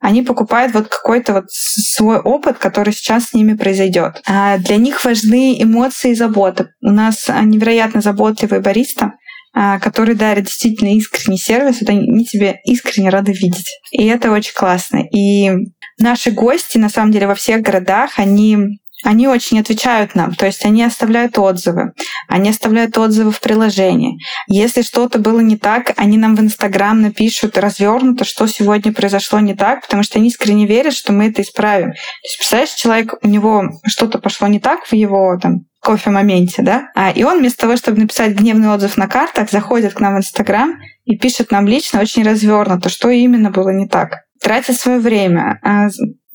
они 0.00 0.22
покупают 0.22 0.72
вот 0.72 0.88
какой-то 0.88 1.32
вот 1.32 1.44
свой 1.48 2.18
опыт, 2.18 2.58
который 2.58 2.92
сейчас 2.92 3.30
с 3.30 3.32
ними 3.32 3.54
произойдет. 3.54 4.22
А 4.26 4.58
для 4.58 4.76
них 4.76 5.04
важны 5.04 5.60
эмоции 5.60 6.12
и 6.12 6.14
забота. 6.14 6.70
У 6.80 6.90
нас 6.90 7.28
невероятно 7.28 8.00
заботливый 8.00 8.60
бариста, 8.60 9.14
а, 9.56 9.78
который 9.78 10.14
дарит 10.14 10.44
действительно 10.46 10.94
искренний 10.96 11.38
сервис, 11.38 11.80
это 11.80 11.92
они 11.92 12.24
тебе 12.24 12.60
искренне 12.64 13.08
рады 13.08 13.32
видеть. 13.32 13.68
И 13.92 14.04
это 14.04 14.32
очень 14.32 14.52
классно. 14.52 15.04
И 15.12 15.50
наши 15.98 16.32
гости, 16.32 16.76
на 16.76 16.88
самом 16.88 17.12
деле, 17.12 17.26
во 17.26 17.34
всех 17.34 17.62
городах, 17.62 18.18
они 18.18 18.80
они 19.04 19.28
очень 19.28 19.60
отвечают 19.60 20.14
нам, 20.14 20.34
то 20.34 20.46
есть 20.46 20.64
они 20.64 20.82
оставляют 20.82 21.38
отзывы, 21.38 21.92
они 22.28 22.50
оставляют 22.50 22.96
отзывы 22.98 23.30
в 23.30 23.40
приложении. 23.40 24.18
Если 24.48 24.82
что-то 24.82 25.18
было 25.18 25.40
не 25.40 25.56
так, 25.56 25.92
они 25.96 26.18
нам 26.18 26.34
в 26.34 26.40
Инстаграм 26.40 27.00
напишут 27.00 27.58
развернуто, 27.58 28.24
что 28.24 28.46
сегодня 28.46 28.92
произошло 28.92 29.38
не 29.40 29.54
так, 29.54 29.82
потому 29.82 30.02
что 30.02 30.18
они 30.18 30.28
искренне 30.28 30.66
верят, 30.66 30.94
что 30.94 31.12
мы 31.12 31.28
это 31.28 31.42
исправим. 31.42 31.92
То 31.92 31.98
есть, 32.22 32.38
представляешь, 32.38 32.72
человек, 32.72 33.14
у 33.22 33.28
него 33.28 33.64
что-то 33.86 34.18
пошло 34.18 34.48
не 34.48 34.60
так 34.60 34.84
в 34.86 34.92
его 34.94 35.38
там, 35.40 35.66
кофе-моменте, 35.84 36.62
да? 36.62 36.88
А, 36.94 37.10
и 37.10 37.22
он 37.22 37.38
вместо 37.38 37.60
того, 37.62 37.76
чтобы 37.76 38.00
написать 38.00 38.32
гневный 38.32 38.68
отзыв 38.68 38.96
на 38.96 39.06
картах, 39.06 39.50
заходит 39.50 39.94
к 39.94 40.00
нам 40.00 40.14
в 40.14 40.18
Инстаграм 40.18 40.76
и 41.04 41.16
пишет 41.16 41.50
нам 41.50 41.68
лично 41.68 42.00
очень 42.00 42.24
развернуто, 42.24 42.88
что 42.88 43.10
именно 43.10 43.50
было 43.50 43.68
не 43.68 43.86
так. 43.86 44.22
Тратит 44.40 44.76
свое 44.76 44.98
время, 44.98 45.60
а, 45.62 45.88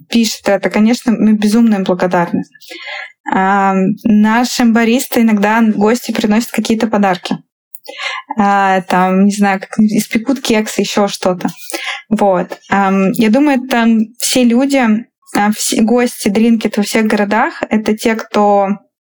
пишет 0.10 0.48
это, 0.50 0.70
конечно, 0.70 1.12
мы 1.12 1.34
безумно 1.34 1.76
им 1.76 1.84
благодарны. 1.84 2.44
А, 3.34 3.74
нашим 4.04 4.74
баристы 4.74 5.22
иногда 5.22 5.62
гости 5.62 6.12
приносят 6.12 6.52
какие-то 6.52 6.88
подарки. 6.88 7.38
А, 8.38 8.82
там, 8.82 9.26
не 9.26 9.32
знаю, 9.32 9.60
как 9.60 9.78
испекут 9.80 10.42
кексы, 10.42 10.82
еще 10.82 11.08
что-то. 11.08 11.50
Вот. 12.10 12.60
Я 12.70 13.30
думаю, 13.30 13.68
там 13.68 14.00
все 14.20 14.44
люди, 14.44 14.82
а, 15.36 15.52
все 15.52 15.82
гости 15.82 16.30
Дринкет 16.30 16.78
во 16.78 16.84
всех 16.84 17.06
городах, 17.06 17.62
это 17.70 17.96
те, 17.96 18.16
кто 18.16 18.68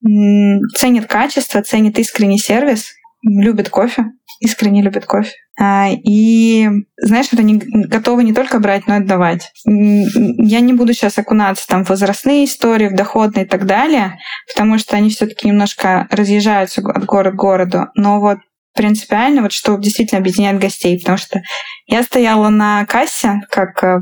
ценит 0.04 1.06
качество, 1.08 1.62
ценит 1.62 2.00
искренний 2.00 2.40
сервис, 2.40 2.94
любит 3.24 3.70
кофе, 3.70 4.06
искренне 4.42 4.82
любит 4.82 5.06
кофе. 5.06 5.32
А, 5.60 5.90
и, 5.92 6.68
знаешь, 6.98 7.28
это 7.32 7.44
не, 7.44 7.56
готовы 7.56 8.24
не 8.24 8.34
только 8.34 8.60
брать, 8.60 8.88
но 8.88 8.96
и 8.96 8.98
отдавать. 8.98 9.52
Я 9.66 10.60
не 10.60 10.74
буду 10.74 10.94
сейчас 10.94 11.18
окунаться 11.20 11.68
там 11.68 11.86
в 11.86 11.90
возрастные 11.90 12.46
истории, 12.46 12.90
в 12.90 12.96
доходные 12.96 13.46
и 13.46 13.48
так 13.48 13.66
далее, 13.66 14.18
потому 14.52 14.80
что 14.80 14.98
они 14.98 15.12
все 15.12 15.28
таки 15.28 15.48
немножко 15.48 16.08
разъезжаются 16.10 16.82
от 16.82 17.06
города 17.06 17.32
к 17.32 17.40
городу. 17.40 17.88
Но 17.96 18.20
вот 18.20 18.40
принципиально, 18.74 19.44
вот 19.44 19.52
что 19.52 19.78
действительно 19.78 20.20
объединяет 20.20 20.60
гостей, 20.60 20.98
потому 20.98 21.18
что 21.18 21.42
я 21.86 22.02
стояла 22.02 22.50
на 22.50 22.86
кассе 22.86 23.42
как 23.52 23.84
э, 23.84 24.02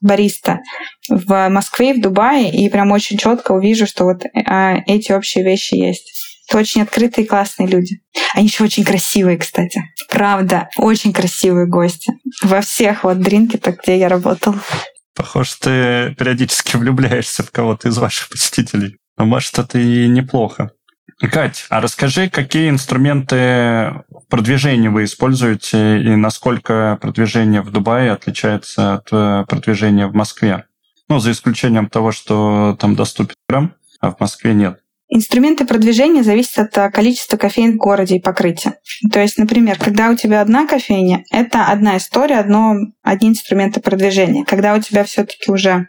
бариста 0.00 0.60
в 1.08 1.48
Москве 1.48 1.94
в 1.94 2.00
Дубае, 2.00 2.52
и 2.52 2.68
прям 2.68 2.92
очень 2.92 3.18
четко 3.18 3.52
увижу, 3.52 3.86
что 3.86 4.04
вот 4.04 4.24
э, 4.24 4.30
эти 4.86 5.10
общие 5.10 5.44
вещи 5.44 5.74
есть. 5.74 6.27
Это 6.48 6.58
очень 6.58 6.82
открытые 6.82 7.26
и 7.26 7.28
классные 7.28 7.68
люди. 7.68 8.00
Они 8.34 8.46
еще 8.46 8.64
очень 8.64 8.84
красивые, 8.84 9.36
кстати. 9.36 9.82
Правда, 10.08 10.70
очень 10.76 11.12
красивые 11.12 11.66
гости. 11.66 12.12
Во 12.42 12.62
всех 12.62 13.04
вот 13.04 13.20
дринкетах, 13.20 13.76
где 13.82 13.98
я 13.98 14.08
работала. 14.08 14.58
Похоже, 15.14 15.50
ты 15.60 16.14
периодически 16.14 16.76
влюбляешься 16.76 17.42
в 17.42 17.50
кого-то 17.50 17.88
из 17.88 17.98
ваших 17.98 18.30
посетителей. 18.30 18.96
Но 19.18 19.26
может, 19.26 19.58
это 19.58 19.78
и 19.78 20.08
неплохо. 20.08 20.70
Кать, 21.20 21.66
а 21.68 21.80
расскажи, 21.80 22.30
какие 22.30 22.70
инструменты 22.70 24.04
продвижения 24.30 24.88
вы 24.88 25.04
используете 25.04 26.00
и 26.00 26.14
насколько 26.14 26.96
продвижение 27.00 27.60
в 27.60 27.72
Дубае 27.72 28.12
отличается 28.12 28.94
от 28.94 29.08
э, 29.10 29.44
продвижения 29.48 30.06
в 30.06 30.14
Москве? 30.14 30.66
Ну, 31.08 31.18
за 31.18 31.32
исключением 31.32 31.88
того, 31.88 32.12
что 32.12 32.76
там 32.78 32.94
доступен 32.94 33.34
грамм, 33.48 33.74
а 34.00 34.12
в 34.12 34.20
Москве 34.20 34.54
нет. 34.54 34.80
Инструменты 35.10 35.64
продвижения 35.64 36.22
зависят 36.22 36.58
от 36.58 36.76
э, 36.76 36.90
количества 36.90 37.38
кофеин 37.38 37.72
в 37.72 37.76
городе 37.76 38.16
и 38.16 38.20
покрытия. 38.20 38.74
То 39.10 39.20
есть, 39.20 39.38
например, 39.38 39.78
когда 39.78 40.10
у 40.10 40.14
тебя 40.14 40.42
одна 40.42 40.66
кофейня, 40.66 41.24
это 41.30 41.64
одна 41.64 41.96
история, 41.96 42.38
одно, 42.38 42.74
одни 43.02 43.30
инструменты 43.30 43.80
продвижения. 43.80 44.44
Когда 44.44 44.74
у 44.74 44.80
тебя 44.80 45.04
все-таки 45.04 45.50
уже 45.50 45.86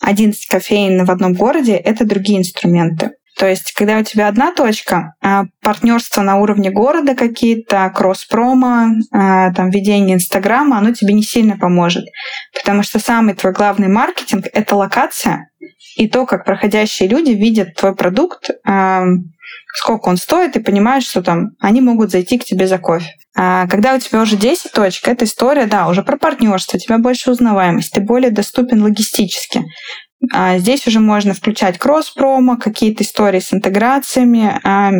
11 0.00 0.46
кофеин 0.46 1.04
в 1.06 1.10
одном 1.10 1.32
городе, 1.32 1.76
это 1.76 2.04
другие 2.04 2.40
инструменты. 2.40 3.12
То 3.38 3.46
есть, 3.48 3.72
когда 3.72 3.98
у 3.98 4.02
тебя 4.02 4.28
одна 4.28 4.52
точка, 4.52 5.14
а 5.22 5.44
партнерство 5.62 6.22
на 6.22 6.36
уровне 6.36 6.70
города 6.70 7.14
какие-то, 7.14 7.90
кросс-промо, 7.94 8.88
а, 9.12 9.52
там, 9.54 9.70
ведение 9.70 10.16
Инстаграма, 10.16 10.78
оно 10.78 10.92
тебе 10.92 11.14
не 11.14 11.22
сильно 11.22 11.56
поможет. 11.56 12.04
Потому 12.52 12.82
что 12.82 12.98
самый 12.98 13.34
твой 13.34 13.52
главный 13.52 13.88
маркетинг— 13.88 14.46
это 14.52 14.74
локация 14.74 15.47
и 15.98 16.08
то, 16.08 16.26
как 16.26 16.44
проходящие 16.44 17.08
люди 17.08 17.32
видят 17.32 17.74
твой 17.74 17.94
продукт, 17.94 18.50
а, 18.64 19.02
сколько 19.74 20.08
он 20.08 20.16
стоит, 20.16 20.54
и 20.54 20.60
понимаешь, 20.60 21.04
что 21.04 21.22
там 21.22 21.50
они 21.58 21.80
могут 21.80 22.12
зайти 22.12 22.38
к 22.38 22.44
тебе 22.44 22.68
за 22.68 22.78
кофе. 22.78 23.10
А 23.36 23.66
когда 23.66 23.96
у 23.96 23.98
тебя 23.98 24.22
уже 24.22 24.36
10 24.36 24.70
точек, 24.70 25.08
эта 25.08 25.24
история, 25.24 25.66
да, 25.66 25.88
уже 25.88 26.04
про 26.04 26.16
партнерство, 26.16 26.76
у 26.76 26.80
тебя 26.80 26.98
больше 26.98 27.32
узнаваемость, 27.32 27.92
ты 27.92 28.00
более 28.00 28.30
доступен 28.30 28.80
логистически. 28.80 29.64
А 30.32 30.58
здесь 30.58 30.86
уже 30.86 31.00
можно 31.00 31.34
включать 31.34 31.78
кросс-промо, 31.78 32.58
какие-то 32.58 33.02
истории 33.02 33.40
с 33.40 33.52
интеграциями, 33.52 34.60
а 34.62 34.92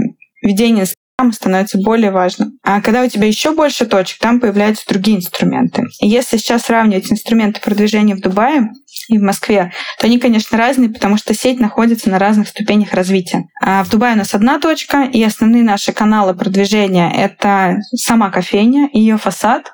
ведение 0.42 0.86
Инстаграма 1.20 1.32
становится 1.32 1.78
более 1.78 2.12
важным. 2.12 2.58
А 2.62 2.80
когда 2.80 3.02
у 3.02 3.08
тебя 3.08 3.26
еще 3.26 3.52
больше 3.52 3.86
точек, 3.86 4.20
там 4.20 4.38
появляются 4.38 4.84
другие 4.88 5.16
инструменты. 5.16 5.82
И 6.00 6.06
если 6.06 6.36
сейчас 6.36 6.62
сравнивать 6.62 7.10
инструменты 7.10 7.60
продвижения 7.60 8.14
в 8.14 8.20
Дубае 8.20 8.70
и 9.08 9.18
в 9.18 9.22
Москве, 9.22 9.72
то 9.98 10.06
они, 10.06 10.20
конечно, 10.20 10.56
разные, 10.56 10.90
потому 10.90 11.16
что 11.16 11.34
сеть 11.34 11.58
находится 11.58 12.08
на 12.08 12.20
разных 12.20 12.46
ступенях 12.46 12.92
развития. 12.92 13.46
А 13.60 13.82
в 13.82 13.90
Дубае 13.90 14.14
у 14.14 14.18
нас 14.18 14.32
одна 14.32 14.60
точка, 14.60 15.08
и 15.12 15.20
основные 15.24 15.64
наши 15.64 15.92
каналы 15.92 16.36
продвижения— 16.36 17.12
это 17.16 17.78
сама 17.96 18.30
кофейня, 18.30 18.88
ее 18.92 19.18
фасад, 19.18 19.72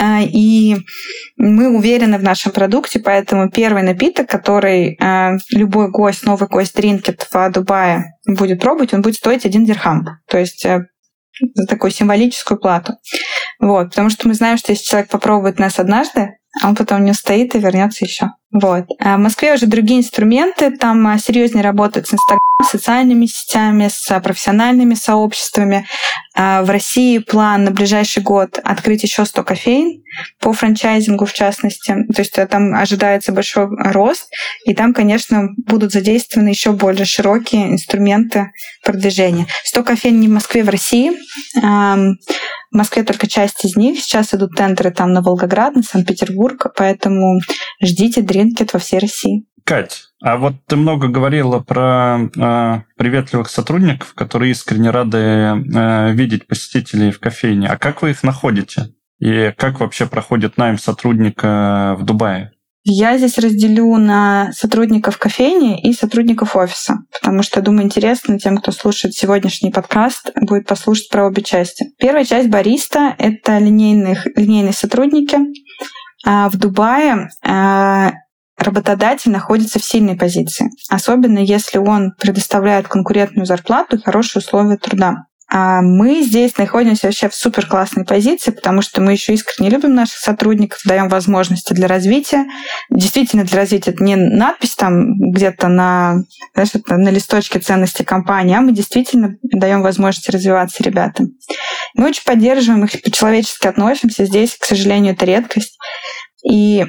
и 0.00 0.76
мы 1.36 1.68
уверены 1.76 2.18
в 2.18 2.22
нашем 2.22 2.52
продукте, 2.52 2.98
поэтому 2.98 3.50
первый 3.50 3.82
напиток, 3.82 4.28
который 4.28 4.98
а, 5.00 5.34
любой 5.50 5.90
гость, 5.90 6.24
новый 6.24 6.48
гость 6.48 6.74
Дринкет 6.74 7.28
в 7.30 7.50
Дубае 7.50 8.16
будет 8.26 8.60
пробовать, 8.60 8.92
он 8.92 9.02
будет 9.02 9.16
стоить 9.16 9.46
один 9.46 9.64
дирхам. 9.64 10.04
То 10.28 10.38
есть 10.38 10.64
э, 10.64 10.86
за 11.54 11.66
такую 11.66 11.90
символическую 11.90 12.58
плату. 12.58 12.94
Вот, 13.60 13.90
потому 13.90 14.10
что 14.10 14.28
мы 14.28 14.34
знаем, 14.34 14.56
что 14.56 14.72
если 14.72 14.84
человек 14.84 15.10
попробует 15.10 15.58
нас 15.58 15.78
однажды, 15.78 16.38
а 16.62 16.68
он 16.68 16.76
потом 16.76 17.04
не 17.04 17.10
устоит 17.10 17.54
и 17.54 17.58
вернется 17.58 18.04
еще. 18.04 18.30
Вот. 18.52 18.84
А 19.00 19.16
в 19.16 19.20
Москве 19.20 19.54
уже 19.54 19.66
другие 19.66 20.00
инструменты, 20.00 20.70
там 20.70 21.18
серьезнее 21.18 21.64
работают 21.64 22.06
с 22.06 22.14
Инстаграм, 22.14 22.38
социальными 22.62 23.26
сетями, 23.26 23.88
с 23.88 24.20
профессиональными 24.20 24.94
сообществами. 24.94 25.86
В 26.34 26.66
России 26.68 27.18
план 27.18 27.64
на 27.64 27.70
ближайший 27.70 28.22
год 28.22 28.58
открыть 28.62 29.02
еще 29.02 29.24
100 29.24 29.44
кофеин 29.44 30.02
по 30.40 30.52
франчайзингу 30.52 31.26
в 31.26 31.32
частности. 31.32 31.94
То 32.14 32.22
есть 32.22 32.38
э, 32.38 32.46
там 32.46 32.74
ожидается 32.74 33.32
большой 33.32 33.68
рост, 33.68 34.30
и 34.64 34.74
там, 34.74 34.94
конечно, 34.94 35.48
будут 35.66 35.92
задействованы 35.92 36.48
еще 36.48 36.72
более 36.72 37.04
широкие 37.04 37.72
инструменты 37.72 38.50
продвижения. 38.84 39.46
100 39.64 39.82
кофеин 39.82 40.20
не 40.20 40.28
в 40.28 40.32
Москве, 40.32 40.62
в 40.62 40.68
России. 40.68 41.12
В 41.60 42.76
Москве 42.76 43.04
только 43.04 43.28
часть 43.28 43.64
из 43.64 43.76
них. 43.76 44.00
Сейчас 44.00 44.34
идут 44.34 44.56
тендеры 44.56 44.90
там 44.90 45.12
на 45.12 45.22
Волгоград, 45.22 45.76
на 45.76 45.82
Санкт-Петербург, 45.82 46.72
поэтому 46.76 47.38
ждите 47.80 48.20
дринкет 48.20 48.72
во 48.72 48.80
всей 48.80 48.98
России. 48.98 49.44
Кать, 49.64 50.02
а 50.24 50.38
вот 50.38 50.54
ты 50.66 50.76
много 50.76 51.08
говорила 51.08 51.58
про 51.58 52.18
э, 52.18 52.80
приветливых 52.96 53.50
сотрудников, 53.50 54.14
которые 54.14 54.52
искренне 54.52 54.88
рады 54.88 55.18
э, 55.18 56.12
видеть 56.12 56.46
посетителей 56.46 57.10
в 57.10 57.20
кофейне. 57.20 57.68
А 57.68 57.76
как 57.76 58.00
вы 58.00 58.12
их 58.12 58.22
находите? 58.22 58.94
И 59.18 59.52
как 59.58 59.80
вообще 59.80 60.06
проходит 60.06 60.56
найм 60.56 60.78
сотрудника 60.78 61.94
в 61.98 62.04
Дубае? 62.04 62.52
Я 62.84 63.18
здесь 63.18 63.36
разделю 63.36 63.94
на 63.98 64.50
сотрудников 64.54 65.18
кофейни 65.18 65.78
и 65.82 65.92
сотрудников 65.92 66.56
офиса, 66.56 67.00
потому 67.12 67.42
что, 67.42 67.60
думаю, 67.60 67.84
интересно 67.84 68.38
тем, 68.38 68.56
кто 68.56 68.72
слушает 68.72 69.14
сегодняшний 69.14 69.72
подкаст, 69.72 70.30
будет 70.40 70.66
послушать 70.66 71.10
про 71.10 71.26
обе 71.26 71.42
части. 71.42 71.92
Первая 71.98 72.24
часть 72.24 72.48
бариста— 72.48 73.14
это 73.18 73.58
линейных, 73.58 74.26
линейные 74.36 74.72
сотрудники. 74.72 75.36
А 76.26 76.48
в 76.48 76.56
Дубае 76.56 77.28
а, 77.46 78.12
работодатель 78.56 79.30
находится 79.30 79.78
в 79.78 79.84
сильной 79.84 80.16
позиции, 80.16 80.70
особенно 80.88 81.38
если 81.38 81.78
он 81.78 82.12
предоставляет 82.18 82.88
конкурентную 82.88 83.46
зарплату 83.46 83.96
и 83.96 84.02
хорошие 84.02 84.40
условия 84.40 84.76
труда. 84.76 85.24
А 85.56 85.82
мы 85.82 86.22
здесь 86.22 86.56
находимся 86.56 87.06
вообще 87.06 87.28
в 87.28 87.34
супер 87.34 87.66
классной 87.66 88.04
позиции, 88.04 88.50
потому 88.50 88.80
что 88.80 89.00
мы 89.00 89.12
еще 89.12 89.34
искренне 89.34 89.70
любим 89.70 89.94
наших 89.94 90.18
сотрудников, 90.18 90.80
даем 90.84 91.08
возможности 91.08 91.74
для 91.74 91.86
развития. 91.86 92.46
Действительно, 92.90 93.44
для 93.44 93.58
развития 93.58 93.90
это 93.90 94.02
не 94.02 94.16
надпись 94.16 94.74
там 94.74 95.12
где-то 95.16 95.68
на, 95.68 96.24
знаешь, 96.54 96.70
на 96.88 97.10
листочке 97.10 97.60
ценности 97.60 98.02
компании, 98.02 98.56
а 98.56 98.62
мы 98.62 98.72
действительно 98.72 99.36
даем 99.42 99.82
возможности 99.82 100.30
развиваться 100.30 100.82
ребятам. 100.82 101.28
Мы 101.94 102.08
очень 102.08 102.24
поддерживаем 102.24 102.86
их, 102.86 103.02
по-человечески 103.02 103.66
относимся. 103.66 104.24
Здесь, 104.24 104.56
к 104.58 104.64
сожалению, 104.64 105.12
это 105.12 105.26
редкость. 105.26 105.78
И 106.42 106.84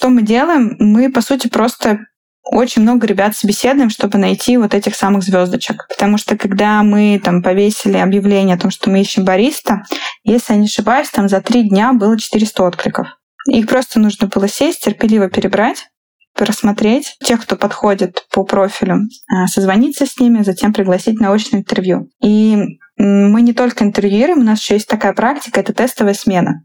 что 0.00 0.08
мы 0.08 0.22
делаем? 0.22 0.76
Мы, 0.78 1.12
по 1.12 1.20
сути, 1.20 1.48
просто 1.48 1.98
очень 2.42 2.80
много 2.80 3.06
ребят 3.06 3.36
собеседуем, 3.36 3.90
чтобы 3.90 4.16
найти 4.16 4.56
вот 4.56 4.72
этих 4.72 4.94
самых 4.94 5.22
звездочек. 5.22 5.86
Потому 5.90 6.16
что 6.16 6.38
когда 6.38 6.82
мы 6.82 7.20
там 7.22 7.42
повесили 7.42 7.98
объявление 7.98 8.56
о 8.56 8.58
том, 8.58 8.70
что 8.70 8.88
мы 8.88 9.02
ищем 9.02 9.26
бариста, 9.26 9.82
если 10.24 10.54
я 10.54 10.58
не 10.58 10.68
ошибаюсь, 10.68 11.10
там 11.10 11.28
за 11.28 11.42
три 11.42 11.68
дня 11.68 11.92
было 11.92 12.18
400 12.18 12.62
откликов. 12.62 13.08
Их 13.46 13.66
просто 13.66 14.00
нужно 14.00 14.26
было 14.28 14.48
сесть, 14.48 14.82
терпеливо 14.82 15.28
перебрать, 15.28 15.88
просмотреть 16.34 17.18
тех, 17.22 17.42
кто 17.42 17.56
подходит 17.56 18.24
по 18.32 18.42
профилю, 18.42 19.00
а, 19.30 19.48
созвониться 19.48 20.06
с 20.06 20.18
ними, 20.18 20.42
затем 20.42 20.72
пригласить 20.72 21.20
на 21.20 21.30
очное 21.30 21.60
интервью. 21.60 22.08
И 22.22 22.56
мы 22.96 23.42
не 23.42 23.52
только 23.52 23.84
интервьюируем, 23.84 24.38
у 24.38 24.44
нас 24.44 24.62
еще 24.62 24.74
есть 24.74 24.88
такая 24.88 25.12
практика, 25.12 25.60
это 25.60 25.74
тестовая 25.74 26.14
смена. 26.14 26.62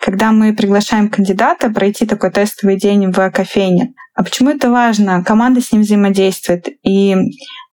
Когда 0.00 0.32
мы 0.32 0.54
приглашаем 0.54 1.08
кандидата 1.08 1.70
пройти 1.70 2.06
такой 2.06 2.30
тестовый 2.30 2.76
день 2.76 3.10
в 3.10 3.30
кофейне. 3.30 3.94
А 4.14 4.24
почему 4.24 4.50
это 4.50 4.70
важно? 4.70 5.22
Команда 5.24 5.60
с 5.60 5.72
ним 5.72 5.82
взаимодействует. 5.82 6.68
И 6.82 7.14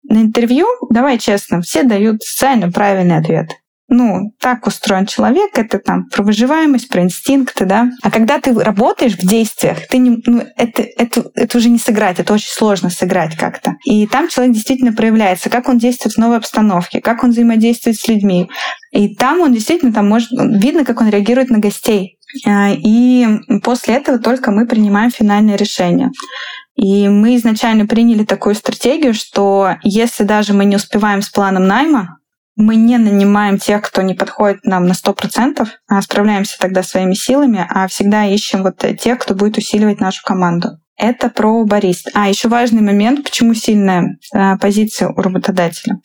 на 0.09 0.22
интервью, 0.22 0.66
давай 0.90 1.18
честно, 1.18 1.62
все 1.62 1.84
дают 1.84 2.22
социально 2.22 2.70
правильный 2.70 3.16
ответ. 3.16 3.51
Ну, 3.95 4.32
так 4.40 4.66
устроен 4.66 5.05
человек, 5.05 5.59
это 5.59 5.78
там 5.78 6.09
про 6.09 6.22
выживаемость, 6.22 6.88
про 6.88 7.03
инстинкты, 7.03 7.66
да. 7.66 7.90
А 8.03 8.11
когда 8.11 8.40
ты 8.40 8.55
работаешь 8.55 9.18
в 9.18 9.26
действиях, 9.26 9.86
ты 9.86 9.99
не, 9.99 10.22
ну, 10.24 10.45
это, 10.57 10.82
это, 10.82 11.30
это 11.34 11.59
уже 11.59 11.68
не 11.68 11.78
сыграть, 11.78 12.18
это 12.18 12.32
очень 12.32 12.49
сложно 12.49 12.88
сыграть 12.88 13.36
как-то. 13.36 13.74
И 13.84 14.07
там 14.07 14.28
человек 14.28 14.55
действительно 14.55 14.95
проявляется, 14.95 15.51
как 15.51 15.68
он 15.68 15.76
действует 15.76 16.14
в 16.14 16.18
новой 16.18 16.38
обстановке, 16.38 17.03
как 17.03 17.22
он 17.22 17.32
взаимодействует 17.32 17.97
с 17.97 18.09
людьми. 18.09 18.49
И 18.93 19.14
там 19.14 19.40
он 19.40 19.53
действительно, 19.53 19.93
там 19.93 20.09
может, 20.09 20.30
видно, 20.32 20.84
как 20.84 21.01
он 21.01 21.09
реагирует 21.09 21.49
на 21.49 21.59
гостей. 21.59 22.18
А, 22.47 22.70
и 22.70 23.26
после 23.62 23.95
этого 23.95 24.18
только 24.18 24.51
мы 24.51 24.66
принимаем 24.66 25.11
финальное 25.11 25.57
решение. 25.57 26.11
И 26.74 27.09
мы 27.09 27.36
изначально 27.36 27.86
приняли 27.86 28.24
такую 28.24 28.55
стратегию, 28.55 29.14
что 29.14 29.76
если 29.82 30.24
даже 30.24 30.53
мы 30.53 30.66
не 30.66 30.76
успеваем 30.76 31.22
с 31.22 31.30
планом 31.30 31.66
найма, 31.66 32.18
мы 32.55 32.76
не 32.76 32.99
нанимаем 32.99 33.59
тех, 33.59 33.82
кто 33.82 34.03
не 34.03 34.14
подходит 34.14 34.64
нам 34.64 34.86
на 34.86 34.93
100%, 34.93 35.66
а 35.88 36.03
справляемся 36.03 36.59
тогда 36.59 36.82
своими 36.82 37.14
силами, 37.14 37.66
а 37.68 37.88
всегда 37.88 38.26
ищем 38.26 38.62
вот 38.62 38.84
тех, 39.01 39.18
кто 39.18 39.34
будет 39.34 39.57
усиливать 39.57 40.01
нашу 40.01 40.22
команду. 40.22 40.82
Это 40.97 41.30
про 41.30 41.64
барист. 41.64 42.11
А 42.14 42.28
еще 42.28 42.49
важный 42.49 42.82
момент, 42.82 43.24
почему 43.24 43.55
сильная 43.55 44.18
э, 44.34 44.57
позиция 44.59 45.09
у 45.09 45.20
работодателя. 45.20 45.97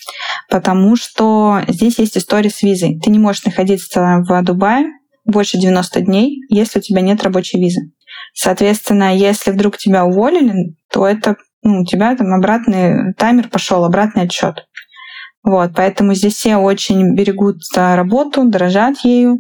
Потому 0.49 0.95
что 0.95 1.61
здесь 1.67 1.99
есть 1.99 2.17
история 2.17 2.49
с 2.49 2.63
визой. 2.63 2.99
Ты 3.03 3.11
не 3.11 3.19
можешь 3.19 3.43
находиться 3.43 4.23
в 4.27 4.43
Дубае 4.43 4.85
больше 5.25 5.57
90 5.57 6.01
дней, 6.01 6.39
если 6.49 6.79
у 6.79 6.81
тебя 6.81 7.01
нет 7.01 7.21
рабочей 7.21 7.59
визы. 7.59 7.91
Соответственно, 8.33 9.15
если 9.15 9.51
вдруг 9.51 9.77
тебя 9.77 10.05
уволили, 10.05 10.75
то 10.91 11.05
это 11.05 11.35
ну, 11.63 11.81
у 11.81 11.85
тебя 11.85 12.15
там 12.15 12.33
обратный 12.33 13.13
таймер 13.15 13.49
пошел, 13.49 13.83
обратный 13.83 14.23
отчет. 14.23 14.67
Вот, 15.43 15.71
поэтому 15.75 16.13
здесь 16.13 16.35
все 16.35 16.57
очень 16.57 17.15
берегут 17.15 17.57
работу, 17.75 18.45
дорожат 18.45 18.97
ею. 19.03 19.39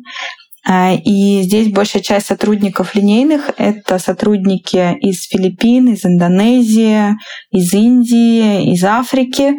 А, 0.69 0.91
и 0.93 1.43
здесь 1.43 1.71
большая 1.71 2.03
часть 2.03 2.25
сотрудников 2.25 2.93
линейных— 2.93 3.51
это 3.57 3.99
сотрудники 3.99 4.97
из 4.99 5.25
Филиппин, 5.27 5.93
из 5.93 6.05
Индонезии, 6.05 7.15
из 7.51 7.73
Индии, 7.73 8.73
из 8.73 8.83
Африки. 8.83 9.55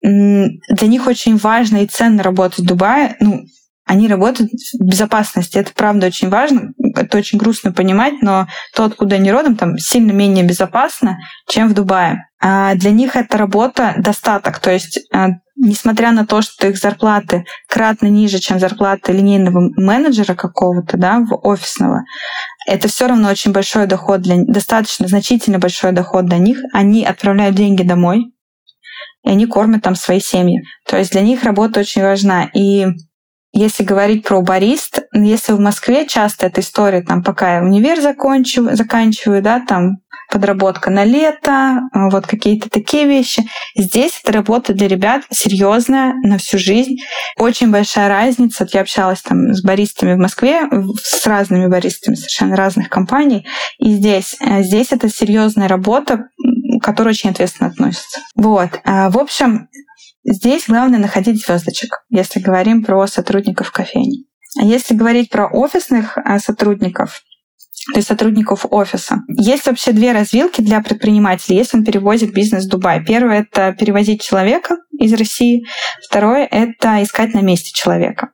Для 0.00 0.86
них 0.88 1.06
очень 1.06 1.36
важно 1.36 1.82
и 1.82 1.86
ценно 1.86 2.22
работать 2.22 2.60
в 2.60 2.66
Дубае. 2.66 3.16
Ну, 3.20 3.42
они 3.84 4.08
работают 4.08 4.50
в 4.80 4.82
безопасности. 4.82 5.58
Это 5.58 5.72
правда 5.74 6.06
очень 6.06 6.30
важно. 6.30 6.72
Это 6.96 7.18
очень 7.18 7.38
грустно 7.38 7.70
понимать, 7.70 8.22
но 8.22 8.48
то, 8.74 8.84
откуда 8.84 9.16
они 9.16 9.30
родом, 9.30 9.56
там 9.56 9.76
сильно 9.76 10.12
менее 10.12 10.44
безопасно, 10.44 11.18
чем 11.48 11.68
в 11.68 11.74
Дубае. 11.74 12.24
А 12.40 12.74
для 12.76 12.92
них 12.92 13.14
эта 13.14 13.36
работа 13.36 13.94
достаток. 13.98 14.58
То 14.60 14.72
есть 14.72 15.00
а, 15.12 15.28
несмотря 15.56 16.12
на 16.12 16.26
то, 16.26 16.42
что 16.42 16.68
их 16.68 16.76
зарплаты 16.76 17.44
кратно 17.68 18.06
ниже, 18.06 18.38
чем 18.38 18.60
зарплаты 18.60 19.12
линейного 19.12 19.70
менеджера 19.76 20.34
какого-то, 20.34 20.96
да, 20.96 21.22
офисного, 21.42 22.04
это 22.66 22.88
все 22.88 23.06
равно 23.06 23.30
очень 23.30 23.52
большой 23.52 23.86
доход 23.86 24.22
для 24.22 24.44
достаточно 24.44 25.08
значительно 25.08 25.58
большой 25.58 25.92
доход 25.92 26.26
для 26.26 26.38
них. 26.38 26.58
Они 26.72 27.04
отправляют 27.04 27.56
деньги 27.56 27.82
домой, 27.82 28.32
и 29.24 29.30
они 29.30 29.46
кормят 29.46 29.82
там 29.82 29.94
свои 29.94 30.20
семьи. 30.20 30.62
То 30.86 30.96
есть 30.96 31.12
для 31.12 31.22
них 31.22 31.42
работа 31.44 31.80
очень 31.80 32.02
важна. 32.02 32.50
И 32.54 32.86
если 33.52 33.84
говорить 33.84 34.26
про 34.26 34.42
барист, 34.42 35.00
если 35.12 35.52
в 35.52 35.60
Москве 35.60 36.06
часто 36.06 36.46
эта 36.46 36.60
история, 36.60 37.02
там, 37.02 37.22
пока 37.22 37.56
я 37.56 37.62
универ 37.62 38.00
закончу, 38.00 38.74
заканчиваю, 38.76 39.42
да, 39.42 39.60
там, 39.60 39.98
подработка 40.30 40.90
на 40.90 41.04
лето, 41.04 41.82
вот 41.92 42.26
какие-то 42.26 42.68
такие 42.70 43.06
вещи. 43.06 43.42
Здесь 43.76 44.20
это 44.22 44.32
работа 44.32 44.74
для 44.74 44.88
ребят 44.88 45.22
серьезная 45.30 46.14
на 46.22 46.38
всю 46.38 46.58
жизнь. 46.58 46.96
Очень 47.38 47.70
большая 47.70 48.08
разница. 48.08 48.64
Вот 48.64 48.74
я 48.74 48.80
общалась 48.80 49.22
там 49.22 49.52
с 49.54 49.62
баристами 49.62 50.14
в 50.14 50.18
Москве, 50.18 50.62
с 51.02 51.26
разными 51.26 51.66
баристами 51.66 52.14
совершенно 52.14 52.56
разных 52.56 52.88
компаний. 52.88 53.46
И 53.78 53.94
здесь, 53.94 54.36
э, 54.40 54.62
здесь 54.62 54.92
это 54.92 55.08
серьезная 55.08 55.68
работа, 55.68 56.28
к 56.80 56.84
которой 56.84 57.10
очень 57.10 57.30
ответственно 57.30 57.70
относится. 57.70 58.20
Вот. 58.34 58.70
А, 58.84 59.10
в 59.10 59.18
общем, 59.18 59.68
Здесь 60.28 60.64
главное 60.66 60.98
находить 60.98 61.44
звездочек, 61.44 62.02
если 62.10 62.40
говорим 62.40 62.82
про 62.82 63.06
сотрудников 63.06 63.70
кофейни. 63.70 64.24
А 64.58 64.64
если 64.64 64.94
говорить 64.94 65.30
про 65.30 65.46
офисных 65.46 66.18
сотрудников, 66.44 67.22
есть 67.94 68.08
сотрудников 68.08 68.66
офиса. 68.68 69.18
Есть 69.28 69.66
вообще 69.66 69.92
две 69.92 70.12
развилки 70.12 70.60
для 70.60 70.80
предпринимателей, 70.80 71.58
если 71.58 71.78
он 71.78 71.84
перевозит 71.84 72.32
бизнес 72.32 72.66
в 72.66 72.68
Дубай. 72.68 73.04
Первое— 73.04 73.46
это 73.50 73.72
перевозить 73.78 74.22
человека 74.22 74.76
из 74.98 75.12
России. 75.12 75.64
Второе— 76.08 76.46
это 76.50 77.02
искать 77.02 77.32
на 77.34 77.42
месте 77.42 77.70
человека. 77.72 78.30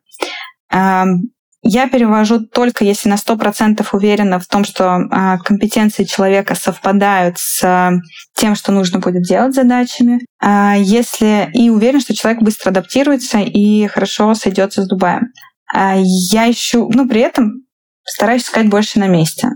Я 1.64 1.88
перевожу 1.88 2.40
только 2.44 2.84
если 2.84 3.08
на 3.08 3.14
100% 3.14 3.86
уверена 3.92 4.40
в 4.40 4.46
том, 4.48 4.64
что 4.64 5.06
а, 5.10 5.38
компетенции 5.38 6.02
человека 6.02 6.56
совпадают 6.56 7.38
с 7.38 7.62
а, 7.62 7.92
тем, 8.34 8.56
что 8.56 8.72
нужно 8.72 8.98
будет 8.98 9.22
делать 9.22 9.54
задачами. 9.54 10.18
А, 10.40 10.74
если 10.76 11.50
и 11.54 11.70
уверен, 11.70 12.00
что 12.00 12.16
человек 12.16 12.42
быстро 12.42 12.70
адаптируется 12.70 13.38
и 13.38 13.86
хорошо 13.86 14.34
сойдется 14.34 14.82
с 14.82 14.88
Дубаем. 14.88 15.28
Я 15.72 16.50
ищу, 16.50 16.90
ну, 16.92 17.08
при 17.08 17.20
этом 17.20 17.62
стараюсь 18.04 18.44
искать 18.44 18.68
больше 18.68 18.98
на 18.98 19.06
месте. 19.06 19.48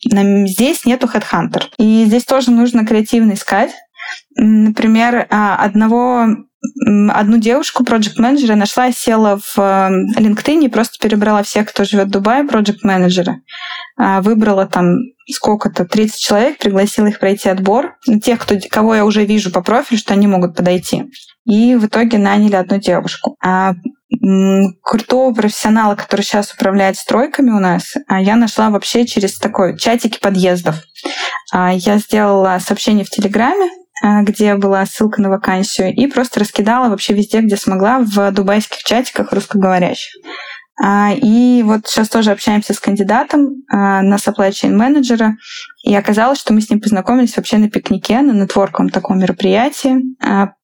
Здесь 0.00 0.84
нету 0.84 1.08
HeadHunter. 1.12 1.64
И 1.78 2.04
здесь 2.04 2.24
тоже 2.24 2.50
нужно 2.50 2.86
креативно 2.86 3.32
искать. 3.32 3.72
Например, 4.36 5.26
одного 5.30 6.28
одну 7.10 7.38
девушку, 7.38 7.84
проект 7.84 8.18
менеджера 8.18 8.54
нашла, 8.56 8.90
села 8.90 9.38
в 9.38 9.58
э, 9.58 10.20
LinkedIn 10.20 10.64
и 10.64 10.68
просто 10.68 10.98
перебрала 11.00 11.42
всех, 11.42 11.68
кто 11.68 11.84
живет 11.84 12.08
в 12.08 12.10
Дубае, 12.10 12.44
проект 12.44 12.82
менеджера 12.82 13.40
Выбрала 13.96 14.66
там 14.66 14.96
сколько-то, 15.28 15.84
30 15.84 16.20
человек, 16.20 16.58
пригласила 16.58 17.06
их 17.06 17.18
пройти 17.18 17.48
отбор. 17.48 17.96
Тех, 18.22 18.40
кто, 18.40 18.54
кого 18.70 18.94
я 18.94 19.04
уже 19.04 19.24
вижу 19.24 19.50
по 19.50 19.60
профилю, 19.60 19.98
что 19.98 20.14
они 20.14 20.26
могут 20.26 20.56
подойти. 20.56 21.04
И 21.44 21.74
в 21.74 21.86
итоге 21.86 22.18
наняли 22.18 22.54
одну 22.54 22.78
девушку. 22.78 23.36
А 23.44 23.74
крутого 24.82 25.34
профессионала, 25.34 25.94
который 25.94 26.22
сейчас 26.22 26.52
управляет 26.52 26.96
стройками 26.96 27.50
у 27.50 27.58
нас, 27.58 27.94
а 28.06 28.20
я 28.20 28.36
нашла 28.36 28.70
вообще 28.70 29.06
через 29.06 29.38
такой 29.38 29.76
чатики 29.76 30.18
подъездов. 30.18 30.76
А 31.52 31.72
я 31.72 31.98
сделала 31.98 32.58
сообщение 32.58 33.04
в 33.04 33.10
Телеграме, 33.10 33.70
а, 34.02 34.22
где 34.22 34.54
была 34.54 34.86
ссылка 34.86 35.20
на 35.20 35.28
вакансию, 35.28 35.94
и 35.94 36.06
просто 36.06 36.40
раскидала 36.40 36.88
вообще 36.88 37.14
везде, 37.14 37.40
где 37.40 37.56
смогла, 37.56 37.98
в 37.98 38.30
дубайских 38.32 38.82
чатиках 38.82 39.32
русскоговорящих. 39.32 40.12
И 40.80 41.62
вот 41.66 41.88
сейчас 41.88 42.08
тоже 42.08 42.30
общаемся 42.30 42.72
с 42.72 42.78
кандидатом 42.78 43.64
на 43.68 44.14
supply 44.14 44.50
chain 44.50 44.76
менеджера, 44.76 45.36
и 45.82 45.92
оказалось, 45.92 46.38
что 46.38 46.54
мы 46.54 46.60
с 46.60 46.70
ним 46.70 46.80
познакомились 46.80 47.36
вообще 47.36 47.58
на 47.58 47.68
пикнике, 47.68 48.20
на 48.20 48.30
нетворковом 48.30 48.88
таком 48.88 49.18
мероприятии, 49.18 49.96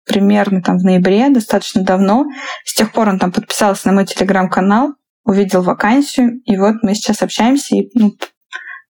примерно 0.09 0.63
там 0.63 0.79
в 0.79 0.85
ноябре, 0.85 1.29
достаточно 1.31 1.83
давно. 1.83 2.27
С 2.65 2.75
тех 2.75 2.93
пор 2.93 3.09
он 3.09 3.19
там 3.19 3.31
подписался 3.31 3.87
на 3.89 3.95
мой 3.95 4.07
телеграм-канал, 4.07 4.95
увидел 5.25 5.63
вакансию, 5.63 6.41
и 6.45 6.57
вот 6.57 6.77
мы 6.83 6.95
сейчас 6.95 7.23
общаемся, 7.23 7.77
и 7.77 7.91
ну, 7.95 8.17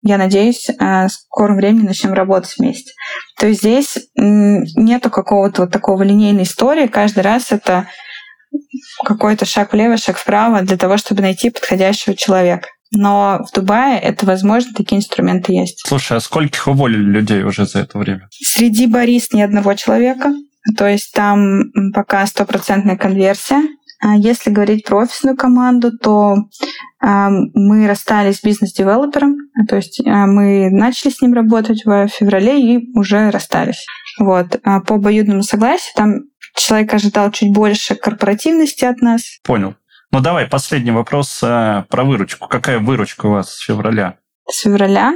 я 0.03 0.19
надеюсь, 0.19 0.69
э, 0.69 1.07
в 1.07 1.09
скором 1.09 1.57
времени 1.57 1.87
начнем 1.87 2.13
работать 2.13 2.57
вместе. 2.59 2.93
То 3.39 3.47
есть 3.47 3.61
здесь 3.61 3.99
нету 4.15 5.09
какого-то 5.09 5.63
вот 5.63 5.73
такого 5.73 6.03
линейной 6.03 6.43
истории. 6.43 6.89
Каждый 6.89 7.21
раз 7.21 7.53
это 7.53 7.89
какой-то 9.05 9.47
шаг 9.47 9.73
влево, 9.73 9.97
шаг 9.97 10.19
вправо 10.19 10.61
для 10.61 10.77
того, 10.77 10.99
чтобы 10.99 11.23
найти 11.23 11.49
подходящего 11.51 12.15
человека. 12.15 12.69
Но 12.93 13.45
в 13.49 13.55
Дубае 13.55 13.99
это 13.99 14.27
возможно, 14.27 14.73
такие 14.75 14.99
инструменты 14.99 15.53
есть. 15.53 15.83
Слушай, 15.87 16.19
а 16.19 16.21
скольких 16.21 16.69
уволили 16.69 17.03
людей 17.03 17.43
уже 17.43 17.67
за 17.67 17.81
это 17.81 17.99
время? 17.99 18.29
Среди 18.31 18.87
барист 18.87 19.33
ни 19.33 19.41
одного 19.41 19.75
человека. 19.75 20.33
То 20.77 20.89
есть 20.89 21.13
там 21.13 21.71
пока 21.93 22.27
стопроцентная 22.27 22.97
конверсия. 22.97 23.63
А 24.01 24.17
если 24.17 24.51
говорить 24.51 24.85
про 24.85 24.99
офисную 24.99 25.37
команду, 25.37 25.91
то 25.97 26.37
а, 27.01 27.31
мы 27.55 27.87
расстались 27.87 28.39
с 28.39 28.43
бизнес-девелопером, 28.43 29.37
то 29.67 29.77
есть 29.77 30.01
а, 30.07 30.27
мы 30.27 30.69
начали 30.71 31.11
с 31.11 31.23
ним 31.23 31.33
работать 31.33 31.87
в 31.87 32.09
феврале 32.09 32.61
и 32.61 32.99
уже 32.99 33.31
расстались. 33.31 33.87
Вот. 34.19 34.61
По 34.63 34.95
обоюдному 34.95 35.43
согласию 35.43 35.93
там 35.97 36.15
человек 36.55 36.93
ожидал 36.93 37.31
чуть 37.31 37.55
больше 37.55 37.95
корпоративности 37.95 38.85
от 38.85 38.99
нас. 38.99 39.23
Понял. 39.43 39.75
Ну 40.11 40.21
давай, 40.21 40.47
последний 40.47 40.91
вопрос 40.91 41.39
про 41.41 42.05
выручку. 42.05 42.47
Какая 42.47 42.79
выручка 42.79 43.27
у 43.27 43.31
вас 43.31 43.55
с 43.55 43.61
февраля? 43.61 44.19
С 44.49 44.61
февраля? 44.61 45.15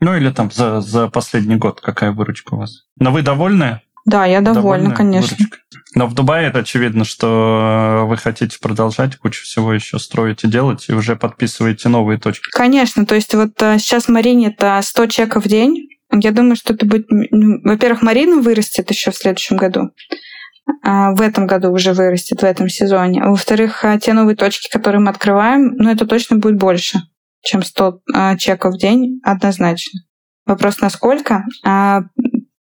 Ну 0.00 0.16
или 0.16 0.30
там 0.30 0.50
за, 0.50 0.80
за 0.80 1.08
последний 1.08 1.56
год 1.56 1.80
какая 1.80 2.12
выручка 2.12 2.54
у 2.54 2.58
вас? 2.58 2.86
Но 3.00 3.10
вы 3.10 3.22
довольны? 3.22 3.82
Да, 4.08 4.24
я 4.24 4.40
довольна, 4.40 4.94
конечно. 4.94 5.36
Выручкой. 5.36 5.60
Но 5.94 6.06
в 6.06 6.14
Дубае 6.14 6.48
это 6.48 6.60
очевидно, 6.60 7.04
что 7.04 8.04
вы 8.08 8.16
хотите 8.16 8.58
продолжать 8.58 9.16
кучу 9.16 9.44
всего 9.44 9.72
еще 9.72 9.98
строить 9.98 10.44
и 10.44 10.48
делать, 10.48 10.86
и 10.88 10.94
уже 10.94 11.14
подписываете 11.14 11.90
новые 11.90 12.18
точки. 12.18 12.48
Конечно, 12.50 13.04
то 13.04 13.14
есть 13.14 13.34
вот 13.34 13.60
э, 13.60 13.78
сейчас 13.78 14.08
Марине 14.08 14.48
это 14.48 14.80
100 14.82 15.06
чеков 15.06 15.44
в 15.44 15.48
день, 15.48 15.88
Я 16.10 16.32
думаю, 16.32 16.56
что 16.56 16.72
это 16.72 16.86
будет... 16.86 17.06
Во-первых, 17.10 18.00
Марина 18.00 18.40
вырастет 18.40 18.90
еще 18.90 19.10
в 19.10 19.16
следующем 19.16 19.58
году. 19.58 19.90
А, 20.82 21.14
в 21.14 21.20
этом 21.20 21.46
году 21.46 21.70
уже 21.70 21.92
вырастет, 21.92 22.40
в 22.40 22.44
этом 22.44 22.68
сезоне. 22.70 23.22
Во-вторых, 23.22 23.84
а, 23.84 23.98
те 23.98 24.14
новые 24.14 24.36
точки, 24.36 24.70
которые 24.70 25.00
мы 25.00 25.10
открываем, 25.10 25.74
ну, 25.76 25.90
это 25.90 26.06
точно 26.06 26.36
будет 26.36 26.56
больше, 26.56 26.98
чем 27.42 27.62
100 27.62 28.00
а, 28.14 28.36
чеков 28.36 28.74
в 28.74 28.78
день, 28.78 29.20
однозначно. 29.22 30.00
Вопрос, 30.46 30.80
насколько? 30.80 31.44
А 31.62 32.04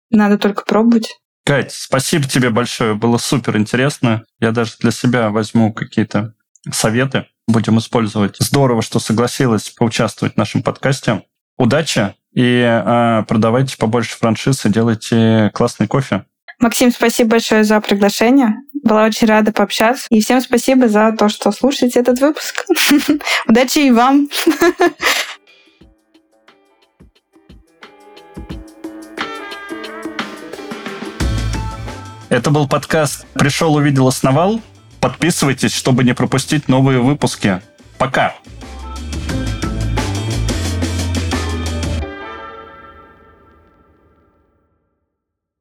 надо 0.09 0.37
только 0.37 0.65
пробовать. 0.65 1.20
Кать, 1.51 1.73
спасибо 1.73 2.23
тебе 2.23 2.49
большое, 2.49 2.93
было 2.93 3.17
супер 3.17 3.57
интересно. 3.57 4.23
Я 4.39 4.51
даже 4.51 4.75
для 4.79 4.91
себя 4.91 5.31
возьму 5.31 5.73
какие-то 5.73 6.33
советы, 6.71 7.25
будем 7.45 7.77
использовать. 7.77 8.37
Здорово, 8.39 8.81
что 8.81 8.99
согласилась 8.99 9.69
поучаствовать 9.69 10.35
в 10.35 10.37
нашем 10.37 10.63
подкасте. 10.63 11.23
Удачи 11.57 12.15
и 12.33 12.61
э, 12.63 13.23
продавайте 13.27 13.75
побольше 13.75 14.17
франшиз 14.17 14.65
и 14.65 14.69
делайте 14.69 15.51
классный 15.53 15.87
кофе. 15.87 16.23
Максим, 16.59 16.89
спасибо 16.89 17.31
большое 17.31 17.65
за 17.65 17.81
приглашение. 17.81 18.53
Была 18.81 19.03
очень 19.03 19.27
рада 19.27 19.51
пообщаться. 19.51 20.05
И 20.09 20.21
всем 20.21 20.39
спасибо 20.39 20.87
за 20.87 21.11
то, 21.19 21.27
что 21.27 21.51
слушаете 21.51 21.99
этот 21.99 22.21
выпуск. 22.21 22.65
Удачи 23.45 23.79
и 23.79 23.91
вам. 23.91 24.29
Это 32.31 32.49
был 32.49 32.65
подкаст 32.65 33.25
«Пришел, 33.33 33.75
увидел, 33.75 34.07
основал». 34.07 34.61
Подписывайтесь, 35.01 35.75
чтобы 35.75 36.05
не 36.05 36.13
пропустить 36.13 36.69
новые 36.69 37.01
выпуски. 37.01 37.61
Пока! 37.97 38.35